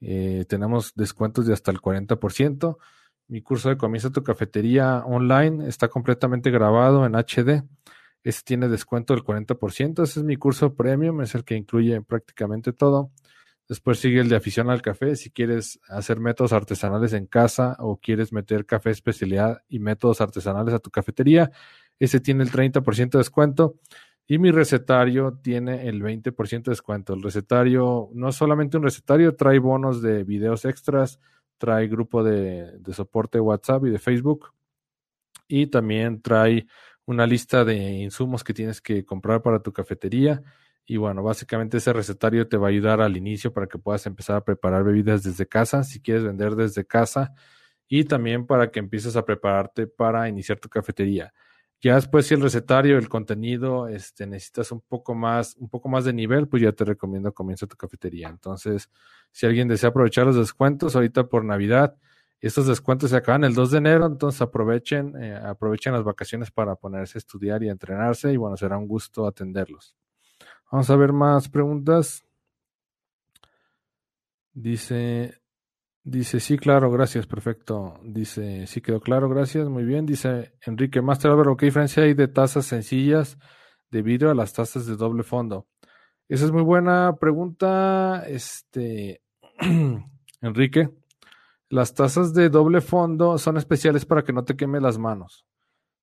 Eh, 0.00 0.44
tenemos 0.48 0.94
descuentos 0.94 1.46
de 1.46 1.52
hasta 1.52 1.72
el 1.72 1.80
40%. 1.80 2.78
Mi 3.26 3.42
curso 3.42 3.68
de 3.68 3.76
Comienza 3.76 4.10
tu 4.10 4.22
cafetería 4.22 4.98
online 5.04 5.66
está 5.66 5.88
completamente 5.88 6.52
grabado 6.52 7.06
en 7.06 7.16
HD. 7.16 7.64
Ese 8.22 8.42
tiene 8.44 8.68
descuento 8.68 9.14
del 9.14 9.24
40%. 9.24 10.04
Ese 10.04 10.20
es 10.20 10.24
mi 10.24 10.36
curso 10.36 10.76
premium, 10.76 11.22
es 11.22 11.34
el 11.34 11.42
que 11.42 11.56
incluye 11.56 12.00
prácticamente 12.02 12.72
todo. 12.72 13.10
Después 13.68 13.98
sigue 13.98 14.20
el 14.20 14.30
de 14.30 14.36
afición 14.36 14.70
al 14.70 14.80
café. 14.80 15.14
Si 15.14 15.30
quieres 15.30 15.78
hacer 15.88 16.20
métodos 16.20 16.54
artesanales 16.54 17.12
en 17.12 17.26
casa 17.26 17.76
o 17.80 17.98
quieres 17.98 18.32
meter 18.32 18.64
café 18.64 18.90
especialidad 18.90 19.62
y 19.68 19.78
métodos 19.78 20.22
artesanales 20.22 20.72
a 20.72 20.78
tu 20.78 20.90
cafetería, 20.90 21.50
ese 21.98 22.18
tiene 22.20 22.44
el 22.44 22.50
30% 22.50 23.10
de 23.10 23.18
descuento. 23.18 23.76
Y 24.26 24.38
mi 24.38 24.50
recetario 24.50 25.38
tiene 25.42 25.86
el 25.86 26.02
20% 26.02 26.62
de 26.64 26.70
descuento. 26.70 27.12
El 27.12 27.22
recetario, 27.22 28.08
no 28.14 28.32
solamente 28.32 28.78
un 28.78 28.84
recetario, 28.84 29.36
trae 29.36 29.58
bonos 29.58 30.00
de 30.00 30.24
videos 30.24 30.64
extras, 30.64 31.20
trae 31.58 31.88
grupo 31.88 32.22
de, 32.22 32.78
de 32.78 32.92
soporte 32.94 33.38
WhatsApp 33.38 33.84
y 33.84 33.90
de 33.90 33.98
Facebook. 33.98 34.52
Y 35.46 35.66
también 35.66 36.22
trae 36.22 36.66
una 37.04 37.26
lista 37.26 37.64
de 37.64 37.76
insumos 37.76 38.44
que 38.44 38.54
tienes 38.54 38.80
que 38.80 39.04
comprar 39.04 39.42
para 39.42 39.60
tu 39.60 39.72
cafetería 39.72 40.42
y 40.90 40.96
bueno, 40.96 41.22
básicamente 41.22 41.76
ese 41.76 41.92
recetario 41.92 42.48
te 42.48 42.56
va 42.56 42.68
a 42.68 42.70
ayudar 42.70 43.02
al 43.02 43.14
inicio 43.18 43.52
para 43.52 43.66
que 43.66 43.78
puedas 43.78 44.06
empezar 44.06 44.36
a 44.36 44.44
preparar 44.44 44.84
bebidas 44.84 45.22
desde 45.22 45.46
casa, 45.46 45.84
si 45.84 46.00
quieres 46.00 46.24
vender 46.24 46.56
desde 46.56 46.86
casa, 46.86 47.34
y 47.88 48.04
también 48.04 48.46
para 48.46 48.70
que 48.70 48.78
empieces 48.80 49.14
a 49.14 49.24
prepararte 49.26 49.86
para 49.86 50.28
iniciar 50.30 50.58
tu 50.58 50.70
cafetería. 50.70 51.34
Ya 51.82 51.94
después, 51.96 52.26
si 52.26 52.34
el 52.34 52.40
recetario, 52.40 52.96
el 52.96 53.08
contenido, 53.10 53.86
este, 53.86 54.26
necesitas 54.26 54.72
un 54.72 54.80
poco 54.80 55.14
más, 55.14 55.56
un 55.58 55.68
poco 55.68 55.90
más 55.90 56.06
de 56.06 56.14
nivel, 56.14 56.48
pues 56.48 56.62
ya 56.62 56.72
te 56.72 56.84
recomiendo 56.86 57.34
comienza 57.34 57.66
tu 57.66 57.76
cafetería. 57.76 58.28
Entonces, 58.30 58.88
si 59.30 59.44
alguien 59.46 59.68
desea 59.68 59.90
aprovechar 59.90 60.24
los 60.26 60.36
descuentos 60.36 60.96
ahorita 60.96 61.28
por 61.28 61.44
Navidad, 61.44 61.96
estos 62.40 62.66
descuentos 62.66 63.10
se 63.10 63.16
acaban 63.16 63.44
el 63.44 63.54
2 63.54 63.72
de 63.72 63.78
enero, 63.78 64.06
entonces 64.06 64.40
aprovechen, 64.40 65.14
eh, 65.22 65.36
aprovechen 65.36 65.92
las 65.92 66.02
vacaciones 66.04 66.50
para 66.50 66.76
ponerse 66.76 67.18
a 67.18 67.20
estudiar 67.20 67.62
y 67.62 67.68
a 67.68 67.72
entrenarse, 67.72 68.32
y 68.32 68.38
bueno, 68.38 68.56
será 68.56 68.78
un 68.78 68.88
gusto 68.88 69.26
atenderlos. 69.26 69.94
Vamos 70.70 70.90
a 70.90 70.96
ver 70.96 71.12
más 71.12 71.48
preguntas. 71.48 72.24
Dice, 74.52 75.40
dice, 76.02 76.40
sí, 76.40 76.58
claro, 76.58 76.90
gracias, 76.90 77.26
perfecto. 77.26 77.98
Dice, 78.02 78.66
sí 78.66 78.80
quedó 78.80 79.00
claro, 79.00 79.28
gracias, 79.28 79.68
muy 79.68 79.84
bien. 79.84 80.04
Dice 80.04 80.52
Enrique 80.66 81.00
Master 81.00 81.30
Álvaro, 81.30 81.56
¿qué 81.56 81.66
diferencia 81.66 82.02
hay 82.02 82.12
de 82.14 82.28
tazas 82.28 82.66
sencillas 82.66 83.38
de 83.90 84.02
vidrio 84.02 84.30
a 84.30 84.34
las 84.34 84.52
tazas 84.52 84.86
de 84.86 84.96
doble 84.96 85.22
fondo? 85.22 85.66
Esa 86.28 86.44
es 86.44 86.52
muy 86.52 86.62
buena 86.62 87.16
pregunta, 87.18 88.24
este, 88.26 89.22
Enrique. 90.42 90.90
Las 91.70 91.94
tazas 91.94 92.34
de 92.34 92.50
doble 92.50 92.82
fondo 92.82 93.38
son 93.38 93.56
especiales 93.56 94.04
para 94.04 94.22
que 94.22 94.34
no 94.34 94.44
te 94.44 94.56
queme 94.56 94.80
las 94.80 94.98
manos. 94.98 95.46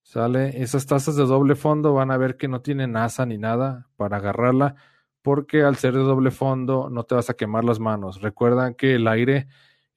¿Sale? 0.05 0.61
Esas 0.61 0.85
tazas 0.85 1.15
de 1.15 1.23
doble 1.23 1.55
fondo 1.55 1.95
van 1.95 2.11
a 2.11 2.17
ver 2.17 2.37
que 2.37 2.47
no 2.47 2.61
tienen 2.61 2.95
asa 2.95 3.25
ni 3.25 3.39
nada 3.39 3.87
para 3.97 4.17
agarrarla, 4.17 4.75
porque 5.23 5.63
al 5.63 5.77
ser 5.77 5.93
de 5.93 6.03
doble 6.03 6.29
fondo 6.29 6.91
no 6.91 7.05
te 7.05 7.15
vas 7.15 7.31
a 7.31 7.33
quemar 7.33 7.63
las 7.63 7.79
manos. 7.79 8.21
Recuerdan 8.21 8.75
que 8.75 8.93
el 8.93 9.07
aire, 9.07 9.47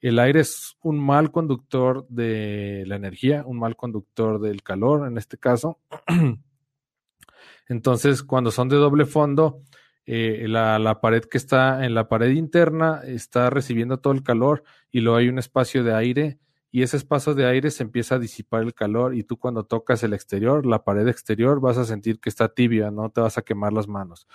el 0.01 0.17
aire 0.17 0.39
es 0.39 0.77
un 0.81 0.97
mal 0.99 1.31
conductor 1.31 2.07
de 2.09 2.85
la 2.87 2.95
energía, 2.95 3.43
un 3.45 3.59
mal 3.59 3.75
conductor 3.75 4.41
del 4.41 4.63
calor 4.63 5.07
en 5.07 5.19
este 5.19 5.37
caso. 5.37 5.77
Entonces, 7.67 8.23
cuando 8.23 8.49
son 8.49 8.67
de 8.67 8.77
doble 8.77 9.05
fondo, 9.05 9.61
eh, 10.07 10.45
la, 10.47 10.79
la, 10.79 11.01
pared 11.01 11.23
que 11.23 11.37
está 11.37 11.85
en 11.85 11.93
la 11.93 12.09
pared 12.09 12.31
interna 12.31 13.01
está 13.05 13.51
recibiendo 13.51 13.99
todo 13.99 14.13
el 14.13 14.23
calor 14.23 14.63
y 14.91 15.01
luego 15.01 15.19
hay 15.19 15.29
un 15.29 15.37
espacio 15.37 15.83
de 15.83 15.93
aire 15.93 16.39
y 16.71 16.83
ese 16.83 16.97
espacio 16.97 17.33
de 17.33 17.45
aire 17.45 17.71
se 17.71 17.83
empieza 17.83 18.15
a 18.15 18.19
disipar 18.19 18.61
el 18.63 18.73
calor 18.73 19.15
y 19.15 19.23
tú 19.23 19.37
cuando 19.37 19.63
tocas 19.65 20.03
el 20.03 20.13
exterior, 20.13 20.65
la 20.65 20.83
pared 20.83 21.07
exterior, 21.07 21.59
vas 21.59 21.77
a 21.77 21.85
sentir 21.85 22.19
que 22.19 22.29
está 22.29 22.53
tibia, 22.53 22.91
no 22.91 23.09
te 23.09 23.21
vas 23.21 23.37
a 23.37 23.41
quemar 23.41 23.73
las 23.73 23.87
manos. 23.87 24.27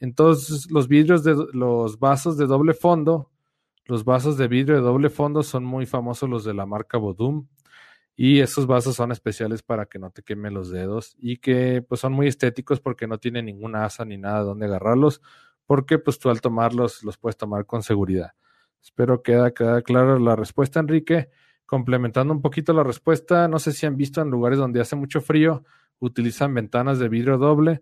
Entonces, 0.00 0.70
los 0.70 0.88
vidrios 0.88 1.22
de 1.22 1.36
los 1.52 1.98
vasos 1.98 2.36
de 2.36 2.46
doble 2.46 2.74
fondo, 2.74 3.30
los 3.84 4.04
vasos 4.04 4.36
de 4.38 4.48
vidrio 4.48 4.76
de 4.76 4.82
doble 4.82 5.10
fondo 5.10 5.42
son 5.42 5.64
muy 5.64 5.86
famosos 5.86 6.28
los 6.28 6.44
de 6.44 6.54
la 6.54 6.66
marca 6.66 6.98
Bodum. 6.98 7.46
Y 8.14 8.40
esos 8.40 8.66
vasos 8.66 8.96
son 8.96 9.10
especiales 9.10 9.62
para 9.62 9.86
que 9.86 9.98
no 9.98 10.10
te 10.10 10.22
quemen 10.22 10.54
los 10.54 10.70
dedos 10.70 11.16
y 11.18 11.38
que 11.38 11.82
pues 11.82 12.00
son 12.00 12.12
muy 12.12 12.28
estéticos 12.28 12.78
porque 12.80 13.06
no 13.06 13.18
tienen 13.18 13.46
ninguna 13.46 13.84
asa 13.86 14.04
ni 14.04 14.18
nada 14.18 14.40
donde 14.40 14.66
agarrarlos, 14.66 15.22
porque 15.66 15.98
pues 15.98 16.18
tú 16.18 16.28
al 16.28 16.40
tomarlos 16.40 17.02
los 17.04 17.16
puedes 17.16 17.36
tomar 17.36 17.64
con 17.64 17.82
seguridad. 17.82 18.32
Espero 18.82 19.22
que 19.22 19.52
quede 19.56 19.82
clara 19.82 20.18
la 20.18 20.36
respuesta, 20.36 20.80
Enrique. 20.80 21.30
Complementando 21.72 22.34
un 22.34 22.42
poquito 22.42 22.74
la 22.74 22.82
respuesta, 22.82 23.48
no 23.48 23.58
sé 23.58 23.72
si 23.72 23.86
han 23.86 23.96
visto 23.96 24.20
en 24.20 24.28
lugares 24.28 24.58
donde 24.58 24.78
hace 24.78 24.94
mucho 24.94 25.22
frío, 25.22 25.64
utilizan 26.00 26.52
ventanas 26.52 26.98
de 26.98 27.08
vidrio 27.08 27.38
doble. 27.38 27.80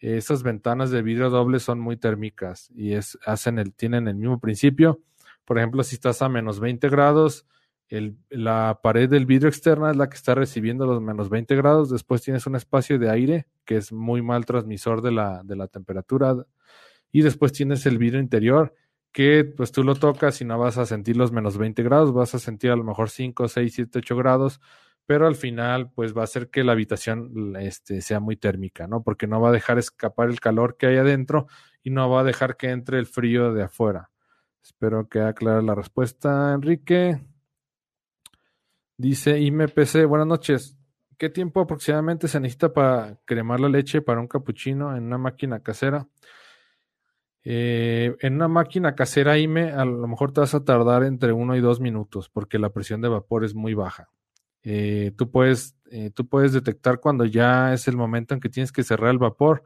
Esas 0.00 0.42
ventanas 0.42 0.90
de 0.90 1.02
vidrio 1.02 1.30
doble 1.30 1.60
son 1.60 1.78
muy 1.78 1.96
térmicas 1.96 2.68
y 2.74 2.94
hacen 2.94 3.60
el, 3.60 3.72
tienen 3.74 4.08
el 4.08 4.16
mismo 4.16 4.40
principio. 4.40 5.02
Por 5.44 5.56
ejemplo, 5.56 5.84
si 5.84 5.94
estás 5.94 6.20
a 6.20 6.28
menos 6.28 6.58
20 6.58 6.88
grados, 6.88 7.46
la 8.28 8.80
pared 8.82 9.08
del 9.08 9.24
vidrio 9.24 9.50
externa 9.50 9.92
es 9.92 9.96
la 9.96 10.08
que 10.08 10.16
está 10.16 10.34
recibiendo 10.34 10.84
los 10.84 11.00
menos 11.00 11.30
20 11.30 11.54
grados. 11.54 11.90
Después 11.90 12.22
tienes 12.22 12.44
un 12.48 12.56
espacio 12.56 12.98
de 12.98 13.08
aire 13.08 13.46
que 13.64 13.76
es 13.76 13.92
muy 13.92 14.20
mal 14.20 14.46
transmisor 14.46 15.00
de 15.00 15.12
la, 15.12 15.42
de 15.44 15.54
la 15.54 15.68
temperatura. 15.68 16.34
Y 17.12 17.22
después 17.22 17.52
tienes 17.52 17.86
el 17.86 17.98
vidrio 17.98 18.18
interior 18.18 18.74
que 19.18 19.44
pues 19.44 19.72
tú 19.72 19.82
lo 19.82 19.96
tocas 19.96 20.40
y 20.40 20.44
no 20.44 20.56
vas 20.60 20.78
a 20.78 20.86
sentir 20.86 21.16
los 21.16 21.32
menos 21.32 21.58
20 21.58 21.82
grados, 21.82 22.12
vas 22.12 22.36
a 22.36 22.38
sentir 22.38 22.70
a 22.70 22.76
lo 22.76 22.84
mejor 22.84 23.10
5, 23.10 23.48
6, 23.48 23.74
7, 23.74 23.98
8 23.98 24.16
grados, 24.16 24.60
pero 25.06 25.26
al 25.26 25.34
final 25.34 25.90
pues 25.90 26.16
va 26.16 26.20
a 26.20 26.24
hacer 26.24 26.50
que 26.50 26.62
la 26.62 26.70
habitación 26.70 27.56
este, 27.58 28.00
sea 28.00 28.20
muy 28.20 28.36
térmica, 28.36 28.86
¿no? 28.86 29.02
Porque 29.02 29.26
no 29.26 29.40
va 29.40 29.48
a 29.48 29.52
dejar 29.52 29.76
escapar 29.76 30.28
el 30.28 30.38
calor 30.38 30.76
que 30.76 30.86
hay 30.86 30.98
adentro 30.98 31.48
y 31.82 31.90
no 31.90 32.08
va 32.08 32.20
a 32.20 32.22
dejar 32.22 32.56
que 32.56 32.70
entre 32.70 33.00
el 33.00 33.06
frío 33.06 33.52
de 33.52 33.64
afuera. 33.64 34.12
Espero 34.62 35.08
que 35.08 35.20
aclare 35.20 35.64
la 35.64 35.74
respuesta, 35.74 36.54
Enrique. 36.54 37.20
Dice 38.96 39.40
IMPC, 39.40 40.06
buenas 40.06 40.28
noches. 40.28 40.78
¿Qué 41.16 41.28
tiempo 41.28 41.60
aproximadamente 41.60 42.28
se 42.28 42.38
necesita 42.38 42.72
para 42.72 43.18
cremar 43.24 43.58
la 43.58 43.68
leche 43.68 44.00
para 44.00 44.20
un 44.20 44.28
capuchino 44.28 44.96
en 44.96 45.02
una 45.02 45.18
máquina 45.18 45.60
casera? 45.60 46.06
Eh, 47.44 48.16
en 48.20 48.34
una 48.34 48.48
máquina 48.48 48.94
casera 48.94 49.38
IME 49.38 49.72
a 49.72 49.84
lo 49.84 50.06
mejor 50.06 50.32
te 50.32 50.40
vas 50.40 50.54
a 50.54 50.64
tardar 50.64 51.04
entre 51.04 51.32
uno 51.32 51.56
y 51.56 51.60
dos 51.60 51.80
minutos 51.80 52.28
porque 52.28 52.58
la 52.58 52.70
presión 52.70 53.00
de 53.00 53.08
vapor 53.08 53.44
es 53.44 53.54
muy 53.54 53.74
baja. 53.74 54.10
Eh, 54.62 55.12
tú, 55.16 55.30
puedes, 55.30 55.76
eh, 55.90 56.10
tú 56.10 56.28
puedes 56.28 56.52
detectar 56.52 57.00
cuando 57.00 57.24
ya 57.24 57.72
es 57.72 57.88
el 57.88 57.96
momento 57.96 58.34
en 58.34 58.40
que 58.40 58.48
tienes 58.48 58.72
que 58.72 58.82
cerrar 58.82 59.10
el 59.10 59.18
vapor 59.18 59.62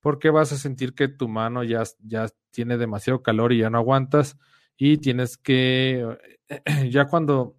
porque 0.00 0.30
vas 0.30 0.52
a 0.52 0.58
sentir 0.58 0.94
que 0.94 1.08
tu 1.08 1.28
mano 1.28 1.64
ya, 1.64 1.82
ya 2.00 2.28
tiene 2.50 2.76
demasiado 2.76 3.22
calor 3.22 3.52
y 3.52 3.58
ya 3.58 3.70
no 3.70 3.78
aguantas 3.78 4.36
y 4.76 4.98
tienes 4.98 5.38
que, 5.38 6.06
ya 6.90 7.06
cuando, 7.06 7.56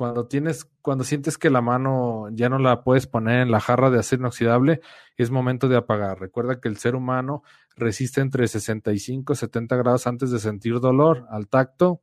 cuando 0.00 0.26
tienes, 0.26 0.64
cuando 0.80 1.04
sientes 1.04 1.36
que 1.36 1.50
la 1.50 1.60
mano 1.60 2.28
ya 2.32 2.48
no 2.48 2.58
la 2.58 2.84
puedes 2.84 3.06
poner 3.06 3.42
en 3.42 3.50
la 3.50 3.60
jarra 3.60 3.90
de 3.90 3.98
acero 3.98 4.20
inoxidable, 4.20 4.80
es 5.18 5.30
momento 5.30 5.68
de 5.68 5.76
apagar. 5.76 6.18
Recuerda 6.18 6.58
que 6.58 6.68
el 6.68 6.78
ser 6.78 6.94
humano 6.94 7.42
resiste 7.76 8.22
entre 8.22 8.48
65 8.48 9.34
y 9.34 9.36
70 9.36 9.76
grados 9.76 10.06
antes 10.06 10.30
de 10.30 10.38
sentir 10.38 10.80
dolor 10.80 11.26
al 11.28 11.48
tacto. 11.48 12.00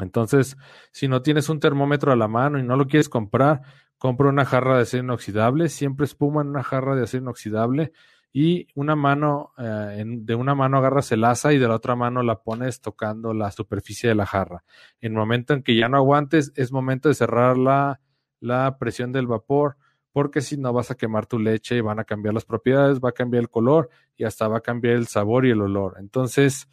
Entonces, 0.00 0.56
si 0.90 1.06
no 1.06 1.22
tienes 1.22 1.48
un 1.48 1.60
termómetro 1.60 2.10
a 2.10 2.16
la 2.16 2.26
mano 2.26 2.58
y 2.58 2.64
no 2.64 2.74
lo 2.74 2.88
quieres 2.88 3.08
comprar, 3.08 3.62
compra 3.96 4.28
una 4.28 4.44
jarra 4.44 4.74
de 4.74 4.82
acero 4.82 5.04
inoxidable, 5.04 5.68
siempre 5.68 6.06
espuma 6.06 6.42
en 6.42 6.48
una 6.48 6.64
jarra 6.64 6.96
de 6.96 7.04
acero 7.04 7.22
inoxidable 7.22 7.92
y 8.36 8.66
una 8.74 8.96
mano, 8.96 9.52
eh, 9.56 10.02
de 10.04 10.34
una 10.34 10.56
mano 10.56 10.78
agarras 10.78 11.12
el 11.12 11.22
asa 11.22 11.52
y 11.52 11.58
de 11.58 11.68
la 11.68 11.76
otra 11.76 11.94
mano 11.94 12.20
la 12.24 12.42
pones 12.42 12.80
tocando 12.80 13.32
la 13.32 13.52
superficie 13.52 14.08
de 14.08 14.16
la 14.16 14.26
jarra. 14.26 14.64
En 15.00 15.12
el 15.12 15.18
momento 15.18 15.54
en 15.54 15.62
que 15.62 15.76
ya 15.76 15.88
no 15.88 15.98
aguantes, 15.98 16.52
es 16.56 16.72
momento 16.72 17.08
de 17.08 17.14
cerrar 17.14 17.56
la, 17.56 18.00
la 18.40 18.76
presión 18.76 19.12
del 19.12 19.28
vapor 19.28 19.76
porque 20.10 20.40
si 20.40 20.56
no 20.56 20.72
vas 20.72 20.90
a 20.90 20.96
quemar 20.96 21.26
tu 21.26 21.38
leche 21.38 21.76
y 21.76 21.80
van 21.80 22.00
a 22.00 22.04
cambiar 22.04 22.34
las 22.34 22.44
propiedades, 22.44 22.98
va 22.98 23.10
a 23.10 23.12
cambiar 23.12 23.42
el 23.42 23.50
color 23.50 23.88
y 24.16 24.24
hasta 24.24 24.48
va 24.48 24.58
a 24.58 24.62
cambiar 24.62 24.96
el 24.96 25.06
sabor 25.06 25.46
y 25.46 25.50
el 25.50 25.60
olor. 25.60 25.94
Entonces, 26.00 26.68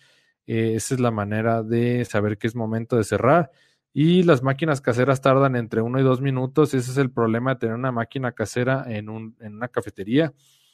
eh, 0.47 0.73
esa 0.75 0.95
es 0.95 0.99
la 0.99 1.11
manera 1.11 1.61
de 1.61 2.05
saber 2.05 2.39
que 2.39 2.47
es 2.47 2.55
momento 2.55 2.97
de 2.97 3.03
cerrar. 3.03 3.51
Y 3.93 4.23
las 4.23 4.41
máquinas 4.41 4.81
caseras 4.81 5.21
tardan 5.21 5.55
entre 5.55 5.81
uno 5.81 5.99
y 5.99 6.03
dos 6.03 6.21
minutos. 6.21 6.73
Ese 6.73 6.89
es 6.89 6.97
el 6.97 7.11
problema 7.11 7.53
de 7.53 7.59
tener 7.59 7.75
una 7.75 7.91
máquina 7.91 8.31
casera 8.31 8.85
en, 8.87 9.09
un, 9.09 9.35
en 9.41 9.55
una 9.55 9.67
cafetería. 9.67 10.33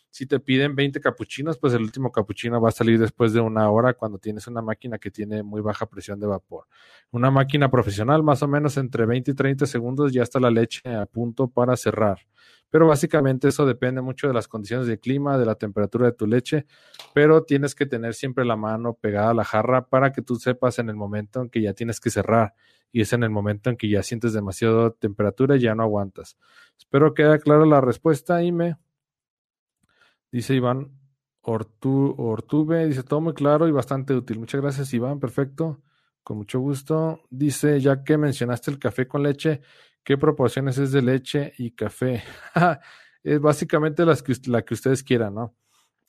Si 0.10 0.26
te 0.26 0.40
piden 0.40 0.76
20 0.76 1.00
capuchinos, 1.00 1.58
pues 1.58 1.74
el 1.74 1.82
último 1.82 2.12
capuchino 2.12 2.60
va 2.60 2.70
a 2.70 2.72
salir 2.72 3.00
después 3.00 3.34
de 3.34 3.40
una 3.40 3.70
hora 3.70 3.94
cuando 3.94 4.18
tienes 4.18 4.48
una 4.48 4.62
máquina 4.62 4.98
que 4.98 5.12
tiene 5.12 5.44
muy 5.44 5.62
baja 5.62 5.86
presión 5.86 6.20
de 6.20 6.28
vapor. 6.28 6.66
Una 7.12 7.30
máquina 7.30 7.70
profesional, 7.70 8.24
más 8.24 8.42
o 8.42 8.48
menos 8.48 8.78
entre 8.78 9.06
20 9.06 9.32
y 9.32 9.34
30 9.34 9.66
segundos, 9.66 10.14
ya 10.14 10.24
está 10.24 10.40
la 10.40 10.50
leche 10.50 10.82
a 10.90 11.06
punto 11.06 11.48
para 11.48 11.76
cerrar. 11.78 12.20
Pero 12.70 12.88
básicamente 12.88 13.48
eso 13.48 13.66
depende 13.66 14.02
mucho 14.02 14.28
de 14.28 14.34
las 14.34 14.48
condiciones 14.48 14.88
de 14.88 15.00
clima, 15.00 15.38
de 15.38 15.46
la 15.46 15.56
temperatura 15.56 16.08
de 16.08 16.14
tu 16.14 16.28
leche, 16.28 16.66
pero 17.14 17.44
tienes 17.44 17.76
que 17.76 17.86
tener 17.86 18.14
siempre 18.14 18.44
la 18.44 18.58
mano 18.58 18.94
pegada 18.94 19.30
a 19.30 19.34
la 19.34 19.46
jarra 19.46 19.88
para 19.88 20.12
que 20.12 20.22
tú 20.22 20.36
sepas 20.36 20.80
en 20.80 20.90
el 20.90 20.96
momento 20.96 21.42
en 21.42 21.50
que 21.50 21.62
ya 21.62 21.74
tienes 21.74 22.00
que 22.00 22.10
cerrar 22.10 22.54
y 22.92 23.02
es 23.02 23.14
en 23.14 23.24
el 23.24 23.30
momento 23.30 23.70
en 23.70 23.78
que 23.78 23.90
ya 23.90 24.04
sientes 24.04 24.34
demasiada 24.34 24.92
temperatura 24.92 25.56
y 25.56 25.62
ya 25.62 25.76
no 25.76 25.84
aguantas. 25.84 26.38
Espero 26.78 27.14
que 27.14 27.24
haya 27.24 27.40
clara 27.40 27.66
la 27.66 27.82
respuesta, 27.82 28.44
Ime. 28.44 28.78
Dice 30.32 30.56
Iván 30.56 30.92
Ortu, 31.42 32.14
Ortube, 32.18 32.86
dice 32.88 33.04
todo 33.04 33.22
muy 33.22 33.34
claro 33.34 33.68
y 33.68 33.72
bastante 33.72 34.14
útil. 34.14 34.40
Muchas 34.40 34.62
gracias, 34.62 34.94
Iván, 34.94 35.20
perfecto. 35.20 35.82
Con 36.22 36.38
mucho 36.38 36.60
gusto. 36.60 37.22
Dice, 37.30 37.80
ya 37.80 38.04
que 38.04 38.18
mencionaste 38.18 38.70
el 38.70 38.80
café 38.80 39.08
con 39.08 39.24
leche, 39.24 39.62
¿qué 40.04 40.18
proporciones 40.18 40.78
es 40.78 40.92
de 40.92 41.02
leche 41.02 41.54
y 41.58 41.72
café? 41.72 42.22
es 43.24 43.40
básicamente 43.40 44.06
las 44.06 44.22
que, 44.22 44.34
la 44.48 44.64
que 44.64 44.74
ustedes 44.74 45.04
quieran, 45.04 45.36
¿no? 45.36 45.56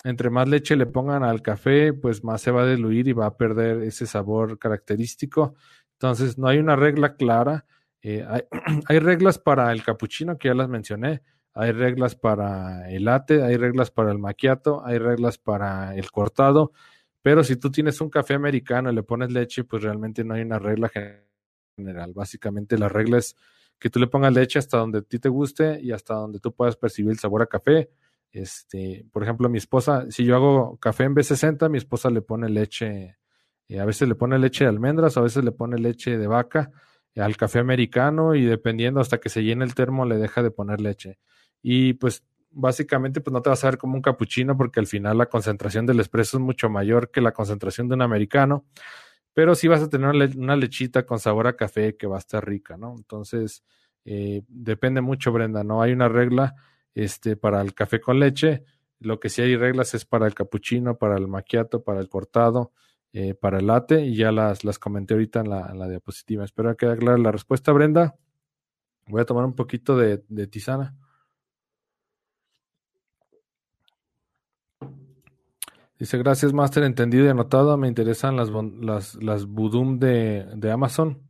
Entre 0.02 0.28
más 0.28 0.48
leche 0.48 0.74
le 0.74 0.86
pongan 0.86 1.22
al 1.22 1.40
café, 1.40 1.92
pues 1.92 2.24
más 2.24 2.42
se 2.42 2.50
va 2.50 2.62
a 2.62 2.66
diluir 2.66 3.06
y 3.06 3.12
va 3.12 3.26
a 3.26 3.36
perder 3.36 3.82
ese 3.82 4.06
sabor 4.06 4.58
característico. 4.58 5.54
Entonces, 5.92 6.36
no 6.36 6.48
hay 6.48 6.58
una 6.58 6.74
regla 6.74 7.14
clara. 7.14 7.64
Eh, 8.02 8.24
hay, 8.28 8.42
hay 8.88 8.98
reglas 8.98 9.38
para 9.38 9.70
el 9.70 9.84
capuchino, 9.84 10.36
que 10.36 10.48
ya 10.48 10.54
las 10.54 10.68
mencioné 10.68 11.22
hay 11.54 11.72
reglas 11.72 12.14
para 12.14 12.90
el 12.90 13.04
latte, 13.04 13.42
hay 13.42 13.56
reglas 13.56 13.90
para 13.90 14.12
el 14.12 14.18
macchiato, 14.18 14.84
hay 14.84 14.98
reglas 14.98 15.38
para 15.38 15.94
el 15.96 16.10
cortado, 16.10 16.72
pero 17.22 17.42
si 17.44 17.56
tú 17.56 17.70
tienes 17.70 18.00
un 18.00 18.10
café 18.10 18.34
americano 18.34 18.90
y 18.90 18.94
le 18.94 19.02
pones 19.02 19.32
leche, 19.32 19.64
pues 19.64 19.82
realmente 19.82 20.24
no 20.24 20.34
hay 20.34 20.42
una 20.42 20.58
regla 20.58 20.90
general. 21.76 22.12
Básicamente 22.14 22.78
la 22.78 22.88
regla 22.88 23.18
es 23.18 23.36
que 23.78 23.90
tú 23.90 23.98
le 23.98 24.06
pongas 24.06 24.32
leche 24.32 24.58
hasta 24.58 24.78
donde 24.78 24.98
a 24.98 25.02
ti 25.02 25.18
te 25.18 25.28
guste 25.28 25.80
y 25.80 25.92
hasta 25.92 26.14
donde 26.14 26.40
tú 26.40 26.54
puedas 26.54 26.76
percibir 26.76 27.12
el 27.12 27.18
sabor 27.18 27.42
a 27.42 27.46
café. 27.46 27.90
Este, 28.30 29.06
por 29.12 29.22
ejemplo, 29.22 29.48
mi 29.48 29.58
esposa, 29.58 30.06
si 30.10 30.24
yo 30.24 30.36
hago 30.36 30.76
café 30.78 31.04
en 31.04 31.14
B60, 31.14 31.68
mi 31.70 31.78
esposa 31.78 32.10
le 32.10 32.22
pone 32.22 32.48
leche, 32.48 33.18
eh, 33.68 33.80
a 33.80 33.84
veces 33.84 34.08
le 34.08 34.14
pone 34.14 34.38
leche 34.38 34.64
de 34.64 34.70
almendras, 34.70 35.16
a 35.16 35.20
veces 35.20 35.44
le 35.44 35.52
pone 35.52 35.78
leche 35.78 36.18
de 36.18 36.26
vaca 36.26 36.70
al 37.16 37.36
café 37.36 37.58
americano 37.58 38.34
y 38.34 38.44
dependiendo 38.44 39.00
hasta 39.00 39.18
que 39.18 39.28
se 39.28 39.42
llene 39.42 39.64
el 39.64 39.74
termo 39.74 40.04
le 40.04 40.18
deja 40.18 40.42
de 40.42 40.50
poner 40.50 40.80
leche 40.80 41.18
y 41.62 41.94
pues 41.94 42.24
básicamente 42.50 43.20
pues 43.20 43.32
no 43.32 43.42
te 43.42 43.50
vas 43.50 43.62
a 43.64 43.70
ver 43.70 43.78
como 43.78 43.94
un 43.94 44.02
capuchino 44.02 44.56
porque 44.56 44.80
al 44.80 44.86
final 44.86 45.18
la 45.18 45.26
concentración 45.26 45.86
del 45.86 46.00
espresso 46.00 46.38
es 46.38 46.42
mucho 46.42 46.68
mayor 46.68 47.10
que 47.10 47.20
la 47.20 47.32
concentración 47.32 47.88
de 47.88 47.94
un 47.94 48.02
americano, 48.02 48.64
pero 49.34 49.54
sí 49.54 49.68
vas 49.68 49.82
a 49.82 49.88
tener 49.88 50.10
una 50.36 50.56
lechita 50.56 51.06
con 51.06 51.18
sabor 51.18 51.46
a 51.46 51.56
café 51.56 51.96
que 51.96 52.06
va 52.06 52.16
a 52.16 52.20
estar 52.20 52.44
rica, 52.46 52.76
¿no? 52.76 52.94
Entonces, 52.96 53.62
eh, 54.04 54.42
depende 54.48 55.00
mucho, 55.00 55.32
Brenda, 55.32 55.62
no 55.62 55.82
hay 55.82 55.92
una 55.92 56.08
regla 56.08 56.56
este, 56.94 57.36
para 57.36 57.60
el 57.60 57.74
café 57.74 58.00
con 58.00 58.18
leche, 58.18 58.64
lo 59.00 59.20
que 59.20 59.28
sí 59.28 59.42
hay 59.42 59.56
reglas 59.56 59.94
es 59.94 60.04
para 60.04 60.26
el 60.26 60.34
capuchino, 60.34 60.98
para 60.98 61.16
el 61.16 61.28
macchiato, 61.28 61.84
para 61.84 62.00
el 62.00 62.08
cortado, 62.08 62.72
eh, 63.12 63.34
para 63.34 63.58
el 63.58 63.66
latte 63.68 64.04
y 64.04 64.16
ya 64.16 64.32
las, 64.32 64.64
las 64.64 64.78
comenté 64.78 65.14
ahorita 65.14 65.40
en 65.40 65.50
la, 65.50 65.72
la 65.74 65.88
diapositiva. 65.88 66.44
Espero 66.44 66.76
que 66.76 66.86
quede 66.86 66.96
clara 66.96 67.18
la 67.18 67.30
respuesta, 67.32 67.72
Brenda. 67.72 68.16
Voy 69.06 69.22
a 69.22 69.24
tomar 69.24 69.44
un 69.44 69.54
poquito 69.54 69.96
de, 69.96 70.24
de 70.28 70.46
tisana. 70.46 70.96
Dice, 75.98 76.16
gracias, 76.16 76.52
Master, 76.52 76.84
entendido 76.84 77.26
y 77.26 77.28
anotado. 77.28 77.76
Me 77.76 77.88
interesan 77.88 78.36
las, 78.36 78.50
las, 78.50 79.16
las 79.16 79.46
Budum 79.46 79.98
de, 79.98 80.46
de 80.54 80.70
Amazon. 80.70 81.28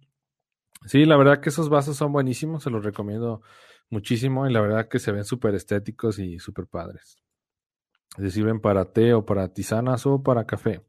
Sí, 0.84 1.06
la 1.06 1.16
verdad 1.16 1.40
que 1.40 1.48
esos 1.48 1.70
vasos 1.70 1.96
son 1.96 2.12
buenísimos, 2.12 2.64
se 2.64 2.70
los 2.70 2.84
recomiendo 2.84 3.40
muchísimo 3.88 4.46
y 4.46 4.52
la 4.52 4.60
verdad 4.60 4.88
que 4.88 4.98
se 4.98 5.10
ven 5.10 5.24
súper 5.24 5.54
estéticos 5.54 6.18
y 6.18 6.38
súper 6.38 6.66
padres. 6.66 7.16
Se 8.18 8.30
sirven 8.30 8.60
para 8.60 8.92
té 8.92 9.14
o 9.14 9.24
para 9.24 9.48
tisanas 9.54 10.04
o 10.06 10.22
para 10.22 10.44
café. 10.44 10.82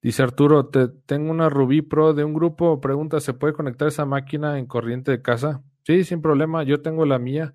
Dice 0.00 0.22
Arturo, 0.22 0.66
te, 0.66 0.86
tengo 0.86 1.32
una 1.32 1.48
Rubí 1.48 1.82
Pro 1.82 2.14
de 2.14 2.22
un 2.22 2.34
grupo. 2.34 2.80
Pregunta, 2.80 3.18
¿se 3.18 3.34
puede 3.34 3.52
conectar 3.52 3.88
esa 3.88 4.04
máquina 4.04 4.60
en 4.60 4.66
corriente 4.66 5.10
de 5.10 5.22
casa? 5.22 5.64
Sí, 5.82 6.04
sin 6.04 6.22
problema. 6.22 6.62
Yo 6.62 6.82
tengo 6.82 7.04
la 7.04 7.18
mía. 7.18 7.52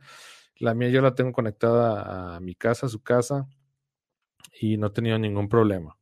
La 0.57 0.74
mía 0.74 0.89
yo 0.89 1.01
la 1.01 1.16
tengo 1.16 1.32
conectada 1.32 2.36
a 2.36 2.39
mi 2.41 2.53
casa, 2.53 2.88
a 2.88 2.89
su 2.89 3.01
casa 3.01 3.47
y 4.59 4.77
no 4.77 4.87
he 4.87 4.91
tenido 4.91 5.17
ningún 5.17 5.49
problema. 5.49 5.97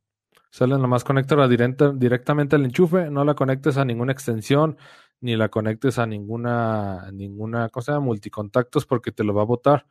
Sale 0.50 0.76
nomás 0.76 1.04
directa, 1.48 1.92
directamente 1.92 2.56
al 2.56 2.64
enchufe, 2.64 3.10
no 3.10 3.24
la 3.24 3.34
conectes 3.34 3.78
a 3.78 3.84
ninguna 3.84 4.12
extensión, 4.12 4.76
ni 5.20 5.36
la 5.36 5.48
conectes 5.48 5.98
a 5.98 6.06
ninguna, 6.06 7.10
ninguna 7.12 7.68
cosa 7.70 8.00
multicontactos 8.00 8.84
porque 8.84 9.12
te 9.12 9.24
lo 9.24 9.32
va 9.32 9.42
a 9.42 9.46
botar 9.46 9.86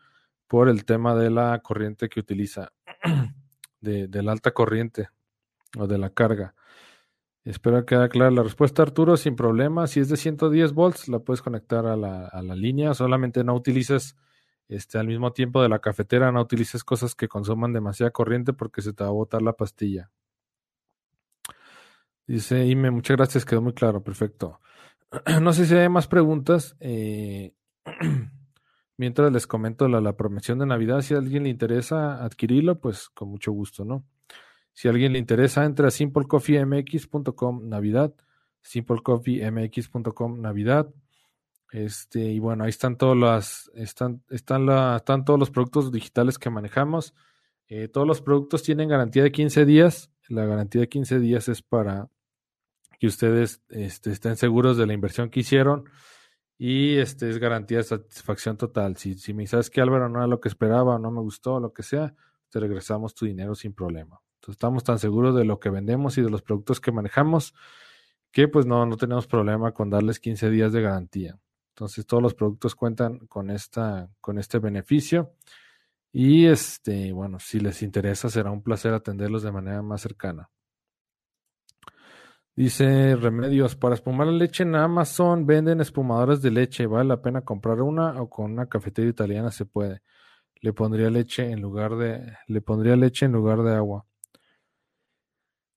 por 0.47 0.70
el 0.70 0.86
tema 0.86 1.16
de 1.16 1.32
la 1.32 1.59
corriente 1.59 2.09
que 2.09 2.20
utiliza, 2.20 2.72
de, 3.82 4.07
de 4.07 4.24
la 4.24 4.34
alta 4.34 4.51
corriente 4.51 5.09
o 5.78 5.88
de 5.88 5.97
la 5.97 6.12
carga. 6.12 6.53
Espero 7.43 7.84
que 7.86 7.95
quede 7.95 8.09
clara 8.09 8.30
la 8.30 8.43
respuesta, 8.43 8.84
Arturo, 8.84 9.18
sin 9.18 9.36
problema. 9.36 9.88
Si 9.88 9.99
es 9.99 10.09
de 10.09 10.18
110 10.18 10.74
volts, 10.74 11.07
la 11.07 11.20
puedes 11.20 11.41
conectar 11.41 11.88
a 11.88 11.95
la, 11.95 12.28
a 12.28 12.43
la 12.43 12.55
línea. 12.55 12.93
Solamente 12.93 13.43
no 13.43 13.55
utilices 13.55 14.16
este, 14.72 14.98
al 14.98 15.08
mismo 15.08 15.34
tiempo 15.34 15.62
de 15.62 15.68
la 15.68 15.80
cafetera, 15.80 16.32
no 16.32 16.42
utilices 16.42 16.86
cosas 16.86 17.14
que 17.14 17.28
consuman 17.28 17.74
demasiada 17.74 18.12
corriente 18.12 18.54
porque 18.54 18.82
se 18.82 18.94
te 18.94 19.04
va 19.04 19.10
a 19.10 19.14
botar 19.14 19.42
la 19.42 19.52
pastilla. 19.52 20.10
Dice 22.26 22.66
Ime, 22.66 22.90
muchas 22.90 23.18
gracias, 23.18 23.44
quedó 23.44 23.62
muy 23.62 23.74
claro, 23.74 24.02
perfecto. 24.02 24.62
No 25.42 25.52
sé 25.52 25.66
si 25.66 25.76
hay 25.76 25.90
más 25.90 26.08
preguntas. 26.08 26.78
Eh, 26.80 27.54
mientras 28.98 29.30
les 29.34 29.46
comento 29.46 29.90
la, 29.90 30.16
promoción 30.16 30.60
de 30.60 30.66
Navidad, 30.66 31.02
si 31.02 31.16
a 31.16 31.18
alguien 31.18 31.44
le 31.44 31.50
interesa 31.50 32.24
adquirirlo, 32.24 32.80
pues 32.80 33.10
con 33.10 33.28
mucho 33.28 33.52
gusto, 33.52 33.84
¿no? 33.84 34.06
Si 34.72 34.88
a 34.88 34.92
alguien 34.92 35.12
le 35.12 35.20
interesa, 35.20 35.66
entra 35.66 35.90
a 35.90 35.92
simplecoffeemx.com 35.92 37.68
Navidad, 37.68 38.14
simplecoffeemx.com 38.62 40.40
Navidad. 40.40 40.88
Este, 41.72 42.20
y 42.20 42.40
bueno, 42.40 42.66
ahí 42.66 42.70
están 42.70 42.98
todas 42.98 43.18
las, 43.18 43.72
están, 43.74 44.24
están, 44.30 44.66
la, 44.66 44.98
están 44.98 45.24
todos 45.24 45.40
los 45.40 45.50
productos 45.50 45.92
digitales 45.92 46.38
que 46.38 46.50
manejamos. 46.50 47.14
Eh, 47.68 47.88
todos 47.88 48.06
los 48.06 48.22
productos 48.22 48.64
tienen 48.64 48.90
garantía 48.90 49.24
de 49.24 49.32
15 49.32 49.66
días. 49.66 50.12
La 50.28 50.46
garantía 50.46 50.82
de 50.82 50.90
15 50.90 51.20
días 51.20 51.48
es 51.48 51.62
para 51.62 52.10
que 53.00 53.08
ustedes 53.08 53.62
este, 53.70 54.12
estén 54.12 54.36
seguros 54.36 54.78
de 54.78 54.86
la 54.86 54.94
inversión 54.94 55.30
que 55.30 55.40
hicieron 55.40 55.86
y 56.58 56.98
este 56.98 57.30
es 57.30 57.40
garantía 57.40 57.78
de 57.78 57.84
satisfacción 57.86 58.58
total. 58.58 58.98
Si, 58.98 59.16
si 59.16 59.34
me 59.34 59.48
sabes 59.48 59.70
que 59.70 59.82
Álvaro 59.82 60.10
no 60.10 60.20
era 60.20 60.28
lo 60.28 60.40
que 60.40 60.50
esperaba 60.50 61.00
no 61.00 61.10
me 61.10 61.22
gustó, 61.22 61.60
lo 61.60 61.74
que 61.74 61.82
sea, 61.82 62.14
te 62.50 62.60
regresamos 62.60 63.16
tu 63.16 63.26
dinero 63.26 63.56
sin 63.56 63.74
problema. 63.74 64.22
Entonces, 64.36 64.58
estamos 64.58 64.84
tan 64.84 65.00
seguros 65.00 65.36
de 65.36 65.46
lo 65.46 65.60
que 65.60 65.70
vendemos 65.70 66.18
y 66.18 66.22
de 66.22 66.30
los 66.30 66.42
productos 66.42 66.80
que 66.80 66.92
manejamos 66.92 67.56
que 68.32 68.48
pues 68.48 68.66
no, 68.66 68.86
no 68.86 68.98
tenemos 68.98 69.26
problema 69.26 69.72
con 69.72 69.90
darles 69.90 70.20
15 70.20 70.50
días 70.50 70.72
de 70.72 70.82
garantía. 70.82 71.40
Entonces 71.72 72.06
todos 72.06 72.22
los 72.22 72.34
productos 72.34 72.76
cuentan 72.76 73.20
con, 73.28 73.50
esta, 73.50 74.10
con 74.20 74.38
este 74.38 74.60
beneficio. 74.60 75.34
Y 76.14 76.46
este, 76.46 77.12
bueno, 77.14 77.40
si 77.40 77.60
les 77.60 77.82
interesa, 77.82 78.30
será 78.30 78.52
un 78.52 78.62
placer 78.62 78.94
atenderlos 78.94 79.44
de 79.44 79.52
manera 79.52 79.82
más 79.82 80.02
cercana. 80.02 80.50
Dice 82.54 83.16
Remedios, 83.16 83.78
para 83.78 83.96
espumar 83.96 84.28
la 84.28 84.34
leche 84.34 84.64
en 84.64 84.76
Amazon 84.76 85.46
venden 85.46 85.80
espumadores 85.80 86.42
de 86.42 86.52
leche. 86.52 86.86
¿Vale 86.86 87.08
la 87.08 87.22
pena 87.22 87.42
comprar 87.42 87.82
una 87.82 88.22
o 88.22 88.30
con 88.30 88.52
una 88.52 88.68
cafetería 88.68 89.12
italiana 89.12 89.52
se 89.52 89.66
puede? 89.66 90.02
Le 90.60 90.74
pondría 90.74 91.10
leche 91.10 91.50
en 91.50 91.62
lugar 91.62 91.96
de, 91.96 92.38
le 92.48 92.62
pondría 92.62 92.96
leche 92.98 93.26
en 93.26 93.32
lugar 93.32 93.64
de 93.64 93.74
agua. 93.74 94.06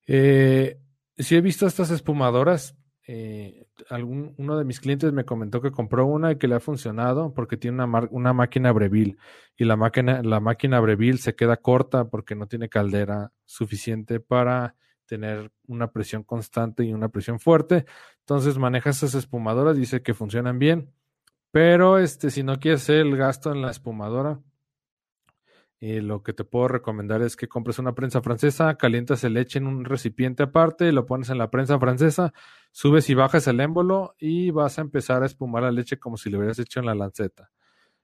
Eh, 0.07 0.81
sí 1.17 1.37
he 1.37 1.41
visto 1.41 1.67
estas 1.67 1.91
espumadoras. 1.91 2.77
Eh, 3.07 3.67
uno 4.39 4.57
de 4.57 4.65
mis 4.65 4.81
clientes 4.81 5.13
me 5.13 5.25
comentó 5.25 5.61
que 5.61 5.71
compró 5.71 6.07
una 6.07 6.33
y 6.33 6.37
que 6.37 6.49
le 6.49 6.55
ha 6.55 6.61
funcionado 6.61 7.35
porque 7.35 7.59
tiene 7.59 7.85
una, 7.85 8.09
una 8.11 8.33
máquina 8.33 8.73
Breville 8.73 9.19
y 9.57 9.65
la 9.65 9.77
máquina, 9.77 10.23
la 10.23 10.41
máquina 10.41 10.81
Breville 10.81 11.19
se 11.19 11.35
queda 11.35 11.59
corta 11.59 12.09
porque 12.09 12.35
no 12.35 12.47
tiene 12.47 12.71
caldera 12.71 13.33
suficiente 13.45 14.21
para 14.21 14.77
tener 15.07 15.53
una 15.67 15.91
presión 15.91 16.23
constante 16.23 16.85
y 16.85 16.93
una 16.93 17.11
presión 17.11 17.39
fuerte. 17.41 17.85
Entonces 18.21 18.59
maneja 18.59 18.91
esas 18.91 19.15
espumadoras, 19.15 19.77
dice 19.77 20.03
que 20.03 20.15
funcionan 20.15 20.59
bien, 20.59 20.91
pero 21.51 21.99
este, 21.99 22.31
si 22.31 22.43
no 22.43 22.59
quieres 22.59 22.83
hacer 22.83 22.97
el 22.97 23.17
gasto 23.17 23.53
en 23.53 23.63
la 23.63 23.71
espumadora, 23.71 24.41
eh, 25.81 26.01
lo 26.01 26.23
que 26.23 26.33
te 26.33 26.45
puedo 26.45 26.69
recomendar 26.69 27.23
es 27.23 27.37
que 27.37 27.49
compres 27.49 27.79
una 27.79 27.95
prensa 27.95 28.23
francesa, 28.23 28.77
calientas 28.77 29.25
el 29.25 29.35
leche 29.35 29.59
en 29.59 29.67
un 29.67 29.85
recipiente 29.85 30.45
aparte, 30.45 30.93
lo 30.93 31.05
pones 31.07 31.31
en 31.31 31.39
la 31.39 31.51
prensa 31.51 31.79
francesa, 31.79 32.33
subes 32.73 33.11
y 33.11 33.15
bajas 33.15 33.47
el 33.49 33.61
émbolo 33.61 34.15
y 34.19 34.51
vas 34.51 34.79
a 34.79 34.83
empezar 34.83 35.23
a 35.23 35.27
espumar 35.27 35.65
la 35.65 35.73
leche 35.73 35.99
como 35.99 36.17
si 36.17 36.31
lo 36.31 36.39
hubieras 36.39 36.59
hecho 36.59 36.81
en 36.81 36.87
la 36.87 36.95
lanceta. 36.95 37.51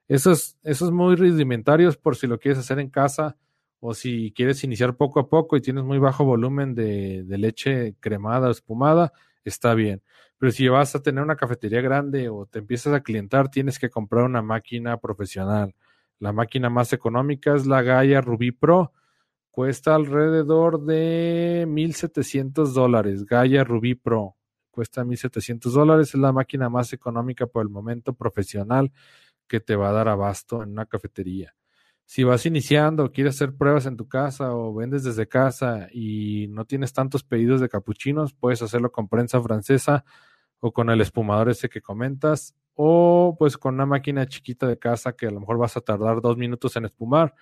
Eso 0.08 0.32
es, 0.32 0.82
muy 0.82 1.14
rudimentario 1.16 1.90
por 2.02 2.16
si 2.16 2.26
lo 2.26 2.38
quieres 2.38 2.58
hacer 2.58 2.80
en 2.80 2.90
casa 2.90 3.36
o 3.78 3.94
si 3.94 4.32
quieres 4.36 4.62
iniciar 4.64 4.96
poco 4.96 5.20
a 5.20 5.28
poco 5.28 5.56
y 5.56 5.60
tienes 5.62 5.84
muy 5.84 5.98
bajo 5.98 6.24
volumen 6.24 6.74
de, 6.74 7.22
de 7.24 7.38
leche 7.38 7.94
cremada 8.00 8.48
o 8.48 8.50
espumada, 8.50 9.12
está 9.44 9.74
bien. 9.74 10.02
Pero 10.36 10.52
si 10.52 10.68
vas 10.68 10.94
a 10.96 11.02
tener 11.02 11.22
una 11.22 11.36
cafetería 11.36 11.80
grande 11.80 12.28
o 12.28 12.46
te 12.46 12.58
empiezas 12.58 12.92
a 12.92 13.02
clientar, 13.02 13.50
tienes 13.50 13.78
que 13.78 13.88
comprar 13.88 14.24
una 14.24 14.42
máquina 14.42 14.98
profesional 14.98 15.74
la 16.20 16.32
máquina 16.32 16.68
más 16.68 16.92
económica 16.92 17.54
es 17.54 17.66
la 17.66 17.82
Gaia 17.82 18.20
Ruby 18.20 18.52
Pro. 18.52 18.92
Cuesta 19.50 19.94
alrededor 19.94 20.84
de 20.84 21.64
1.700 21.66 22.74
dólares. 22.74 23.24
Gaia 23.24 23.64
Ruby 23.64 23.94
Pro. 23.94 24.36
Cuesta 24.70 25.02
1.700 25.02 25.72
dólares. 25.72 26.08
Es 26.08 26.20
la 26.20 26.32
máquina 26.32 26.68
más 26.68 26.92
económica 26.92 27.46
por 27.46 27.62
el 27.62 27.70
momento 27.70 28.12
profesional 28.12 28.92
que 29.48 29.60
te 29.60 29.74
va 29.76 29.88
a 29.88 29.92
dar 29.92 30.08
abasto 30.08 30.62
en 30.62 30.72
una 30.72 30.84
cafetería. 30.84 31.54
Si 32.04 32.22
vas 32.22 32.44
iniciando, 32.44 33.10
quieres 33.12 33.36
hacer 33.36 33.56
pruebas 33.56 33.86
en 33.86 33.96
tu 33.96 34.06
casa 34.06 34.54
o 34.54 34.74
vendes 34.74 35.04
desde 35.04 35.26
casa 35.26 35.88
y 35.90 36.48
no 36.48 36.66
tienes 36.66 36.92
tantos 36.92 37.24
pedidos 37.24 37.60
de 37.60 37.68
capuchinos, 37.68 38.34
puedes 38.34 38.62
hacerlo 38.62 38.92
con 38.92 39.08
prensa 39.08 39.40
francesa 39.40 40.04
o 40.58 40.72
con 40.72 40.90
el 40.90 41.00
espumador 41.00 41.48
ese 41.48 41.68
que 41.68 41.80
comentas 41.80 42.54
o 42.82 43.36
pues 43.38 43.58
con 43.58 43.74
una 43.74 43.84
máquina 43.84 44.26
chiquita 44.26 44.66
de 44.66 44.78
casa 44.78 45.12
que 45.12 45.26
a 45.26 45.30
lo 45.30 45.40
mejor 45.40 45.58
vas 45.58 45.76
a 45.76 45.82
tardar 45.82 46.22
dos 46.22 46.38
minutos 46.38 46.74
en 46.76 46.86
espumar 46.86 47.34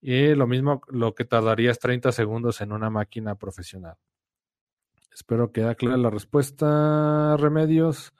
y 0.00 0.34
lo 0.34 0.48
mismo 0.48 0.80
lo 0.88 1.14
que 1.14 1.24
tardarías 1.24 1.78
30 1.78 2.10
segundos 2.10 2.60
en 2.60 2.72
una 2.72 2.90
máquina 2.90 3.36
profesional. 3.36 3.96
Espero 5.12 5.52
que 5.52 5.60
quede 5.60 5.76
clara 5.76 5.96
la 5.96 6.10
respuesta, 6.10 7.36
Remedios. 7.36 8.12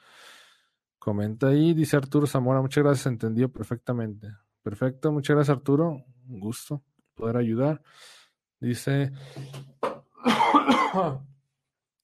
Comenta 1.00 1.48
ahí, 1.48 1.74
dice 1.74 1.96
Arturo 1.96 2.28
Zamora, 2.28 2.60
muchas 2.62 2.84
gracias, 2.84 3.06
entendido 3.06 3.48
perfectamente. 3.48 4.28
Perfecto, 4.62 5.10
muchas 5.10 5.34
gracias 5.34 5.56
Arturo, 5.56 6.04
un 6.28 6.38
gusto 6.38 6.84
poder 7.16 7.36
ayudar. 7.36 7.82
Dice, 8.60 9.10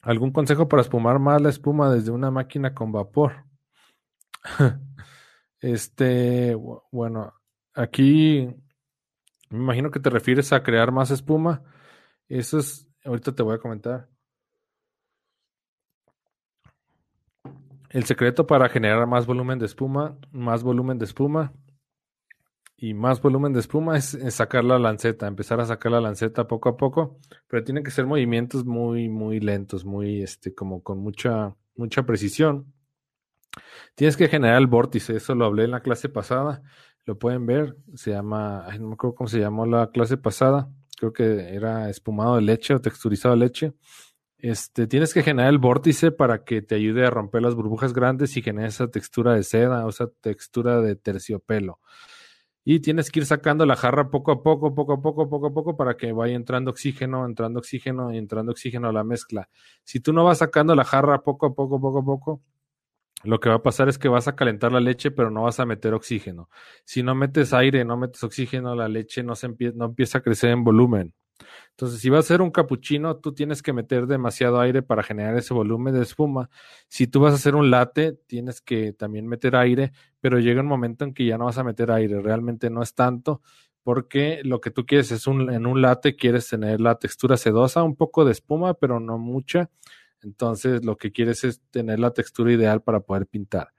¿algún 0.01 0.33
consejo 0.33 0.67
para 0.67 0.83
espumar 0.83 1.21
más 1.21 1.41
la 1.41 1.51
espuma 1.51 1.95
desde 1.95 2.11
una 2.11 2.33
máquina 2.33 2.75
con 2.75 2.91
vapor? 2.91 3.49
Este, 5.63 6.55
bueno, 6.91 7.35
aquí 7.75 8.49
me 9.51 9.59
imagino 9.59 9.91
que 9.91 10.01
te 10.01 10.11
refieres 10.11 10.53
a 10.53 10.63
crear 10.63 10.91
más 10.93 11.11
espuma. 11.11 11.63
Eso 12.29 12.59
es, 12.59 12.89
ahorita 13.05 13.35
te 13.35 13.43
voy 13.43 13.57
a 13.57 13.59
comentar. 13.59 14.09
El 17.91 18.05
secreto 18.05 18.47
para 18.47 18.69
generar 18.69 19.07
más 19.07 19.27
volumen 19.27 19.59
de 19.59 19.67
espuma, 19.67 20.17
más 20.31 20.63
volumen 20.63 20.99
de 20.99 21.05
espuma 21.05 21.53
y 22.77 22.95
más 22.95 23.21
volumen 23.21 23.53
de 23.53 23.61
espuma 23.61 23.99
es, 23.99 24.17
sacar 24.31 24.65
la 24.65 24.79
lanceta, 24.79 25.27
empezar 25.27 25.61
a 25.61 25.67
sacar 25.67 25.93
la 25.93 26.01
lanceta 26.01 26.47
poco 26.47 26.69
a 26.69 26.77
poco, 26.77 27.19
pero 27.49 27.65
tienen 27.65 27.85
que 27.85 27.91
ser 27.91 28.07
movimientos 28.07 28.65
muy, 28.65 29.09
muy 29.09 29.41
lentos, 29.41 29.85
muy, 29.85 30.23
este, 30.23 30.55
como 30.55 30.83
con 30.83 31.01
mucha, 31.01 31.57
mucha 31.75 32.05
precisión 32.05 32.73
Tienes 33.95 34.17
que 34.17 34.29
generar 34.29 34.59
el 34.59 34.67
vórtice, 34.67 35.17
eso 35.17 35.35
lo 35.35 35.45
hablé 35.45 35.65
en 35.65 35.73
la 35.73 35.81
clase 35.81 36.09
pasada, 36.09 36.63
lo 37.05 37.19
pueden 37.19 37.47
ver, 37.47 37.77
se 37.95 38.13
llama, 38.13 38.67
no 38.79 38.89
me 38.89 38.95
acuerdo 38.95 39.15
cómo 39.15 39.29
se 39.29 39.41
llamó 39.41 39.67
la 39.67 39.91
clase 39.91 40.17
pasada, 40.17 40.71
creo 40.97 41.13
que 41.13 41.55
era 41.55 41.91
espumado 41.91 42.37
de 42.37 42.43
leche 42.43 42.75
o 42.75 42.81
texturizado 42.81 43.35
de 43.35 43.41
leche. 43.41 43.73
Este, 44.39 44.87
tienes 44.87 45.13
que 45.13 45.23
generar 45.23 45.51
el 45.51 45.59
vórtice 45.59 46.13
para 46.13 46.45
que 46.45 46.63
te 46.63 46.75
ayude 46.75 47.05
a 47.05 47.11
romper 47.11 47.43
las 47.43 47.55
burbujas 47.55 47.93
grandes 47.93 48.37
y 48.37 48.43
genere 48.43 48.69
esa 48.69 48.89
textura 48.89 49.35
de 49.35 49.43
seda 49.43 49.85
o 49.85 49.91
esa 49.91 50.09
textura 50.21 50.81
de 50.81 50.97
terciopelo. 50.97 51.79
Y 52.65 52.81
tienes 52.81 53.11
que 53.11 53.21
ir 53.21 53.27
sacando 53.27 53.67
la 53.67 53.77
jarra 53.77 54.11
poco 54.11 54.33
a 54.33 54.43
poco, 54.43 54.75
poco 54.75 54.95
a 54.95 55.01
poco, 55.01 55.29
poco 55.29 55.47
a 55.47 55.53
poco, 55.53 55.77
para 55.77 55.97
que 55.97 56.13
vaya 56.13 56.37
entrando 56.37 56.71
oxígeno, 56.71 57.25
entrando 57.27 57.59
oxígeno 57.59 58.13
y 58.13 58.19
entrando 58.19 58.53
oxígeno 58.53 58.89
a 58.89 58.93
la 58.93 59.03
mezcla. 59.05 59.49
Si 59.85 60.01
tú 60.01 60.13
no 60.13 60.25
vas 60.25 60.39
sacando 60.39 60.75
la 60.75 60.85
jarra 60.85 61.23
poco 61.23 61.47
a 61.47 61.55
poco, 61.55 61.81
poco 61.81 61.99
a 61.99 62.05
poco, 62.05 62.43
lo 63.23 63.41
que 63.41 63.49
va 63.49 63.57
a 63.57 63.63
pasar 63.63 63.89
es 63.89 63.99
que 63.99 64.09
vas 64.09 64.29
a 64.29 64.37
calentar 64.37 64.73
la 64.73 64.81
leche, 64.81 65.11
pero 65.11 65.31
no 65.31 65.43
vas 65.43 65.61
a 65.61 65.67
meter 65.67 65.95
oxígeno. 65.95 66.49
Si 66.85 67.03
no 67.03 67.15
metes 67.15 67.53
aire, 67.53 67.85
no 67.85 67.97
metes 67.97 68.23
oxígeno, 68.25 68.75
la 68.75 68.89
leche 68.89 69.23
no, 69.23 69.35
se 69.35 69.47
empieza 69.47 70.19
a 70.19 70.23
crecer 70.23 70.51
en 70.51 70.65
volumen. 70.65 71.15
Entonces, 71.71 72.01
si 72.01 72.11
vas 72.11 72.19
a 72.19 72.21
hacer 72.21 72.43
un 72.43 72.51
capuchino, 72.51 73.17
tú 73.17 73.33
tienes 73.33 73.63
que 73.63 73.73
meter 73.73 74.07
demasiado 74.07 74.61
aire 74.61 74.83
para 74.83 75.03
generar 75.03 75.37
ese 75.37 75.55
volumen 75.55 75.95
de 75.95 76.03
espuma. 76.03 76.51
Si 76.89 77.07
tú 77.07 77.21
vas 77.21 77.33
a 77.33 77.37
hacer 77.37 77.55
un 77.55 77.71
latte, 77.71 78.19
tienes 78.27 78.61
que 78.61 78.93
también 78.93 79.27
meter 79.27 79.57
aire, 79.57 79.93
pero 80.21 80.39
llega 80.39 80.61
un 80.61 80.67
momento 80.67 81.05
en 81.05 81.15
que 81.15 81.25
ya 81.25 81.39
no 81.39 81.47
vas 81.47 81.59
a 81.59 81.65
meter 81.65 81.91
aire. 81.91 82.21
Realmente 82.21 82.69
no 82.71 82.83
es 82.83 82.95
tanto, 82.95 83.41
porque 83.83 84.41
lo 84.45 84.61
que 84.61 84.71
tú 84.71 84.85
quieres 84.85 85.11
es 85.13 85.27
un, 85.27 85.51
en 85.51 85.67
un 85.67 85.81
latte, 85.81 86.17
quieres 86.17 86.49
tener 86.49 86.81
la 86.81 86.97
textura 86.99 87.37
sedosa, 87.37 87.83
un 87.83 87.97
poco 87.97 88.25
de 88.25 88.33
espuma, 88.33 88.75
pero 88.75 89.01
no 89.01 89.19
mucha. 89.19 89.71
Entonces 90.23 90.85
lo 90.85 90.97
que 90.97 91.13
quieres 91.13 91.45
es 91.45 91.61
tener 91.71 91.99
la 91.99 92.13
textura 92.13 92.53
ideal 92.53 92.83
para 92.83 93.01
poder 93.01 93.27
pintar. 93.27 93.73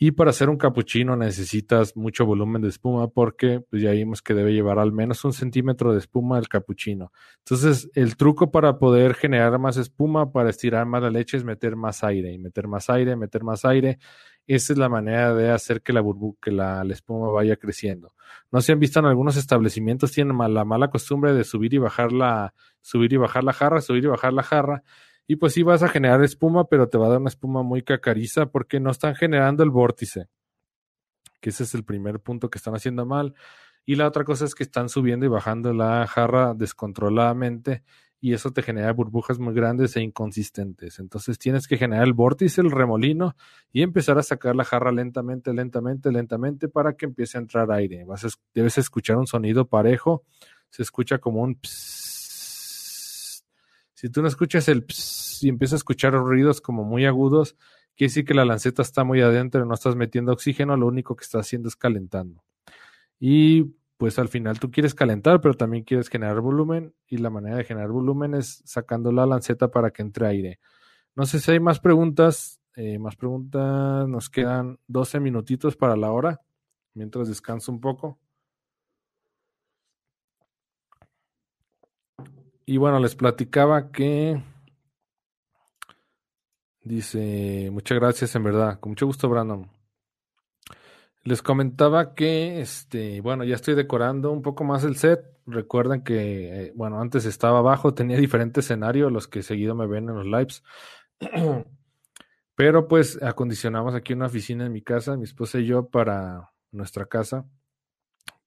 Y 0.00 0.12
para 0.12 0.30
hacer 0.30 0.48
un 0.48 0.56
capuchino 0.56 1.16
necesitas 1.16 1.96
mucho 1.96 2.24
volumen 2.24 2.62
de 2.62 2.68
espuma 2.68 3.08
porque 3.08 3.60
pues, 3.68 3.82
ya 3.82 3.90
vimos 3.90 4.22
que 4.22 4.32
debe 4.32 4.52
llevar 4.52 4.78
al 4.78 4.92
menos 4.92 5.24
un 5.24 5.32
centímetro 5.32 5.92
de 5.92 5.98
espuma 5.98 6.38
el 6.38 6.48
capuchino. 6.48 7.10
Entonces 7.38 7.90
el 7.94 8.16
truco 8.16 8.52
para 8.52 8.78
poder 8.78 9.14
generar 9.14 9.58
más 9.58 9.76
espuma, 9.76 10.30
para 10.30 10.50
estirar 10.50 10.86
más 10.86 11.02
la 11.02 11.10
leche 11.10 11.36
es 11.36 11.44
meter 11.44 11.74
más 11.74 12.04
aire 12.04 12.32
y 12.32 12.38
meter 12.38 12.68
más 12.68 12.88
aire, 12.90 13.16
meter 13.16 13.42
más 13.42 13.64
aire. 13.64 13.98
Esa 14.46 14.72
es 14.72 14.78
la 14.78 14.88
manera 14.88 15.34
de 15.34 15.50
hacer 15.50 15.82
que 15.82 15.92
la 15.92 16.00
burbuja, 16.00 16.38
que 16.42 16.52
la, 16.52 16.84
espuma 16.90 17.32
vaya 17.32 17.56
creciendo. 17.56 18.14
No 18.52 18.60
se 18.60 18.70
han 18.70 18.78
visto 18.78 19.00
en 19.00 19.06
algunos 19.06 19.36
establecimientos 19.36 20.12
tienen 20.12 20.38
la 20.38 20.64
mala 20.64 20.90
costumbre 20.90 21.34
de 21.34 21.42
subir 21.42 21.74
y 21.74 21.78
bajar 21.78 22.12
la, 22.12 22.54
subir 22.80 23.12
y 23.12 23.16
bajar 23.16 23.42
la 23.42 23.52
jarra, 23.52 23.80
subir 23.80 24.04
y 24.04 24.06
bajar 24.06 24.32
la 24.32 24.44
jarra 24.44 24.84
y 25.30 25.36
pues 25.36 25.52
sí 25.52 25.62
vas 25.62 25.82
a 25.82 25.88
generar 25.88 26.24
espuma, 26.24 26.64
pero 26.64 26.88
te 26.88 26.96
va 26.96 27.06
a 27.06 27.10
dar 27.10 27.20
una 27.20 27.28
espuma 27.28 27.62
muy 27.62 27.82
cacariza 27.82 28.46
porque 28.46 28.80
no 28.80 28.90
están 28.90 29.14
generando 29.14 29.62
el 29.62 29.68
vórtice. 29.68 30.28
Que 31.40 31.50
ese 31.50 31.64
es 31.64 31.74
el 31.74 31.84
primer 31.84 32.18
punto 32.18 32.48
que 32.48 32.56
están 32.56 32.74
haciendo 32.74 33.04
mal. 33.04 33.34
Y 33.84 33.96
la 33.96 34.08
otra 34.08 34.24
cosa 34.24 34.46
es 34.46 34.54
que 34.54 34.62
están 34.62 34.88
subiendo 34.88 35.26
y 35.26 35.28
bajando 35.28 35.74
la 35.74 36.06
jarra 36.06 36.54
descontroladamente 36.54 37.84
y 38.20 38.32
eso 38.32 38.52
te 38.52 38.62
genera 38.62 38.90
burbujas 38.94 39.38
muy 39.38 39.52
grandes 39.52 39.96
e 39.96 40.00
inconsistentes. 40.00 40.98
Entonces 40.98 41.38
tienes 41.38 41.68
que 41.68 41.76
generar 41.76 42.06
el 42.06 42.14
vórtice, 42.14 42.62
el 42.62 42.70
remolino 42.70 43.36
y 43.70 43.82
empezar 43.82 44.18
a 44.18 44.22
sacar 44.22 44.56
la 44.56 44.64
jarra 44.64 44.92
lentamente, 44.92 45.52
lentamente, 45.52 46.10
lentamente 46.10 46.68
para 46.68 46.94
que 46.94 47.04
empiece 47.04 47.36
a 47.36 47.42
entrar 47.42 47.70
aire. 47.70 48.04
Vas 48.04 48.26
debes 48.54 48.78
escuchar 48.78 49.18
un 49.18 49.26
sonido 49.26 49.66
parejo. 49.68 50.24
Se 50.70 50.82
escucha 50.82 51.18
como 51.18 51.42
un 51.42 51.58
si 53.98 54.10
tú 54.10 54.22
no 54.22 54.28
escuchas 54.28 54.68
el 54.68 54.84
pss 54.84 55.42
y 55.42 55.48
empiezas 55.48 55.72
a 55.72 55.76
escuchar 55.78 56.12
ruidos 56.12 56.60
como 56.60 56.84
muy 56.84 57.04
agudos, 57.04 57.56
quiere 57.96 58.10
decir 58.10 58.24
que 58.24 58.32
la 58.32 58.44
lanceta 58.44 58.80
está 58.80 59.02
muy 59.02 59.20
adentro, 59.22 59.64
no 59.64 59.74
estás 59.74 59.96
metiendo 59.96 60.32
oxígeno, 60.32 60.76
lo 60.76 60.86
único 60.86 61.16
que 61.16 61.24
estás 61.24 61.44
haciendo 61.44 61.68
es 61.68 61.74
calentando. 61.74 62.44
Y 63.18 63.74
pues 63.96 64.20
al 64.20 64.28
final 64.28 64.60
tú 64.60 64.70
quieres 64.70 64.94
calentar, 64.94 65.40
pero 65.40 65.54
también 65.54 65.82
quieres 65.82 66.08
generar 66.08 66.40
volumen 66.40 66.94
y 67.08 67.16
la 67.16 67.28
manera 67.28 67.56
de 67.56 67.64
generar 67.64 67.90
volumen 67.90 68.34
es 68.34 68.62
sacando 68.64 69.10
la 69.10 69.26
lanceta 69.26 69.72
para 69.72 69.90
que 69.90 70.02
entre 70.02 70.28
aire. 70.28 70.60
No 71.16 71.26
sé 71.26 71.40
si 71.40 71.50
hay 71.50 71.58
más 71.58 71.80
preguntas. 71.80 72.60
Eh, 72.76 73.00
más 73.00 73.16
preguntas. 73.16 74.06
Nos 74.06 74.30
quedan 74.30 74.78
12 74.86 75.18
minutitos 75.18 75.74
para 75.74 75.96
la 75.96 76.12
hora, 76.12 76.40
mientras 76.94 77.26
descanso 77.26 77.72
un 77.72 77.80
poco. 77.80 78.20
Y 82.68 82.76
bueno, 82.76 83.00
les 83.00 83.14
platicaba 83.14 83.90
que 83.90 84.42
dice, 86.82 87.70
muchas 87.72 87.98
gracias 87.98 88.36
en 88.36 88.44
verdad, 88.44 88.78
con 88.78 88.90
mucho 88.90 89.06
gusto 89.06 89.26
Brandon. 89.30 89.70
Les 91.22 91.40
comentaba 91.40 92.14
que, 92.14 92.60
este, 92.60 93.22
bueno, 93.22 93.44
ya 93.44 93.54
estoy 93.54 93.74
decorando 93.74 94.32
un 94.32 94.42
poco 94.42 94.64
más 94.64 94.84
el 94.84 94.96
set. 94.96 95.24
Recuerden 95.46 96.04
que, 96.04 96.66
eh, 96.66 96.72
bueno, 96.76 97.00
antes 97.00 97.24
estaba 97.24 97.60
abajo, 97.60 97.94
tenía 97.94 98.18
diferentes 98.18 98.66
escenarios, 98.66 99.10
los 99.10 99.28
que 99.28 99.42
seguido 99.42 99.74
me 99.74 99.86
ven 99.86 100.10
en 100.10 100.16
los 100.16 100.26
lives. 100.26 100.62
Pero 102.54 102.86
pues 102.86 103.18
acondicionamos 103.22 103.94
aquí 103.94 104.12
una 104.12 104.26
oficina 104.26 104.66
en 104.66 104.72
mi 104.72 104.82
casa, 104.82 105.16
mi 105.16 105.24
esposa 105.24 105.58
y 105.58 105.64
yo, 105.64 105.88
para 105.88 106.50
nuestra 106.70 107.06
casa 107.06 107.46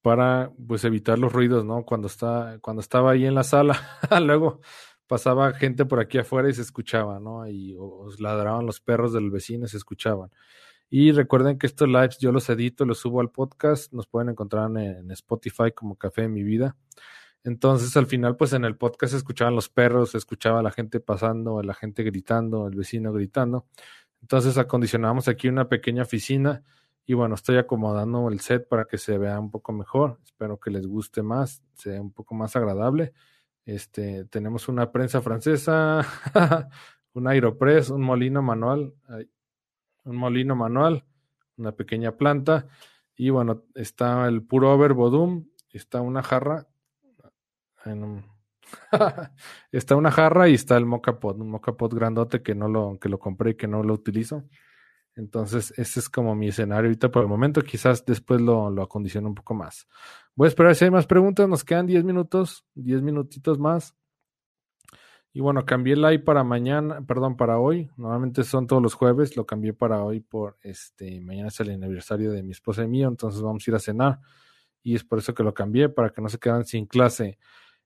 para 0.02 0.52
pues 0.68 0.84
evitar 0.84 1.20
los 1.20 1.32
ruidos, 1.32 1.66
¿no? 1.66 1.84
Cuando 1.86 2.08
está, 2.08 2.58
cuando 2.62 2.82
estaba 2.82 3.12
ahí 3.12 3.26
en 3.26 3.36
la 3.36 3.44
sala, 3.44 3.80
luego 4.22 4.62
pasaba 5.08 5.54
gente 5.54 5.86
por 5.86 6.00
aquí 6.00 6.18
afuera 6.18 6.50
y 6.50 6.54
se 6.54 6.62
escuchaba, 6.62 7.20
¿no? 7.20 7.48
Y 7.48 7.78
ladraban 8.20 8.66
los 8.66 8.80
perros 8.80 9.14
del 9.14 9.30
vecino 9.30 9.66
y 9.66 9.70
se 9.70 9.78
escuchaban. 9.78 10.32
Y 10.90 11.12
recuerden 11.12 11.58
que 11.58 11.68
estos 11.68 11.88
lives 11.88 12.18
yo 12.20 12.32
los 12.32 12.50
edito, 12.50 12.86
los 12.86 13.00
subo 13.00 13.22
al 13.22 13.30
podcast, 13.30 13.94
nos 13.94 14.08
pueden 14.08 14.30
encontrar 14.30 14.70
en, 14.78 15.10
Spotify 15.12 15.72
como 15.74 15.96
Café 15.96 16.24
de 16.24 16.28
mi 16.30 16.44
vida. 16.44 16.76
Entonces 17.44 17.96
al 17.98 18.08
final 18.08 18.36
pues 18.36 18.54
en 18.54 18.66
el 18.66 18.78
podcast 18.78 19.14
escuchaban 19.14 19.56
los 19.56 19.70
perros, 19.70 20.12
se 20.12 20.18
escuchaba 20.18 20.62
la 20.62 20.72
gente 20.72 21.00
pasando, 21.00 21.62
la 21.62 21.74
gente 21.74 22.04
gritando, 22.04 22.68
el 22.68 22.76
vecino 22.76 23.14
gritando. 23.14 23.66
Entonces 24.22 24.58
acondicionamos 24.58 25.28
aquí 25.28 25.48
una 25.48 25.70
pequeña 25.70 26.04
oficina 26.04 26.64
y 27.06 27.14
bueno, 27.14 27.36
estoy 27.36 27.58
acomodando 27.58 28.30
el 28.30 28.40
set 28.40 28.68
para 28.68 28.86
que 28.86 28.98
se 28.98 29.18
vea 29.18 29.40
un 29.40 29.52
poco 29.52 29.74
mejor. 29.74 30.20
Espero 30.24 30.60
que 30.60 30.72
les 30.72 30.86
guste 30.86 31.24
más, 31.24 31.64
sea 31.74 32.00
un 32.00 32.12
poco 32.12 32.36
más 32.36 32.56
agradable. 32.56 33.14
Este, 33.66 34.26
tenemos 34.26 34.68
una 34.68 34.92
prensa 34.92 35.22
francesa, 35.22 36.06
un 37.14 37.28
Aeropress, 37.28 37.90
un 37.90 38.02
molino 38.02 38.42
manual, 38.42 38.94
un 40.04 40.16
molino 40.16 40.56
manual, 40.56 41.04
una 41.58 41.72
pequeña 41.72 42.14
planta. 42.14 42.68
Y 43.16 43.30
bueno, 43.30 43.64
está 43.76 44.28
el 44.28 44.44
puro 44.44 44.74
over 44.74 44.94
bodum, 44.94 45.48
está 45.72 46.02
una 46.02 46.24
jarra. 46.24 46.68
está 49.72 49.96
una 49.96 50.12
jarra 50.12 50.50
y 50.50 50.54
está 50.54 50.78
el 50.78 50.86
mocha 50.86 51.20
pot, 51.20 51.38
un 51.40 51.50
mocha 51.50 51.74
pot 51.74 51.94
grandote 51.94 52.42
que 52.42 52.56
no 52.56 52.68
lo, 52.68 52.98
que 53.00 53.10
lo 53.10 53.20
compré 53.20 53.52
y 53.52 53.56
que 53.56 53.68
no 53.68 53.84
lo 53.84 53.94
utilizo. 53.94 54.44
Entonces, 55.16 55.74
ese 55.78 56.00
es 56.00 56.10
como 56.10 56.36
mi 56.36 56.48
escenario 56.50 56.88
ahorita 56.88 57.12
por 57.12 57.24
el 57.24 57.30
momento. 57.30 57.62
Quizás 57.62 58.06
después 58.06 58.42
lo, 58.42 58.70
lo 58.70 58.84
acondiciono 58.84 59.28
un 59.28 59.36
poco 59.36 59.54
más. 59.54 59.88
Voy 60.36 60.46
a 60.46 60.50
esperar 60.50 60.76
si 60.76 60.86
hay 60.86 60.92
más 60.92 61.06
preguntas. 61.06 61.48
Nos 61.48 61.64
quedan 61.64 61.86
10 61.86 62.04
minutos, 62.04 62.66
10 62.76 63.02
minutitos 63.02 63.60
más. 63.60 63.96
Y 65.34 65.40
bueno, 65.40 65.66
cambié 65.66 65.94
el 65.94 66.02
live 66.02 66.20
para 66.20 66.44
mañana, 66.44 67.02
perdón, 67.06 67.38
para 67.38 67.58
hoy. 67.58 67.90
Normalmente 67.96 68.44
son 68.44 68.68
todos 68.68 68.82
los 68.82 68.96
jueves, 68.96 69.38
lo 69.38 69.46
cambié 69.46 69.74
para 69.74 70.04
hoy 70.04 70.20
por 70.20 70.58
este, 70.62 71.22
mañana 71.22 71.48
es 71.48 71.60
el 71.62 71.70
aniversario 71.70 72.32
de 72.32 72.44
mi 72.44 72.52
esposa 72.52 72.84
y 72.84 72.88
mío, 72.88 73.08
entonces 73.08 73.42
vamos 73.42 73.66
a 73.66 73.72
ir 73.72 73.76
a 73.76 73.80
cenar. 73.80 74.20
Y 74.84 74.96
es 74.96 75.06
por 75.06 75.20
eso 75.20 75.34
que 75.34 75.44
lo 75.44 75.54
cambié, 75.54 75.88
para 75.88 76.10
que 76.10 76.22
no 76.22 76.28
se 76.28 76.38
quedan 76.38 76.66
sin 76.66 76.86
clase. 76.86 77.38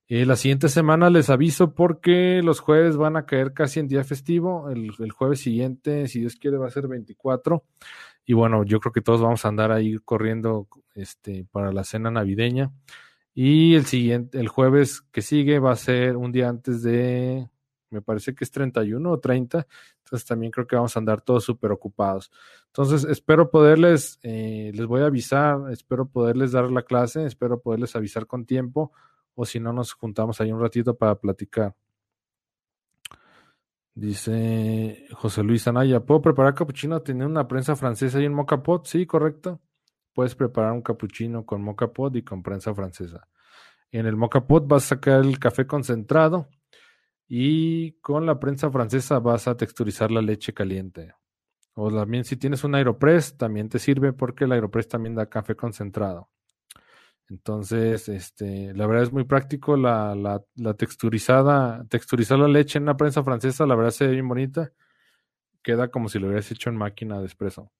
Eh, 0.08 0.24
la 0.24 0.36
siguiente 0.36 0.68
semana 0.68 1.10
les 1.10 1.30
aviso 1.30 1.74
porque 1.74 2.40
los 2.40 2.60
jueves 2.60 2.96
van 2.96 3.16
a 3.16 3.26
caer 3.26 3.52
casi 3.52 3.80
en 3.80 3.88
día 3.88 4.04
festivo. 4.04 4.70
El, 4.70 4.92
jueves 5.10 5.40
siguiente, 5.40 6.06
si 6.06 6.20
Dios 6.20 6.36
quiere, 6.36 6.58
va 6.58 6.68
a 6.68 6.70
ser 6.70 6.86
24. 6.86 7.64
Y 8.24 8.32
bueno, 8.34 8.64
yo 8.64 8.78
creo 8.78 8.92
que 8.92 9.00
todos 9.00 9.20
vamos 9.20 9.44
a 9.44 9.48
andar 9.48 9.72
ahí 9.72 9.98
corriendo 10.04 10.68
este, 10.94 11.44
para 11.50 11.72
la 11.72 11.82
cena 11.82 12.10
navideña. 12.10 12.70
Y 13.34 13.74
el 13.74 13.84
siguiente, 13.86 14.38
el 14.38 14.48
jueves 14.48 15.02
que 15.12 15.22
sigue 15.22 15.58
va 15.58 15.72
a 15.72 15.76
ser 15.76 16.16
un 16.16 16.30
día 16.30 16.48
antes 16.48 16.82
de, 16.82 17.48
me 17.90 18.00
parece 18.00 18.34
que 18.34 18.44
es 18.44 18.50
31 18.52 19.10
o 19.10 19.18
30. 19.18 19.66
Entonces 20.04 20.26
también 20.26 20.52
creo 20.52 20.68
que 20.68 20.76
vamos 20.76 20.96
a 20.96 21.00
andar 21.00 21.20
todos 21.20 21.44
súper 21.44 21.72
ocupados. 21.72 22.30
Entonces 22.66 23.04
espero 23.10 23.50
poderles, 23.50 24.20
eh, 24.22 24.70
les 24.72 24.86
voy 24.86 25.02
a 25.02 25.06
avisar, 25.06 25.58
espero 25.72 26.06
poderles 26.08 26.52
dar 26.52 26.70
la 26.70 26.82
clase, 26.82 27.26
espero 27.26 27.60
poderles 27.60 27.96
avisar 27.96 28.26
con 28.28 28.46
tiempo 28.46 28.92
o 29.36 29.44
si 29.44 29.60
no 29.60 29.72
nos 29.72 29.92
juntamos 29.92 30.40
ahí 30.40 30.50
un 30.50 30.60
ratito 30.60 30.96
para 30.96 31.14
platicar. 31.14 31.74
Dice 33.94 35.06
José 35.12 35.42
Luis 35.42 35.66
Anaya, 35.68 36.00
¿puedo 36.00 36.20
preparar 36.20 36.54
capuchino 36.54 37.00
teniendo 37.00 37.30
una 37.30 37.48
prensa 37.48 37.76
francesa 37.76 38.20
y 38.20 38.26
un 38.26 38.34
mocha 38.34 38.62
pot? 38.62 38.84
Sí, 38.86 39.06
correcto. 39.06 39.60
Puedes 40.12 40.34
preparar 40.34 40.72
un 40.72 40.82
capuchino 40.82 41.46
con 41.46 41.62
mocha 41.62 41.86
pot 41.88 42.14
y 42.16 42.22
con 42.22 42.42
prensa 42.42 42.74
francesa. 42.74 43.28
En 43.90 44.06
el 44.06 44.16
mocha 44.16 44.46
pot 44.46 44.66
vas 44.66 44.84
a 44.84 44.96
sacar 44.96 45.20
el 45.20 45.38
café 45.38 45.66
concentrado 45.66 46.48
y 47.28 47.92
con 48.00 48.26
la 48.26 48.38
prensa 48.38 48.70
francesa 48.70 49.18
vas 49.18 49.48
a 49.48 49.56
texturizar 49.56 50.10
la 50.10 50.22
leche 50.22 50.52
caliente. 50.52 51.14
O 51.74 51.90
también 51.90 52.24
si 52.24 52.36
tienes 52.36 52.64
un 52.64 52.74
Aeropress, 52.74 53.36
también 53.36 53.68
te 53.68 53.78
sirve 53.78 54.12
porque 54.12 54.44
el 54.44 54.52
Aeropress 54.52 54.88
también 54.88 55.14
da 55.14 55.26
café 55.26 55.54
concentrado. 55.54 56.30
Entonces, 57.28 58.08
este, 58.08 58.72
la 58.74 58.86
verdad 58.86 59.04
es 59.04 59.12
muy 59.12 59.24
práctico 59.24 59.76
la, 59.76 60.14
la, 60.14 60.74
texturizada, 60.74 61.84
texturizar 61.88 62.38
la 62.38 62.46
leche 62.46 62.78
en 62.78 62.84
una 62.84 62.96
prensa 62.96 63.24
francesa, 63.24 63.66
la 63.66 63.74
verdad 63.74 63.90
se 63.90 64.06
ve 64.06 64.12
bien 64.12 64.28
bonita. 64.28 64.72
Queda 65.62 65.88
como 65.88 66.08
si 66.08 66.20
lo 66.20 66.28
hubieras 66.28 66.50
hecho 66.52 66.70
en 66.70 66.76
máquina 66.76 67.18
de 67.18 67.26
espresso. 67.26 67.72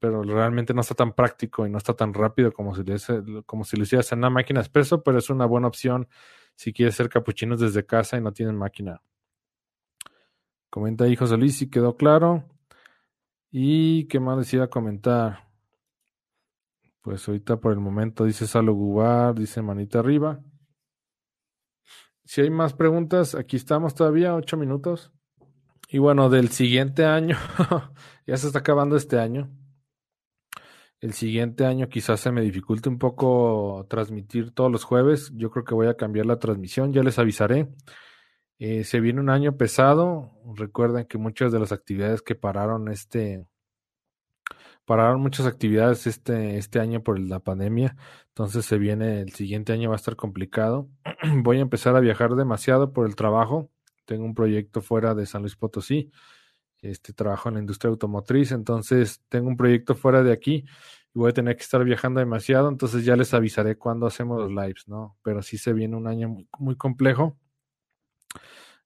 Pero 0.00 0.22
realmente 0.22 0.74
no 0.74 0.80
está 0.80 0.94
tan 0.94 1.12
práctico 1.12 1.66
y 1.66 1.70
no 1.70 1.78
está 1.78 1.94
tan 1.94 2.12
rápido 2.12 2.52
como 2.52 2.74
si, 2.74 2.82
lo, 2.84 3.42
como 3.44 3.64
si 3.64 3.76
lo 3.76 3.84
hicieras 3.84 4.10
en 4.12 4.18
una 4.18 4.30
máquina 4.30 4.60
de 4.60 4.64
espresso, 4.64 5.02
pero 5.02 5.18
es 5.18 5.30
una 5.30 5.46
buena 5.46 5.68
opción 5.68 6.08
si 6.56 6.72
quieres 6.72 6.94
hacer 6.94 7.08
capuchinos 7.08 7.60
desde 7.60 7.86
casa 7.86 8.16
y 8.16 8.20
no 8.20 8.32
tienen 8.32 8.56
máquina. 8.56 9.00
Comenta 10.70 11.04
ahí 11.04 11.14
José 11.14 11.36
Luis 11.36 11.56
si 11.56 11.70
quedó 11.70 11.96
claro. 11.96 12.44
¿Y 13.50 14.06
qué 14.08 14.18
más 14.18 14.38
decía 14.38 14.68
comentar? 14.68 15.51
Pues 17.02 17.26
ahorita 17.26 17.56
por 17.56 17.72
el 17.72 17.80
momento 17.80 18.24
dice 18.24 18.46
Salo 18.46 18.74
Gubar, 18.74 19.34
dice 19.34 19.60
manita 19.60 19.98
arriba. 19.98 20.40
Si 22.24 22.40
hay 22.40 22.50
más 22.50 22.74
preguntas, 22.74 23.34
aquí 23.34 23.56
estamos 23.56 23.94
todavía, 23.94 24.34
ocho 24.36 24.56
minutos. 24.56 25.12
Y 25.88 25.98
bueno, 25.98 26.30
del 26.30 26.48
siguiente 26.48 27.04
año, 27.04 27.36
ya 28.26 28.36
se 28.36 28.46
está 28.46 28.60
acabando 28.60 28.96
este 28.96 29.18
año. 29.18 29.50
El 31.00 31.12
siguiente 31.12 31.66
año 31.66 31.88
quizás 31.88 32.20
se 32.20 32.30
me 32.30 32.40
dificulte 32.42 32.88
un 32.88 32.98
poco 32.98 33.84
transmitir 33.90 34.52
todos 34.52 34.70
los 34.70 34.84
jueves. 34.84 35.32
Yo 35.34 35.50
creo 35.50 35.64
que 35.64 35.74
voy 35.74 35.88
a 35.88 35.96
cambiar 35.96 36.26
la 36.26 36.38
transmisión, 36.38 36.92
ya 36.92 37.02
les 37.02 37.18
avisaré. 37.18 37.68
Eh, 38.60 38.84
se 38.84 39.00
viene 39.00 39.20
un 39.20 39.28
año 39.28 39.56
pesado. 39.56 40.30
Recuerden 40.54 41.06
que 41.06 41.18
muchas 41.18 41.50
de 41.50 41.58
las 41.58 41.72
actividades 41.72 42.22
que 42.22 42.36
pararon 42.36 42.88
este, 42.88 43.44
pararon 44.84 45.20
muchas 45.20 45.46
actividades 45.46 46.06
este, 46.06 46.58
este 46.58 46.80
año 46.80 47.02
por 47.02 47.18
la 47.18 47.40
pandemia. 47.40 47.96
Entonces 48.28 48.64
se 48.64 48.78
viene, 48.78 49.20
el 49.20 49.32
siguiente 49.32 49.72
año 49.72 49.90
va 49.90 49.96
a 49.96 49.96
estar 49.96 50.16
complicado. 50.16 50.88
Voy 51.42 51.58
a 51.58 51.62
empezar 51.62 51.96
a 51.96 52.00
viajar 52.00 52.34
demasiado 52.34 52.92
por 52.92 53.06
el 53.06 53.16
trabajo. 53.16 53.70
Tengo 54.04 54.24
un 54.24 54.34
proyecto 54.34 54.82
fuera 54.82 55.14
de 55.14 55.26
San 55.26 55.42
Luis 55.42 55.56
Potosí 55.56 56.10
este 56.82 57.12
trabajo 57.12 57.48
en 57.48 57.54
la 57.54 57.60
industria 57.60 57.90
automotriz, 57.90 58.52
entonces 58.52 59.22
tengo 59.28 59.48
un 59.48 59.56
proyecto 59.56 59.94
fuera 59.94 60.22
de 60.22 60.32
aquí 60.32 60.64
y 61.14 61.18
voy 61.18 61.30
a 61.30 61.32
tener 61.32 61.56
que 61.56 61.62
estar 61.62 61.82
viajando 61.84 62.20
demasiado, 62.20 62.68
entonces 62.68 63.04
ya 63.04 63.16
les 63.16 63.32
avisaré 63.34 63.76
cuando 63.76 64.06
hacemos 64.06 64.40
los 64.40 64.50
lives, 64.50 64.88
¿no? 64.88 65.16
Pero 65.22 65.42
sí 65.42 65.58
se 65.58 65.72
viene 65.72 65.96
un 65.96 66.08
año 66.08 66.28
muy, 66.28 66.48
muy 66.58 66.76
complejo. 66.76 67.38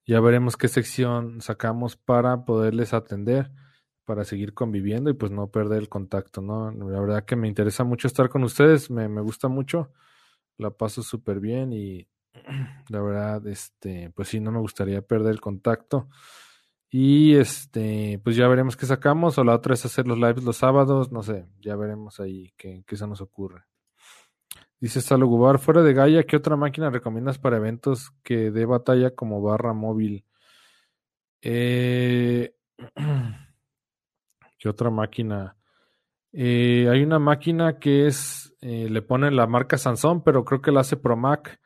Ya 0.07 0.21
veremos 0.21 0.57
qué 0.57 0.69
sección 0.69 1.41
sacamos 1.41 1.97
para 1.97 2.45
poderles 2.45 2.95
atender, 2.95 3.51
para 4.07 4.25
seguir 4.25 4.55
conviviendo 4.55 5.11
y 5.11 5.15
pues 5.15 5.31
no 5.31 5.49
perder 5.49 5.81
el 5.81 5.89
contacto, 5.91 6.41
¿no? 6.41 6.71
La 6.71 7.01
verdad 7.01 7.25
que 7.27 7.37
me 7.37 7.49
interesa 7.49 7.85
mucho 7.85 8.07
estar 8.07 8.31
con 8.31 8.45
ustedes, 8.45 8.91
me, 8.91 9.09
me 9.09 9.21
gusta 9.21 9.49
mucho, 9.49 9.93
la 10.57 10.71
paso 10.71 11.03
súper 11.03 11.41
bien 11.41 11.73
y 11.75 12.09
la 12.89 13.03
verdad, 13.03 13.47
este, 13.47 14.11
pues 14.15 14.29
sí, 14.29 14.41
no 14.41 14.53
me 14.53 14.61
gustaría 14.61 15.03
perder 15.03 15.33
el 15.33 15.41
contacto. 15.41 16.09
Y 16.89 17.35
este, 17.35 18.21
pues 18.25 18.37
ya 18.37 18.49
veremos 18.49 18.77
qué 18.77 18.87
sacamos. 18.87 19.37
O 19.39 19.45
la 19.45 19.55
otra 19.55 19.75
es 19.75 19.85
hacer 19.85 20.07
los 20.07 20.19
lives 20.19 20.45
los 20.45 20.57
sábados. 20.57 21.13
No 21.13 21.23
sé, 21.23 21.47
ya 21.61 21.77
veremos 21.77 22.21
ahí 22.21 22.53
qué, 22.57 22.85
qué 22.87 22.97
se 22.97 23.07
nos 23.07 23.21
ocurre. 23.21 23.65
Dice 24.79 25.01
Gubar, 25.17 25.59
fuera 25.59 25.83
de 25.83 25.95
Gaia, 25.95 26.25
¿qué 26.25 26.37
otra 26.37 26.55
máquina 26.55 26.91
recomiendas 26.91 27.39
para 27.39 27.57
eventos 27.57 28.11
que 28.23 28.51
dé 28.51 28.67
batalla 28.67 29.15
como 29.15 29.41
barra 29.41 29.73
móvil? 29.73 30.25
Eh, 31.41 32.55
¿Qué 34.67 34.71
otra 34.71 34.91
máquina? 34.91 35.57
Eh, 36.33 36.89
hay 36.91 37.05
una 37.05 37.21
máquina 37.21 37.79
que 37.79 38.09
es, 38.09 38.53
eh, 38.61 38.89
le 38.91 39.01
ponen 39.01 39.37
la 39.37 39.47
marca 39.47 39.79
Sansón, 39.79 40.25
pero 40.25 40.45
creo 40.45 40.61
que 40.61 40.73
la 40.73 40.81
hace 40.81 40.97
ProMac. 40.97 41.61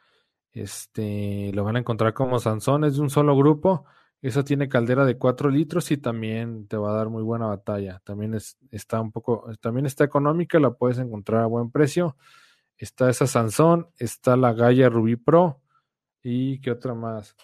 Este, 0.52 1.50
lo 1.54 1.64
van 1.64 1.76
a 1.76 1.78
encontrar 1.78 2.12
como 2.12 2.38
Sansón, 2.38 2.84
es 2.84 2.96
de 2.96 3.00
un 3.00 3.08
solo 3.08 3.34
grupo 3.34 3.86
esa 4.20 4.44
tiene 4.44 4.68
caldera 4.68 5.06
de 5.06 5.16
4 5.16 5.48
litros 5.48 5.90
y 5.92 5.96
también 5.96 6.68
te 6.68 6.76
va 6.76 6.90
a 6.90 6.94
dar 6.94 7.08
muy 7.08 7.22
buena 7.22 7.46
batalla. 7.46 8.02
También 8.04 8.34
es, 8.34 8.58
está 8.70 9.00
un 9.00 9.12
poco, 9.12 9.50
también 9.62 9.86
está 9.86 10.04
económica, 10.04 10.60
la 10.60 10.72
puedes 10.72 10.98
encontrar 10.98 11.42
a 11.42 11.46
buen 11.46 11.70
precio. 11.70 12.18
Está 12.76 13.08
esa 13.08 13.26
Sansón, 13.26 13.88
está 13.96 14.36
la 14.36 14.52
Gaia 14.52 14.90
Ruby 14.90 15.16
Pro 15.16 15.62
y 16.22 16.60
qué 16.60 16.70
otra 16.70 16.92
más. 16.92 17.34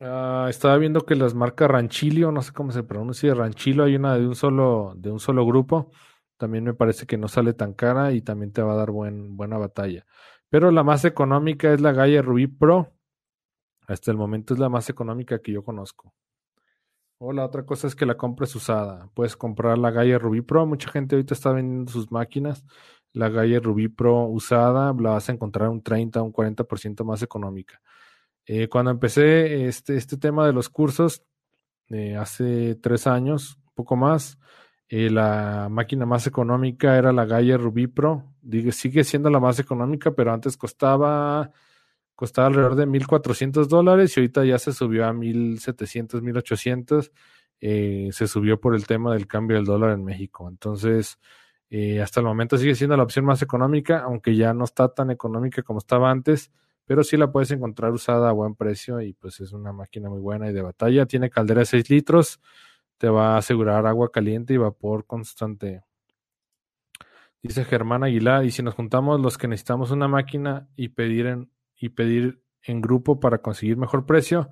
Ah, 0.00 0.46
estaba 0.48 0.76
viendo 0.78 1.04
que 1.04 1.16
las 1.16 1.34
marcas 1.34 1.68
Ranchilio, 1.68 2.30
no 2.30 2.42
sé 2.42 2.52
cómo 2.52 2.70
se 2.70 2.84
pronuncia, 2.84 3.34
Ranchilo, 3.34 3.84
hay 3.84 3.96
una 3.96 4.14
de 4.16 4.26
un 4.26 4.36
solo, 4.36 4.94
de 4.96 5.10
un 5.10 5.20
solo 5.20 5.44
grupo. 5.44 5.90
También 6.36 6.64
me 6.64 6.74
parece 6.74 7.06
que 7.06 7.18
no 7.18 7.28
sale 7.28 7.52
tan 7.52 7.74
cara 7.74 8.12
y 8.12 8.22
también 8.22 8.52
te 8.52 8.62
va 8.62 8.74
a 8.74 8.76
dar 8.76 8.90
buen, 8.92 9.36
buena 9.36 9.58
batalla. 9.58 10.06
Pero 10.50 10.70
la 10.70 10.84
más 10.84 11.04
económica 11.04 11.72
es 11.72 11.80
la 11.80 11.92
Gaia 11.92 12.22
Ruby 12.22 12.46
Pro 12.46 12.92
hasta 13.88 14.10
el 14.10 14.18
momento 14.18 14.52
es 14.52 14.60
la 14.60 14.68
más 14.68 14.90
económica 14.90 15.40
que 15.40 15.52
yo 15.52 15.64
conozco. 15.64 16.12
O 17.18 17.32
la 17.32 17.44
otra 17.44 17.64
cosa 17.64 17.86
es 17.88 17.96
que 17.96 18.06
la 18.06 18.16
compres 18.16 18.54
usada. 18.54 19.10
Puedes 19.14 19.36
comprar 19.36 19.78
la 19.78 19.90
Gaia 19.90 20.18
Ruby 20.18 20.42
Pro. 20.42 20.66
Mucha 20.66 20.90
gente 20.90 21.16
ahorita 21.16 21.34
está 21.34 21.52
vendiendo 21.52 21.90
sus 21.90 22.12
máquinas. 22.12 22.64
La 23.14 23.30
Gaia 23.30 23.60
Ruby 23.60 23.88
Pro 23.88 24.26
usada 24.26 24.94
la 25.00 25.10
vas 25.10 25.28
a 25.28 25.32
encontrar 25.32 25.70
un 25.70 25.82
30 25.82 26.22
un 26.22 26.32
40% 26.32 27.02
más 27.02 27.22
económica. 27.22 27.80
Eh, 28.48 28.68
cuando 28.68 28.90
empecé 28.90 29.68
este, 29.68 29.96
este 29.96 30.16
tema 30.16 30.44
de 30.46 30.52
los 30.52 30.68
cursos, 30.68 31.22
eh, 31.90 32.16
hace 32.16 32.74
tres 32.74 33.06
años, 33.06 33.58
poco 33.74 33.94
más, 33.94 34.38
eh, 34.88 35.10
la 35.10 35.68
máquina 35.70 36.06
más 36.06 36.26
económica 36.26 36.96
era 36.96 37.12
la 37.12 37.26
Gaia 37.26 37.56
Ruby 37.56 37.86
Pro. 37.86 38.34
Digo, 38.40 38.72
sigue 38.72 39.04
siendo 39.04 39.30
la 39.30 39.38
más 39.38 39.58
económica, 39.60 40.10
pero 40.12 40.32
antes 40.32 40.56
costaba 40.56 41.52
costaba 42.18 42.48
alrededor 42.48 42.74
de 42.74 42.88
1.400 42.88 43.68
dólares 43.68 44.16
y 44.16 44.20
ahorita 44.20 44.44
ya 44.44 44.58
se 44.58 44.72
subió 44.72 45.06
a 45.06 45.12
1.700, 45.12 46.20
1.800. 46.20 47.12
Eh, 47.60 48.08
se 48.10 48.26
subió 48.26 48.60
por 48.60 48.74
el 48.74 48.88
tema 48.88 49.12
del 49.12 49.28
cambio 49.28 49.56
del 49.56 49.66
dólar 49.66 49.92
en 49.92 50.04
México. 50.04 50.48
Entonces, 50.48 51.20
eh, 51.70 52.02
hasta 52.02 52.18
el 52.18 52.26
momento 52.26 52.56
sigue 52.58 52.74
siendo 52.74 52.96
la 52.96 53.04
opción 53.04 53.24
más 53.24 53.40
económica, 53.42 54.00
aunque 54.00 54.34
ya 54.34 54.52
no 54.52 54.64
está 54.64 54.88
tan 54.92 55.12
económica 55.12 55.62
como 55.62 55.78
estaba 55.78 56.10
antes, 56.10 56.50
pero 56.88 57.04
sí 57.04 57.18
la 57.18 57.30
puedes 57.30 57.50
encontrar 57.50 57.92
usada 57.92 58.30
a 58.30 58.32
buen 58.32 58.54
precio 58.54 59.02
y 59.02 59.12
pues 59.12 59.40
es 59.40 59.52
una 59.52 59.74
máquina 59.74 60.08
muy 60.08 60.20
buena 60.20 60.48
y 60.48 60.54
de 60.54 60.62
batalla. 60.62 61.04
Tiene 61.04 61.28
caldera 61.28 61.60
de 61.60 61.66
6 61.66 61.90
litros, 61.90 62.40
te 62.96 63.10
va 63.10 63.34
a 63.34 63.36
asegurar 63.36 63.86
agua 63.86 64.10
caliente 64.10 64.54
y 64.54 64.56
vapor 64.56 65.04
constante. 65.04 65.82
Dice 67.42 67.66
Germán 67.66 68.04
Aguilar, 68.04 68.46
y 68.46 68.50
si 68.50 68.62
nos 68.62 68.72
juntamos 68.72 69.20
los 69.20 69.36
que 69.36 69.48
necesitamos 69.48 69.90
una 69.90 70.08
máquina 70.08 70.66
y 70.76 70.88
pedir 70.88 71.26
en, 71.26 71.50
y 71.76 71.90
pedir 71.90 72.40
en 72.62 72.80
grupo 72.80 73.20
para 73.20 73.42
conseguir 73.42 73.76
mejor 73.76 74.06
precio, 74.06 74.48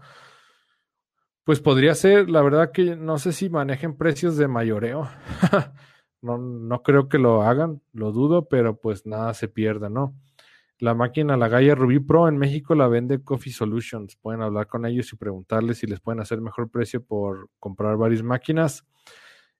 pues 1.43 1.61
podría 1.61 1.95
ser, 1.95 2.28
la 2.28 2.43
verdad 2.43 2.70
que 2.70 2.97
no 2.97 3.16
sé 3.16 3.32
si 3.32 3.49
manejen 3.49 3.97
precios 3.97 4.37
de 4.37 4.47
mayoreo. 4.47 5.09
no, 6.20 6.37
no 6.37 6.82
creo 6.82 7.09
que 7.09 7.16
lo 7.16 7.41
hagan, 7.45 7.80
lo 7.95 8.12
dudo, 8.12 8.47
pero 8.47 8.76
pues 8.78 9.07
nada 9.07 9.32
se 9.32 9.49
pierde, 9.49 9.89
¿no? 9.89 10.14
La 10.79 10.95
máquina, 10.95 11.37
la 11.37 11.49
Gaia 11.49 11.74
Ruby 11.74 12.01
Pro 12.01 12.29
en 12.29 12.37
México 12.37 12.74
la 12.74 12.87
vende 12.87 13.22
Coffee 13.22 13.53
Solutions. 13.53 14.16
Pueden 14.16 14.43
hablar 14.43 14.66
con 14.66 14.85
ellos 14.85 15.12
y 15.12 15.16
preguntarles 15.16 15.79
si 15.79 15.87
les 15.87 16.01
pueden 16.01 16.20
hacer 16.20 16.41
mejor 16.41 16.70
precio 16.70 17.03
por 17.03 17.49
comprar 17.59 17.97
varias 17.97 18.22
máquinas. 18.22 18.85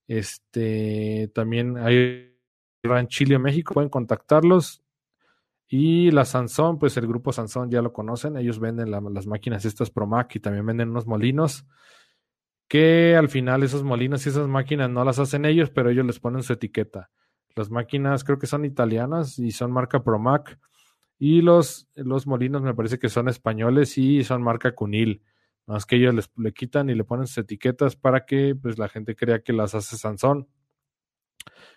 Este 0.06 1.30
también 1.34 1.78
hay 1.78 2.36
Ranchilio 2.82 3.40
México, 3.40 3.74
pueden 3.74 3.90
contactarlos. 3.90 4.82
Y 5.68 6.10
la 6.12 6.24
Sansón, 6.24 6.78
pues 6.78 6.96
el 6.96 7.06
grupo 7.06 7.32
Sansón 7.32 7.70
ya 7.70 7.82
lo 7.82 7.92
conocen, 7.92 8.36
ellos 8.36 8.60
venden 8.60 8.90
las 8.90 9.26
máquinas 9.26 9.64
estas 9.64 9.90
ProMac 9.90 10.36
y 10.36 10.40
también 10.40 10.64
venden 10.64 10.90
unos 10.90 11.06
molinos 11.06 11.66
que 12.68 13.16
al 13.16 13.28
final 13.28 13.62
esos 13.62 13.82
molinos 13.84 14.26
y 14.26 14.28
esas 14.28 14.48
máquinas 14.48 14.90
no 14.90 15.04
las 15.04 15.18
hacen 15.18 15.44
ellos, 15.44 15.70
pero 15.70 15.90
ellos 15.90 16.06
les 16.06 16.18
ponen 16.18 16.42
su 16.42 16.52
etiqueta. 16.52 17.10
Las 17.54 17.70
máquinas 17.70 18.24
creo 18.24 18.38
que 18.38 18.46
son 18.46 18.64
italianas 18.64 19.38
y 19.38 19.50
son 19.52 19.72
marca 19.72 20.02
ProMac 20.02 20.58
y 21.18 21.40
los, 21.42 21.88
los 21.94 22.26
molinos 22.26 22.62
me 22.62 22.74
parece 22.74 22.98
que 22.98 23.08
son 23.08 23.28
españoles 23.28 23.96
y 23.98 24.24
son 24.24 24.42
marca 24.42 24.74
Cunil. 24.74 25.22
Más 25.66 25.86
que 25.86 25.96
ellos 25.96 26.14
les, 26.14 26.30
le 26.36 26.52
quitan 26.52 26.90
y 26.90 26.94
le 26.94 27.04
ponen 27.04 27.26
sus 27.26 27.38
etiquetas 27.38 27.96
para 27.96 28.24
que 28.24 28.54
pues 28.54 28.78
la 28.78 28.88
gente 28.88 29.16
crea 29.16 29.40
que 29.40 29.52
las 29.52 29.74
hace 29.74 29.96
Sansón. 29.96 30.48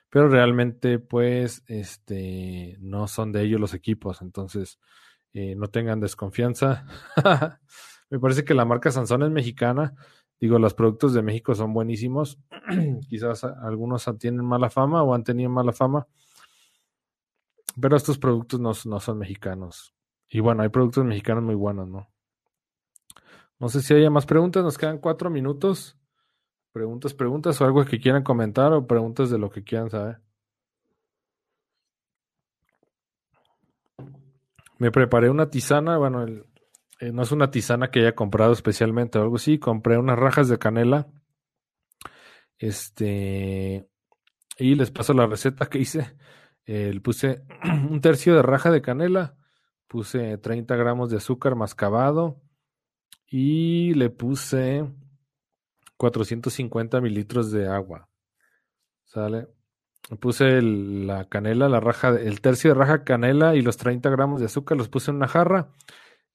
Pero 0.09 0.27
realmente 0.27 0.99
pues 0.99 1.63
este 1.67 2.77
no 2.79 3.07
son 3.07 3.31
de 3.31 3.43
ellos 3.43 3.59
los 3.59 3.73
equipos, 3.73 4.21
entonces 4.21 4.79
eh, 5.33 5.55
no 5.55 5.69
tengan 5.69 5.99
desconfianza. 5.99 6.85
Me 8.09 8.19
parece 8.19 8.43
que 8.43 8.53
la 8.55 8.65
marca 8.65 8.91
Sansón 8.91 9.23
es 9.23 9.29
mexicana, 9.29 9.93
digo, 10.39 10.57
los 10.57 10.73
productos 10.73 11.13
de 11.13 11.21
México 11.21 11.53
son 11.53 11.73
buenísimos, 11.73 12.39
quizás 13.09 13.43
algunos 13.43 14.09
tienen 14.17 14.43
mala 14.45 14.69
fama 14.69 15.03
o 15.03 15.13
han 15.13 15.23
tenido 15.23 15.49
mala 15.49 15.73
fama, 15.73 16.07
pero 17.79 17.97
estos 17.97 18.17
productos 18.17 18.59
no, 18.59 18.71
no 18.85 18.99
son 18.99 19.17
mexicanos. 19.17 19.93
Y 20.29 20.39
bueno, 20.39 20.63
hay 20.63 20.69
productos 20.69 21.05
mexicanos 21.05 21.43
muy 21.43 21.55
buenos, 21.55 21.87
¿no? 21.87 22.09
No 23.59 23.67
sé 23.67 23.81
si 23.81 23.93
haya 23.93 24.09
más 24.09 24.25
preguntas, 24.25 24.63
nos 24.63 24.77
quedan 24.77 24.99
cuatro 24.99 25.29
minutos. 25.29 25.97
Preguntas, 26.71 27.13
preguntas 27.13 27.59
o 27.59 27.65
algo 27.65 27.83
que 27.83 27.99
quieran 27.99 28.23
comentar 28.23 28.71
o 28.73 28.87
preguntas 28.87 29.29
de 29.29 29.37
lo 29.37 29.49
que 29.49 29.63
quieran 29.63 29.89
saber. 29.89 30.21
Me 34.77 34.91
preparé 34.91 35.29
una 35.29 35.49
tisana, 35.49 35.97
bueno, 35.97 36.25
eh, 36.25 37.11
no 37.11 37.23
es 37.23 37.31
una 37.33 37.51
tisana 37.51 37.91
que 37.91 37.99
haya 37.99 38.15
comprado 38.15 38.53
especialmente 38.53 39.19
o 39.19 39.23
algo 39.23 39.35
así, 39.35 39.59
compré 39.59 39.97
unas 39.97 40.17
rajas 40.17 40.47
de 40.47 40.57
canela. 40.57 41.07
Este, 42.57 43.89
y 44.57 44.75
les 44.75 44.91
paso 44.91 45.13
la 45.13 45.25
receta 45.25 45.65
que 45.65 45.79
hice. 45.79 46.15
Puse 47.01 47.43
un 47.89 48.01
tercio 48.01 48.35
de 48.35 48.41
raja 48.41 48.71
de 48.71 48.81
canela, 48.81 49.35
puse 49.87 50.37
30 50.37 50.75
gramos 50.75 51.09
de 51.09 51.17
azúcar 51.17 51.55
mascabado 51.55 52.41
y 53.27 53.93
le 53.95 54.09
puse 54.09 54.87
450 55.97 57.01
mililitros 57.01 57.51
de 57.51 57.67
agua. 57.67 58.07
¿Sale? 59.05 59.47
Puse 60.19 60.61
la 60.61 61.25
canela, 61.25 61.69
la 61.69 61.79
raja, 61.79 62.09
el 62.09 62.41
tercio 62.41 62.71
de 62.71 62.79
raja 62.79 63.03
canela 63.03 63.55
y 63.55 63.61
los 63.61 63.77
30 63.77 64.09
gramos 64.09 64.39
de 64.39 64.47
azúcar 64.47 64.77
los 64.77 64.89
puse 64.89 65.11
en 65.11 65.17
una 65.17 65.27
jarra. 65.27 65.69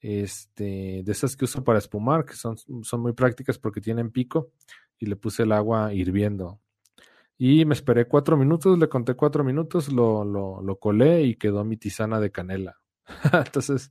Este, 0.01 1.03
de 1.03 1.13
esas 1.13 1.35
que 1.35 1.47
uso 1.47 1.65
para 1.65 1.79
espumar, 1.79 2.27
que 2.27 2.35
son, 2.35 2.57
son 2.59 3.01
muy 3.01 3.15
prácticas 3.15 3.59
porque 3.59 3.81
tienen 3.81 4.11
pico. 4.11 4.53
Y 4.99 5.07
le 5.07 5.17
puse 5.17 5.45
el 5.45 5.53
agua 5.53 5.93
hirviendo. 5.93 6.61
Y 7.37 7.65
me 7.65 7.75
esperé 7.75 8.07
cuatro 8.07 8.37
minutos, 8.37 8.79
le 8.79 8.89
conté 8.89 9.15
cuatro 9.15 9.43
minutos, 9.43 9.93
lo, 9.93 10.25
lo, 10.25 10.77
colé 10.77 11.23
y 11.23 11.35
quedó 11.35 11.65
mi 11.65 11.77
tisana 11.77 12.21
de 12.21 12.31
canela. 12.31 12.81
Entonces, 13.33 13.91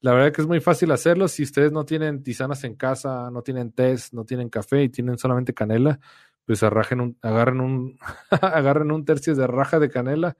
la 0.00 0.12
verdad 0.12 0.32
que 0.32 0.42
es 0.42 0.48
muy 0.48 0.60
fácil 0.60 0.90
hacerlo. 0.90 1.28
Si 1.28 1.42
ustedes 1.42 1.70
no 1.72 1.84
tienen 1.84 2.22
tisanas 2.22 2.64
en 2.64 2.74
casa, 2.74 3.30
no 3.30 3.42
tienen 3.42 3.72
test, 3.72 4.12
no 4.12 4.24
tienen 4.24 4.48
café 4.48 4.82
y 4.82 4.88
tienen 4.88 5.18
solamente 5.18 5.54
canela, 5.54 6.00
pues 6.44 6.62
arrajen 6.62 7.00
un, 7.00 7.18
agarren 7.22 7.60
un, 7.60 7.96
agarren 8.42 8.90
un 8.90 9.04
tercio 9.04 9.34
de 9.34 9.46
raja 9.46 9.78
de 9.78 9.88
canela 9.88 10.36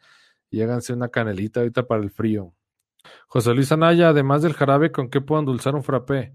y 0.51 0.63
háganse 0.63 0.93
una 0.93 1.09
canelita 1.09 1.61
ahorita 1.61 1.87
para 1.87 2.03
el 2.03 2.11
frío. 2.11 2.53
José 3.29 3.55
Luis 3.55 3.71
Anaya, 3.73 4.09
además 4.09 4.43
del 4.43 4.55
jarabe, 4.55 4.91
¿con 4.93 5.09
qué 5.09 5.21
puedo 5.21 5.41
endulzar 5.41 5.75
un 5.75 5.85
frappé? 5.85 6.35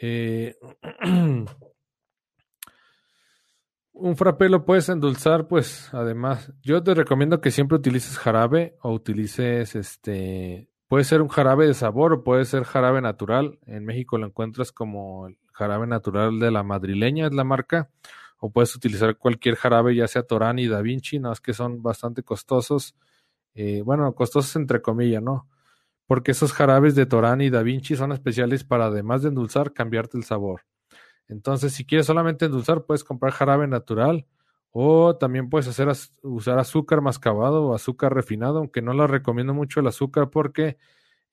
Eh, 0.00 0.56
un 3.94 4.16
frappé 4.16 4.48
lo 4.48 4.64
puedes 4.64 4.88
endulzar, 4.88 5.48
pues, 5.48 5.88
además, 5.92 6.52
yo 6.62 6.82
te 6.82 6.94
recomiendo 6.94 7.40
que 7.40 7.50
siempre 7.50 7.78
utilices 7.78 8.18
jarabe 8.18 8.76
o 8.82 8.92
utilices 8.92 9.74
este 9.74 10.68
Puede 10.94 11.04
ser 11.04 11.22
un 11.22 11.28
jarabe 11.28 11.66
de 11.66 11.74
sabor 11.74 12.12
o 12.12 12.22
puede 12.22 12.44
ser 12.44 12.64
jarabe 12.64 13.00
natural. 13.00 13.58
En 13.66 13.84
México 13.84 14.18
lo 14.18 14.26
encuentras 14.26 14.70
como 14.70 15.26
el 15.26 15.38
jarabe 15.52 15.86
natural 15.86 16.38
de 16.38 16.50
la 16.50 16.62
madrileña, 16.62 17.26
es 17.26 17.34
la 17.34 17.42
marca. 17.42 17.90
O 18.38 18.50
puedes 18.52 18.76
utilizar 18.76 19.16
cualquier 19.16 19.56
jarabe, 19.56 19.96
ya 19.96 20.06
sea 20.06 20.22
Torán 20.22 20.58
y 20.58 20.68
Da 20.68 20.82
Vinci, 20.82 21.18
no 21.18 21.32
es 21.32 21.40
que 21.40 21.54
son 21.54 21.82
bastante 21.82 22.22
costosos. 22.22 22.94
Eh, 23.54 23.82
bueno, 23.82 24.14
costosos 24.14 24.54
entre 24.56 24.82
comillas, 24.82 25.22
¿no? 25.22 25.48
Porque 26.06 26.32
esos 26.32 26.52
jarabes 26.52 26.94
de 26.94 27.06
Torán 27.06 27.40
y 27.40 27.50
Da 27.50 27.62
Vinci 27.62 27.96
son 27.96 28.12
especiales 28.12 28.62
para, 28.62 28.86
además 28.86 29.22
de 29.22 29.30
endulzar, 29.30 29.72
cambiarte 29.72 30.18
el 30.18 30.24
sabor. 30.24 30.62
Entonces, 31.28 31.72
si 31.72 31.84
quieres 31.84 32.06
solamente 32.06 32.46
endulzar, 32.46 32.84
puedes 32.84 33.04
comprar 33.04 33.32
jarabe 33.32 33.66
natural 33.66 34.26
o 34.70 35.16
también 35.16 35.48
puedes 35.50 35.68
hacer 35.68 35.88
usar 36.22 36.58
azúcar 36.58 37.00
mascabado 37.00 37.64
o 37.66 37.74
azúcar 37.74 38.12
refinado, 38.14 38.58
aunque 38.58 38.82
no 38.82 38.92
la 38.92 39.06
recomiendo 39.06 39.54
mucho 39.54 39.80
el 39.80 39.86
azúcar 39.86 40.30
porque 40.30 40.76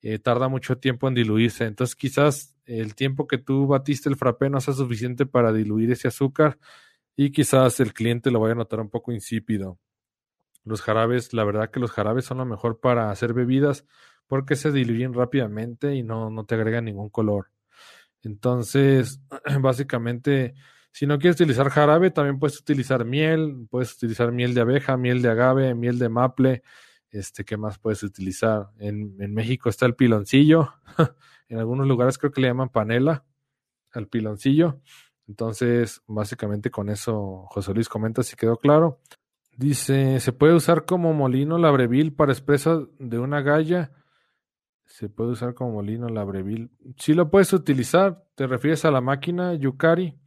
eh, 0.02 0.18
tarda 0.18 0.48
mucho 0.48 0.78
tiempo 0.78 1.08
en 1.08 1.14
diluirse. 1.14 1.64
Entonces 1.64 1.96
quizás 1.96 2.56
el 2.66 2.94
tiempo 2.94 3.26
que 3.26 3.38
tú 3.38 3.66
batiste 3.66 4.08
el 4.08 4.16
frappé 4.16 4.50
no 4.50 4.60
sea 4.60 4.74
suficiente 4.74 5.26
para 5.26 5.52
diluir 5.52 5.90
ese 5.90 6.08
azúcar 6.08 6.58
y 7.16 7.32
quizás 7.32 7.80
el 7.80 7.92
cliente 7.94 8.30
lo 8.30 8.40
vaya 8.40 8.52
a 8.52 8.56
notar 8.56 8.80
un 8.80 8.90
poco 8.90 9.12
insípido. 9.12 9.78
Los 10.64 10.82
jarabes, 10.82 11.34
la 11.34 11.44
verdad 11.44 11.70
que 11.70 11.80
los 11.80 11.90
jarabes 11.90 12.24
son 12.24 12.38
lo 12.38 12.44
mejor 12.46 12.80
para 12.80 13.10
hacer 13.10 13.34
bebidas 13.34 13.86
porque 14.28 14.56
se 14.56 14.72
diluyen 14.72 15.14
rápidamente 15.14 15.94
y 15.94 16.02
no, 16.02 16.30
no 16.30 16.44
te 16.46 16.54
agregan 16.54 16.84
ningún 16.84 17.10
color. 17.10 17.48
Entonces, 18.22 19.20
básicamente 19.60 20.54
si 20.92 21.06
no 21.06 21.18
quieres 21.18 21.40
utilizar 21.40 21.70
jarabe, 21.70 22.10
también 22.10 22.38
puedes 22.38 22.60
utilizar 22.60 23.06
miel, 23.06 23.66
puedes 23.70 23.94
utilizar 23.94 24.30
miel 24.30 24.52
de 24.52 24.60
abeja, 24.60 24.98
miel 24.98 25.22
de 25.22 25.30
agave, 25.30 25.74
miel 25.74 25.98
de 25.98 26.10
maple. 26.10 26.62
Este, 27.10 27.44
¿qué 27.44 27.56
más 27.56 27.78
puedes 27.78 28.02
utilizar? 28.02 28.68
En, 28.78 29.16
México 29.32 29.70
está 29.70 29.86
el 29.86 29.94
piloncillo. 29.94 30.74
en 31.48 31.58
algunos 31.58 31.88
lugares 31.88 32.18
creo 32.18 32.30
que 32.30 32.42
le 32.42 32.48
llaman 32.48 32.68
panela 32.68 33.24
al 33.92 34.06
piloncillo. 34.06 34.80
Entonces, 35.26 36.02
básicamente 36.06 36.70
con 36.70 36.90
eso 36.90 37.46
José 37.48 37.72
Luis 37.72 37.88
comenta 37.88 38.22
si 38.22 38.36
quedó 38.36 38.58
claro. 38.58 39.00
Dice, 39.56 40.20
¿se 40.20 40.32
puede 40.32 40.54
usar 40.54 40.84
como 40.84 41.14
molino 41.14 41.56
labrevil 41.56 42.12
para 42.12 42.32
expreso 42.32 42.90
de 42.98 43.18
una 43.18 43.40
galla? 43.40 43.92
Se 44.92 45.08
puede 45.08 45.30
usar 45.30 45.54
como 45.54 45.72
molino 45.72 46.08
labrevil. 46.08 46.70
Si 46.98 47.14
lo 47.14 47.30
puedes 47.30 47.52
utilizar, 47.52 48.24
te 48.34 48.46
refieres 48.46 48.84
a 48.84 48.90
la 48.90 49.00
máquina 49.00 49.54
Yukari 49.54 50.18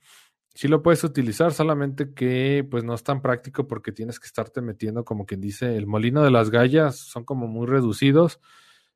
sí 0.56 0.70
lo 0.70 0.82
puedes 0.82 1.04
utilizar, 1.04 1.54
solamente 1.54 2.14
que 2.14 2.66
pues 2.72 2.84
no 2.84 2.94
es 2.96 3.04
tan 3.04 3.22
práctico 3.22 3.68
porque 3.68 3.92
tienes 3.92 4.20
que 4.20 4.26
estarte 4.26 4.62
metiendo, 4.62 5.04
como 5.04 5.26
quien 5.26 5.42
dice, 5.42 5.76
el 5.76 5.86
molino 5.86 6.24
de 6.24 6.32
las 6.32 6.50
gallas 6.50 6.98
son 6.98 7.26
como 7.26 7.46
muy 7.48 7.68
reducidos 7.68 8.40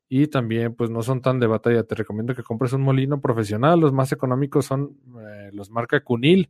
y 0.07 0.27
también 0.27 0.73
pues 0.73 0.89
no 0.89 1.03
son 1.03 1.21
tan 1.21 1.39
de 1.39 1.47
batalla. 1.47 1.83
Te 1.83 1.95
recomiendo 1.95 2.33
que 2.33 2.43
compres 2.43 2.73
un 2.73 2.81
molino 2.81 3.21
profesional, 3.21 3.79
los 3.79 3.93
más 3.93 4.11
económicos 4.13 4.65
son 4.65 4.97
eh, 5.21 5.49
los 5.53 5.69
marca 5.69 6.01
Cunil. 6.01 6.49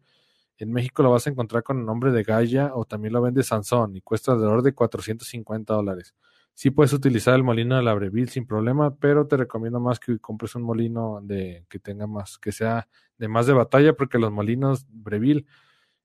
En 0.58 0.72
México 0.72 1.02
lo 1.04 1.12
vas 1.12 1.26
a 1.26 1.32
encontrar 1.32 1.64
con 1.64 1.80
el 1.80 1.86
nombre 1.86 2.12
de 2.12 2.24
Galla 2.24 2.72
o 2.76 2.86
también 2.86 3.14
lo 3.14 3.22
vende 3.22 3.44
Sansón 3.44 3.96
y 3.96 4.02
cuesta 4.02 4.34
alrededor 4.34 4.62
de 4.62 4.74
450 4.74 5.74
dólares. 5.74 6.14
Sí 6.60 6.72
puedes 6.72 6.92
utilizar 6.92 7.36
el 7.36 7.44
molino 7.46 7.78
de 7.78 7.84
la 7.84 7.94
Breville 7.94 8.28
sin 8.28 8.46
problema, 8.46 8.94
pero 8.98 9.26
te 9.28 9.38
recomiendo 9.38 9.80
más 9.80 9.98
que 9.98 10.20
compres 10.20 10.56
un 10.56 10.64
molino 10.64 11.22
de 11.24 11.66
que 11.70 11.80
tenga 11.80 12.06
más, 12.06 12.38
que 12.38 12.52
sea 12.52 12.90
de 13.18 13.30
más 13.30 13.48
de 13.48 13.54
batalla, 13.54 13.94
porque 13.94 14.20
los 14.20 14.30
molinos 14.30 14.86
Breville 14.90 15.46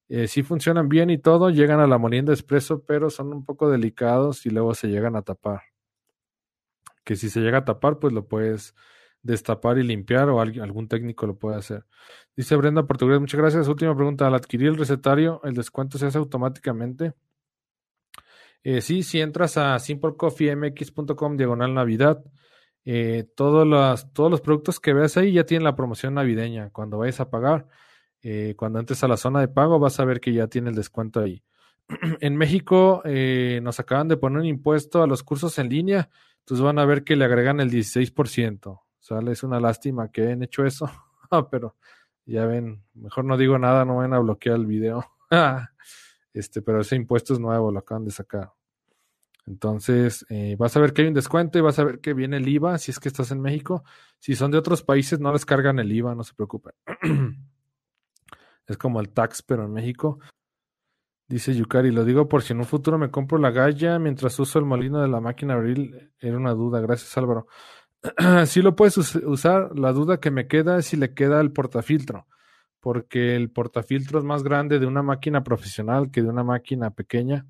eh, 0.09 0.29
sí 0.29 0.45
funcionan 0.45 0.89
bien 0.89 1.11
y 1.11 1.19
todo, 1.19 1.51
llegan 1.51 1.81
a 1.81 1.89
la 1.89 1.99
molienda 1.99 2.33
expreso, 2.33 2.85
pero 2.85 3.11
son 3.11 3.33
un 3.33 3.45
poco 3.45 3.69
delicados 3.69 4.47
y 4.47 4.51
luego 4.51 4.75
se 4.75 4.87
llegan 4.87 5.17
a 5.17 5.23
tapar. 5.23 5.63
Que 7.03 7.17
si 7.17 7.31
se 7.31 7.41
llega 7.41 7.59
a 7.59 7.65
tapar, 7.65 7.99
pues 7.99 8.13
lo 8.13 8.29
puedes 8.29 8.77
destapar 9.23 9.79
y 9.79 9.83
limpiar 9.83 10.29
o 10.29 10.41
algún 10.41 10.87
técnico 10.87 11.27
lo 11.27 11.37
puede 11.37 11.57
hacer. 11.57 11.85
Dice 12.37 12.55
Brenda 12.55 12.87
Portugués, 12.87 13.19
muchas 13.19 13.41
gracias. 13.41 13.67
Última 13.67 13.97
pregunta, 13.97 14.29
al 14.29 14.35
adquirir 14.35 14.69
el 14.69 14.77
recetario, 14.77 15.41
¿el 15.43 15.55
descuento 15.55 15.99
se 15.99 16.07
hace 16.07 16.19
automáticamente? 16.19 17.13
Eh, 18.65 18.81
sí, 18.81 19.03
si 19.03 19.21
entras 19.21 19.57
a 19.57 19.79
simplecoffeemx.com 19.79 21.37
diagonal 21.37 21.75
Navidad, 21.75 22.25
eh, 22.85 23.25
todos, 23.35 23.67
los, 23.67 24.13
todos 24.13 24.31
los 24.31 24.41
productos 24.41 24.81
que 24.81 24.93
veas 24.93 25.17
ahí 25.17 25.33
ya 25.33 25.45
tienen 25.45 25.65
la 25.65 25.77
promoción 25.77 26.15
navideña. 26.15 26.71
Cuando 26.71 26.99
vayas 26.99 27.21
a 27.21 27.31
pagar, 27.31 27.69
eh, 28.23 28.55
cuando 28.57 28.79
entres 28.79 29.05
a 29.05 29.09
la 29.09 29.17
zona 29.17 29.41
de 29.41 29.49
pago, 29.49 29.79
vas 29.79 30.01
a 30.01 30.05
ver 30.05 30.21
que 30.21 30.33
ya 30.33 30.49
tiene 30.49 30.71
el 30.71 30.77
descuento 30.77 31.21
ahí. 31.21 31.43
en 32.21 32.37
México 32.37 33.03
eh, 33.05 33.61
nos 33.63 33.81
acaban 33.81 34.09
de 34.09 34.17
poner 34.17 34.41
un 34.41 34.47
impuesto 34.47 35.03
a 35.03 35.07
los 35.07 35.23
cursos 35.23 35.59
en 35.59 35.69
línea, 35.69 36.09
entonces 36.41 36.65
van 36.65 36.79
a 36.79 36.87
ver 36.87 37.05
que 37.05 37.17
le 37.17 37.25
agregan 37.25 37.61
el 37.61 37.71
16%. 37.71 38.81
¿Sale? 38.99 39.33
Es 39.33 39.43
una 39.43 39.61
lástima 39.61 40.11
que 40.11 40.23
hayan 40.23 40.43
hecho 40.43 40.65
eso, 40.65 40.91
pero 41.51 41.77
ya 42.25 42.47
ven, 42.47 42.83
mejor 42.95 43.27
no 43.27 43.37
digo 43.37 43.59
nada, 43.59 43.85
no 43.85 43.97
van 43.97 44.15
a 44.15 44.19
bloquear 44.19 44.57
el 44.57 44.67
video. 44.67 45.05
Este, 46.35 46.61
pero 46.63 46.81
ese 46.81 46.97
impuesto 46.97 47.33
es 47.33 47.41
nuevo, 47.41 47.71
lo 47.71 47.79
acaban 47.79 48.05
de 48.05 48.11
sacar. 48.11 48.53
Entonces, 49.47 50.27
eh, 50.31 50.57
vas 50.59 50.77
a 50.77 50.81
ver 50.81 50.93
que 50.93 51.03
hay 51.03 51.09
un 51.09 51.15
descuento 51.15 51.59
y 51.59 51.63
vas 51.63 51.79
a 51.79 51.85
ver 51.85 52.01
que 52.01 52.13
viene 52.13 52.39
el 52.39 52.49
IVA 52.49 52.77
si 52.79 52.91
es 52.91 52.99
que 52.99 53.09
estás 53.09 53.31
en 53.31 53.41
México. 53.41 53.85
Si 54.19 54.35
son 54.35 54.51
de 54.51 54.59
otros 54.59 54.83
países, 54.83 55.21
no 55.21 55.33
les 55.33 55.47
cargan 55.47 55.79
el 55.79 55.93
IVA, 55.93 56.15
no 56.15 56.25
se 56.25 56.35
preocupen. 56.35 56.73
es 58.67 58.77
como 58.77 59.01
el 59.01 59.11
tax, 59.11 59.43
pero 59.43 59.65
en 59.65 59.73
México. 59.73 60.19
Dice 61.29 61.55
Yukari, 61.55 61.91
lo 61.91 62.05
digo 62.05 62.29
por 62.29 62.43
si 62.43 62.53
en 62.53 62.59
un 62.59 62.67
futuro 62.67 62.99
me 62.99 63.11
compro 63.11 63.39
la 63.39 63.51
galla 63.51 63.99
mientras 63.99 64.39
uso 64.41 64.59
el 64.59 64.65
molino 64.65 65.01
de 65.01 65.09
la 65.09 65.21
máquina 65.21 65.55
abril. 65.55 66.13
Era 66.19 66.37
una 66.37 66.53
duda, 66.53 66.81
gracias 66.81 67.17
Álvaro. 67.17 67.47
si 68.47 68.61
lo 68.61 68.75
puedes 68.75 68.99
usar, 68.99 69.79
la 69.79 69.93
duda 69.93 70.19
que 70.19 70.31
me 70.31 70.49
queda 70.49 70.79
es 70.79 70.87
si 70.87 70.97
le 70.97 71.15
queda 71.15 71.41
el 71.41 71.53
portafiltro 71.53 72.27
porque 72.85 73.35
el 73.35 73.51
portafiltro 73.51 74.19
es 74.19 74.27
más 74.27 74.43
grande 74.43 74.79
de 74.79 74.85
una 74.85 75.03
máquina 75.03 75.43
profesional 75.43 76.11
que 76.11 76.21
de 76.21 76.29
una 76.29 76.45
máquina 76.45 76.91
pequeña. 76.91 77.47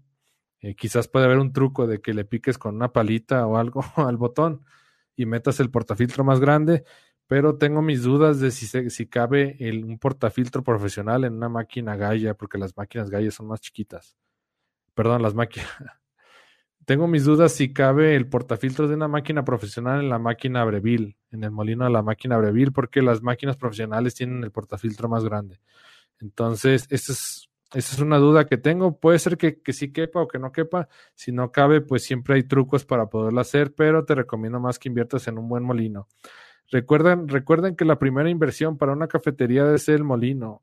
Eh, 0.60 0.76
quizás 0.76 1.08
puede 1.08 1.24
haber 1.24 1.40
un 1.40 1.52
truco 1.52 1.88
de 1.88 2.00
que 2.00 2.14
le 2.14 2.24
piques 2.24 2.56
con 2.56 2.76
una 2.76 2.92
palita 2.92 3.44
o 3.44 3.56
algo 3.56 3.82
al 3.96 4.16
botón 4.16 4.64
y 5.16 5.26
metas 5.26 5.58
el 5.58 5.72
portafiltro 5.72 6.22
más 6.22 6.38
grande, 6.38 6.84
pero 7.26 7.58
tengo 7.58 7.82
mis 7.82 8.04
dudas 8.04 8.38
de 8.38 8.52
si, 8.52 8.68
si 8.90 9.06
cabe 9.08 9.56
un 9.60 9.98
portafiltro 9.98 10.62
profesional 10.62 11.24
en 11.24 11.34
una 11.34 11.48
máquina 11.48 11.96
Gaia, 11.96 12.34
porque 12.34 12.56
las 12.56 12.76
máquinas 12.76 13.10
Gaia 13.10 13.32
son 13.32 13.48
más 13.48 13.60
chiquitas. 13.60 14.16
Perdón, 14.94 15.20
las 15.20 15.34
máquinas. 15.34 15.68
tengo 16.84 17.06
mis 17.06 17.24
dudas 17.24 17.52
si 17.52 17.72
cabe 17.72 18.16
el 18.16 18.28
portafiltro 18.28 18.88
de 18.88 18.94
una 18.94 19.08
máquina 19.08 19.44
profesional 19.44 20.00
en 20.00 20.08
la 20.08 20.18
máquina 20.18 20.64
Breville, 20.64 21.16
en 21.30 21.44
el 21.44 21.50
molino 21.50 21.84
de 21.84 21.90
la 21.90 22.02
máquina 22.02 22.36
Breville, 22.36 22.72
porque 22.72 23.02
las 23.02 23.22
máquinas 23.22 23.56
profesionales 23.56 24.14
tienen 24.14 24.44
el 24.44 24.50
portafiltro 24.50 25.08
más 25.08 25.24
grande. 25.24 25.60
Entonces, 26.20 26.86
esa 26.90 27.12
es, 27.12 27.48
es 27.74 27.98
una 27.98 28.18
duda 28.18 28.46
que 28.46 28.56
tengo. 28.56 28.98
Puede 28.98 29.18
ser 29.18 29.36
que, 29.36 29.60
que, 29.60 29.72
sí 29.72 29.92
quepa 29.92 30.20
o 30.20 30.28
que 30.28 30.38
no 30.38 30.52
quepa. 30.52 30.88
Si 31.14 31.32
no 31.32 31.50
cabe, 31.50 31.80
pues 31.80 32.04
siempre 32.04 32.36
hay 32.36 32.44
trucos 32.44 32.84
para 32.84 33.06
poderlo 33.06 33.40
hacer, 33.40 33.74
pero 33.74 34.04
te 34.04 34.14
recomiendo 34.14 34.60
más 34.60 34.78
que 34.78 34.88
inviertas 34.88 35.26
en 35.28 35.38
un 35.38 35.48
buen 35.48 35.64
molino. 35.64 36.08
Recuerden, 36.70 37.28
recuerden 37.28 37.76
que 37.76 37.84
la 37.84 37.98
primera 37.98 38.30
inversión 38.30 38.78
para 38.78 38.92
una 38.92 39.08
cafetería 39.08 39.76
ser 39.78 39.96
el 39.96 40.04
molino. 40.04 40.62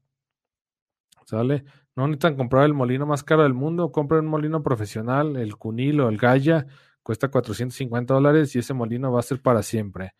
¿Sale? 1.25 1.63
No 1.95 2.07
necesitan 2.07 2.35
comprar 2.35 2.65
el 2.65 2.73
molino 2.73 3.05
más 3.05 3.23
caro 3.23 3.43
del 3.43 3.53
mundo, 3.53 3.91
compren 3.91 4.21
un 4.21 4.27
molino 4.27 4.63
profesional, 4.63 5.35
el 5.35 5.57
Cunil 5.57 5.99
o 6.01 6.09
el 6.09 6.17
Gaya, 6.17 6.65
cuesta 7.03 7.29
450 7.29 8.13
dólares 8.13 8.55
y 8.55 8.59
ese 8.59 8.73
molino 8.73 9.11
va 9.11 9.19
a 9.19 9.23
ser 9.23 9.41
para 9.41 9.61
siempre, 9.63 10.13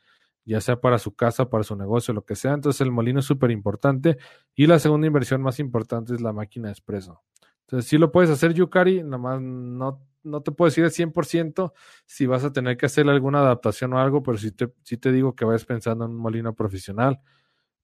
ya 0.44 0.60
sea 0.60 0.82
para 0.82 1.00
su 1.00 1.16
casa, 1.16 1.50
para 1.50 1.64
su 1.64 1.76
negocio, 1.76 2.14
lo 2.14 2.26
que 2.26 2.36
sea. 2.36 2.54
Entonces 2.54 2.82
el 2.82 2.92
molino 2.92 3.20
es 3.20 3.26
súper 3.26 3.52
importante 3.52 4.18
y 4.56 4.68
la 4.68 4.80
segunda 4.80 5.08
inversión 5.08 5.42
más 5.42 5.60
importante 5.60 6.14
es 6.14 6.22
la 6.22 6.34
máquina 6.34 6.68
de 6.68 6.74
espresso. 6.74 7.22
Entonces 7.62 7.90
si 7.90 7.98
lo 7.98 8.12
puedes 8.12 8.30
hacer, 8.30 8.54
Yukari, 8.54 9.04
nomás 9.04 9.42
no, 9.42 10.02
no 10.24 10.42
te 10.42 10.52
puedo 10.52 10.68
decir 10.70 10.84
al 10.84 10.92
100% 10.92 11.74
si 12.06 12.26
vas 12.26 12.44
a 12.44 12.52
tener 12.52 12.76
que 12.78 12.88
hacer 12.88 13.08
alguna 13.08 13.40
adaptación 13.40 13.94
o 13.94 14.00
algo, 14.00 14.24
pero 14.24 14.38
sí 14.38 14.52
te, 14.52 14.74
sí 14.84 14.98
te 14.98 15.12
digo 15.12 15.36
que 15.36 15.46
vayas 15.46 15.66
pensando 15.66 16.06
en 16.06 16.12
un 16.12 16.18
molino 16.18 16.54
profesional 16.54 17.22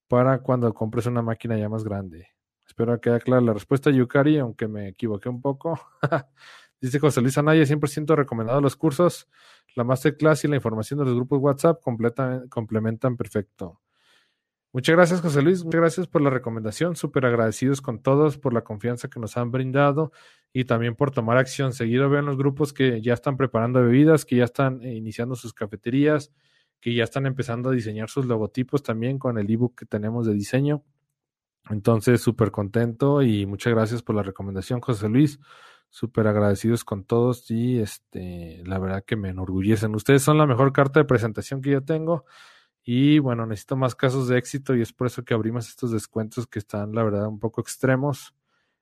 para 0.08 0.40
cuando 0.40 0.74
compres 0.74 1.06
una 1.06 1.22
máquina 1.22 1.58
ya 1.58 1.70
más 1.70 1.84
grande. 1.84 2.37
Espero 2.68 3.00
que 3.00 3.10
quede 3.10 3.22
clara 3.22 3.42
la 3.42 3.54
respuesta, 3.54 3.90
Yukari, 3.90 4.38
aunque 4.38 4.68
me 4.68 4.90
equivoqué 4.90 5.30
un 5.30 5.42
poco. 5.42 5.80
Dice 6.82 7.00
José 7.00 7.22
Luis 7.22 7.38
Anaya, 7.38 7.64
100% 7.64 8.16
recomendado 8.16 8.62
los 8.62 8.76
cursos. 8.76 9.28
La 9.76 9.84
masterclass 9.84 10.44
y 10.44 10.48
la 10.48 10.58
información 10.58 11.00
de 11.00 11.06
los 11.06 11.16
grupos 11.16 11.40
WhatsApp 11.40 11.82
complementan 12.50 13.18
perfecto. 13.18 13.82
Muchas 14.74 14.96
gracias, 14.96 15.22
José 15.22 15.42
Luis. 15.42 15.64
Muchas 15.64 15.82
gracias 15.82 16.08
por 16.08 16.22
la 16.22 16.30
recomendación. 16.30 16.96
Súper 16.96 17.26
agradecidos 17.26 17.82
con 17.82 18.00
todos 18.04 18.38
por 18.38 18.54
la 18.54 18.64
confianza 18.64 19.08
que 19.08 19.20
nos 19.20 19.38
han 19.38 19.50
brindado 19.50 20.12
y 20.54 20.66
también 20.66 20.96
por 20.96 21.10
tomar 21.12 21.38
acción. 21.38 21.74
Seguido 21.74 22.10
vean 22.10 22.26
los 22.26 22.38
grupos 22.38 22.74
que 22.74 23.02
ya 23.02 23.14
están 23.14 23.38
preparando 23.38 23.82
bebidas, 23.82 24.26
que 24.26 24.36
ya 24.36 24.44
están 24.44 24.84
eh, 24.84 24.94
iniciando 24.94 25.36
sus 25.36 25.54
cafeterías, 25.54 26.32
que 26.80 26.94
ya 26.94 27.06
están 27.06 27.26
empezando 27.26 27.70
a 27.70 27.72
diseñar 27.72 28.10
sus 28.10 28.26
logotipos 28.26 28.84
también 28.84 29.18
con 29.18 29.40
el 29.40 29.50
ebook 29.50 29.80
que 29.80 29.86
tenemos 29.86 30.28
de 30.28 30.34
diseño. 30.34 30.84
Entonces, 31.70 32.22
súper 32.22 32.52
contento 32.52 33.22
y 33.22 33.46
muchas 33.46 33.74
gracias 33.74 34.02
por 34.02 34.16
la 34.16 34.24
recomendación, 34.24 34.82
José 34.82 35.10
Luis. 35.10 35.40
Súper 35.90 36.28
agradecidos 36.28 36.84
con 36.84 37.06
todos 37.06 37.50
y 37.50 37.80
este, 37.80 38.62
la 38.66 38.78
verdad 38.78 39.04
que 39.06 39.16
me 39.16 39.30
enorgullecen. 39.30 39.96
Ustedes 39.96 40.22
son 40.22 40.38
la 40.38 40.46
mejor 40.46 40.74
carta 40.74 41.00
de 41.00 41.06
presentación 41.06 41.62
que 41.62 41.72
yo 41.72 41.84
tengo. 41.84 42.26
Y 42.84 43.20
bueno, 43.20 43.46
necesito 43.46 43.76
más 43.76 43.96
casos 43.96 44.28
de 44.28 44.38
éxito 44.38 44.76
y 44.76 44.82
es 44.82 44.94
por 44.94 45.08
eso 45.08 45.24
que 45.24 45.34
abrimos 45.34 45.68
estos 45.68 45.92
descuentos 45.92 46.48
que 46.48 46.60
están, 46.60 46.94
la 46.94 47.04
verdad, 47.04 47.28
un 47.28 47.40
poco 47.40 47.62
extremos 47.62 48.34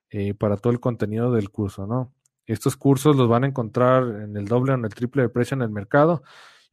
eh, 0.09 0.33
para 0.35 0.57
todo 0.57 0.71
el 0.71 0.79
contenido 0.79 1.31
del 1.31 1.49
curso, 1.49 1.87
¿no? 1.87 2.13
Estos 2.45 2.77
cursos 2.77 3.15
los 3.15 3.27
van 3.27 3.43
a 3.43 3.47
encontrar 3.47 4.03
en 4.03 4.37
el 4.37 4.45
doble 4.45 4.73
o 4.73 4.75
en 4.75 4.85
el 4.85 4.93
triple 4.93 5.23
de 5.23 5.29
precio 5.29 5.55
en 5.55 5.63
el 5.63 5.71
mercado. 5.71 6.21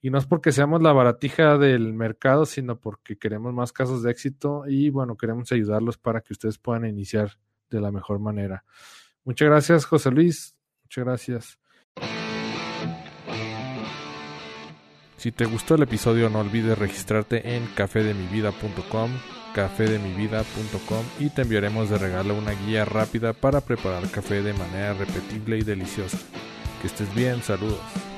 Y 0.04 0.10
no 0.10 0.18
es 0.18 0.26
porque 0.26 0.50
seamos 0.50 0.82
la 0.82 0.92
baratija 0.92 1.56
del 1.58 1.94
mercado, 1.94 2.44
sino 2.44 2.78
porque 2.78 3.16
queremos 3.16 3.54
más 3.54 3.72
casos 3.72 4.02
de 4.02 4.10
éxito 4.10 4.64
y 4.66 4.90
bueno, 4.90 5.16
queremos 5.16 5.50
ayudarlos 5.52 5.96
para 5.96 6.20
que 6.20 6.32
ustedes 6.32 6.58
puedan 6.58 6.84
iniciar 6.84 7.38
de 7.70 7.80
la 7.80 7.92
mejor 7.92 8.18
manera. 8.18 8.64
Muchas 9.24 9.48
gracias, 9.48 9.84
José 9.84 10.10
Luis. 10.10 10.56
Muchas 10.82 11.04
gracias. 11.04 11.58
Si 15.16 15.30
te 15.30 15.44
gustó 15.44 15.76
el 15.76 15.82
episodio 15.82 16.28
no 16.28 16.40
olvides 16.40 16.76
registrarte 16.76 17.54
en 17.54 17.64
cafedemivida.com, 17.76 19.10
cafedemivida.com 19.54 21.04
y 21.20 21.30
te 21.30 21.42
enviaremos 21.42 21.90
de 21.90 21.98
regalo 21.98 22.36
una 22.36 22.50
guía 22.66 22.84
rápida 22.84 23.32
para 23.32 23.60
preparar 23.60 24.10
café 24.10 24.42
de 24.42 24.52
manera 24.52 24.94
repetible 24.94 25.58
y 25.58 25.62
deliciosa. 25.62 26.18
Que 26.80 26.88
estés 26.88 27.14
bien, 27.14 27.40
saludos. 27.40 28.11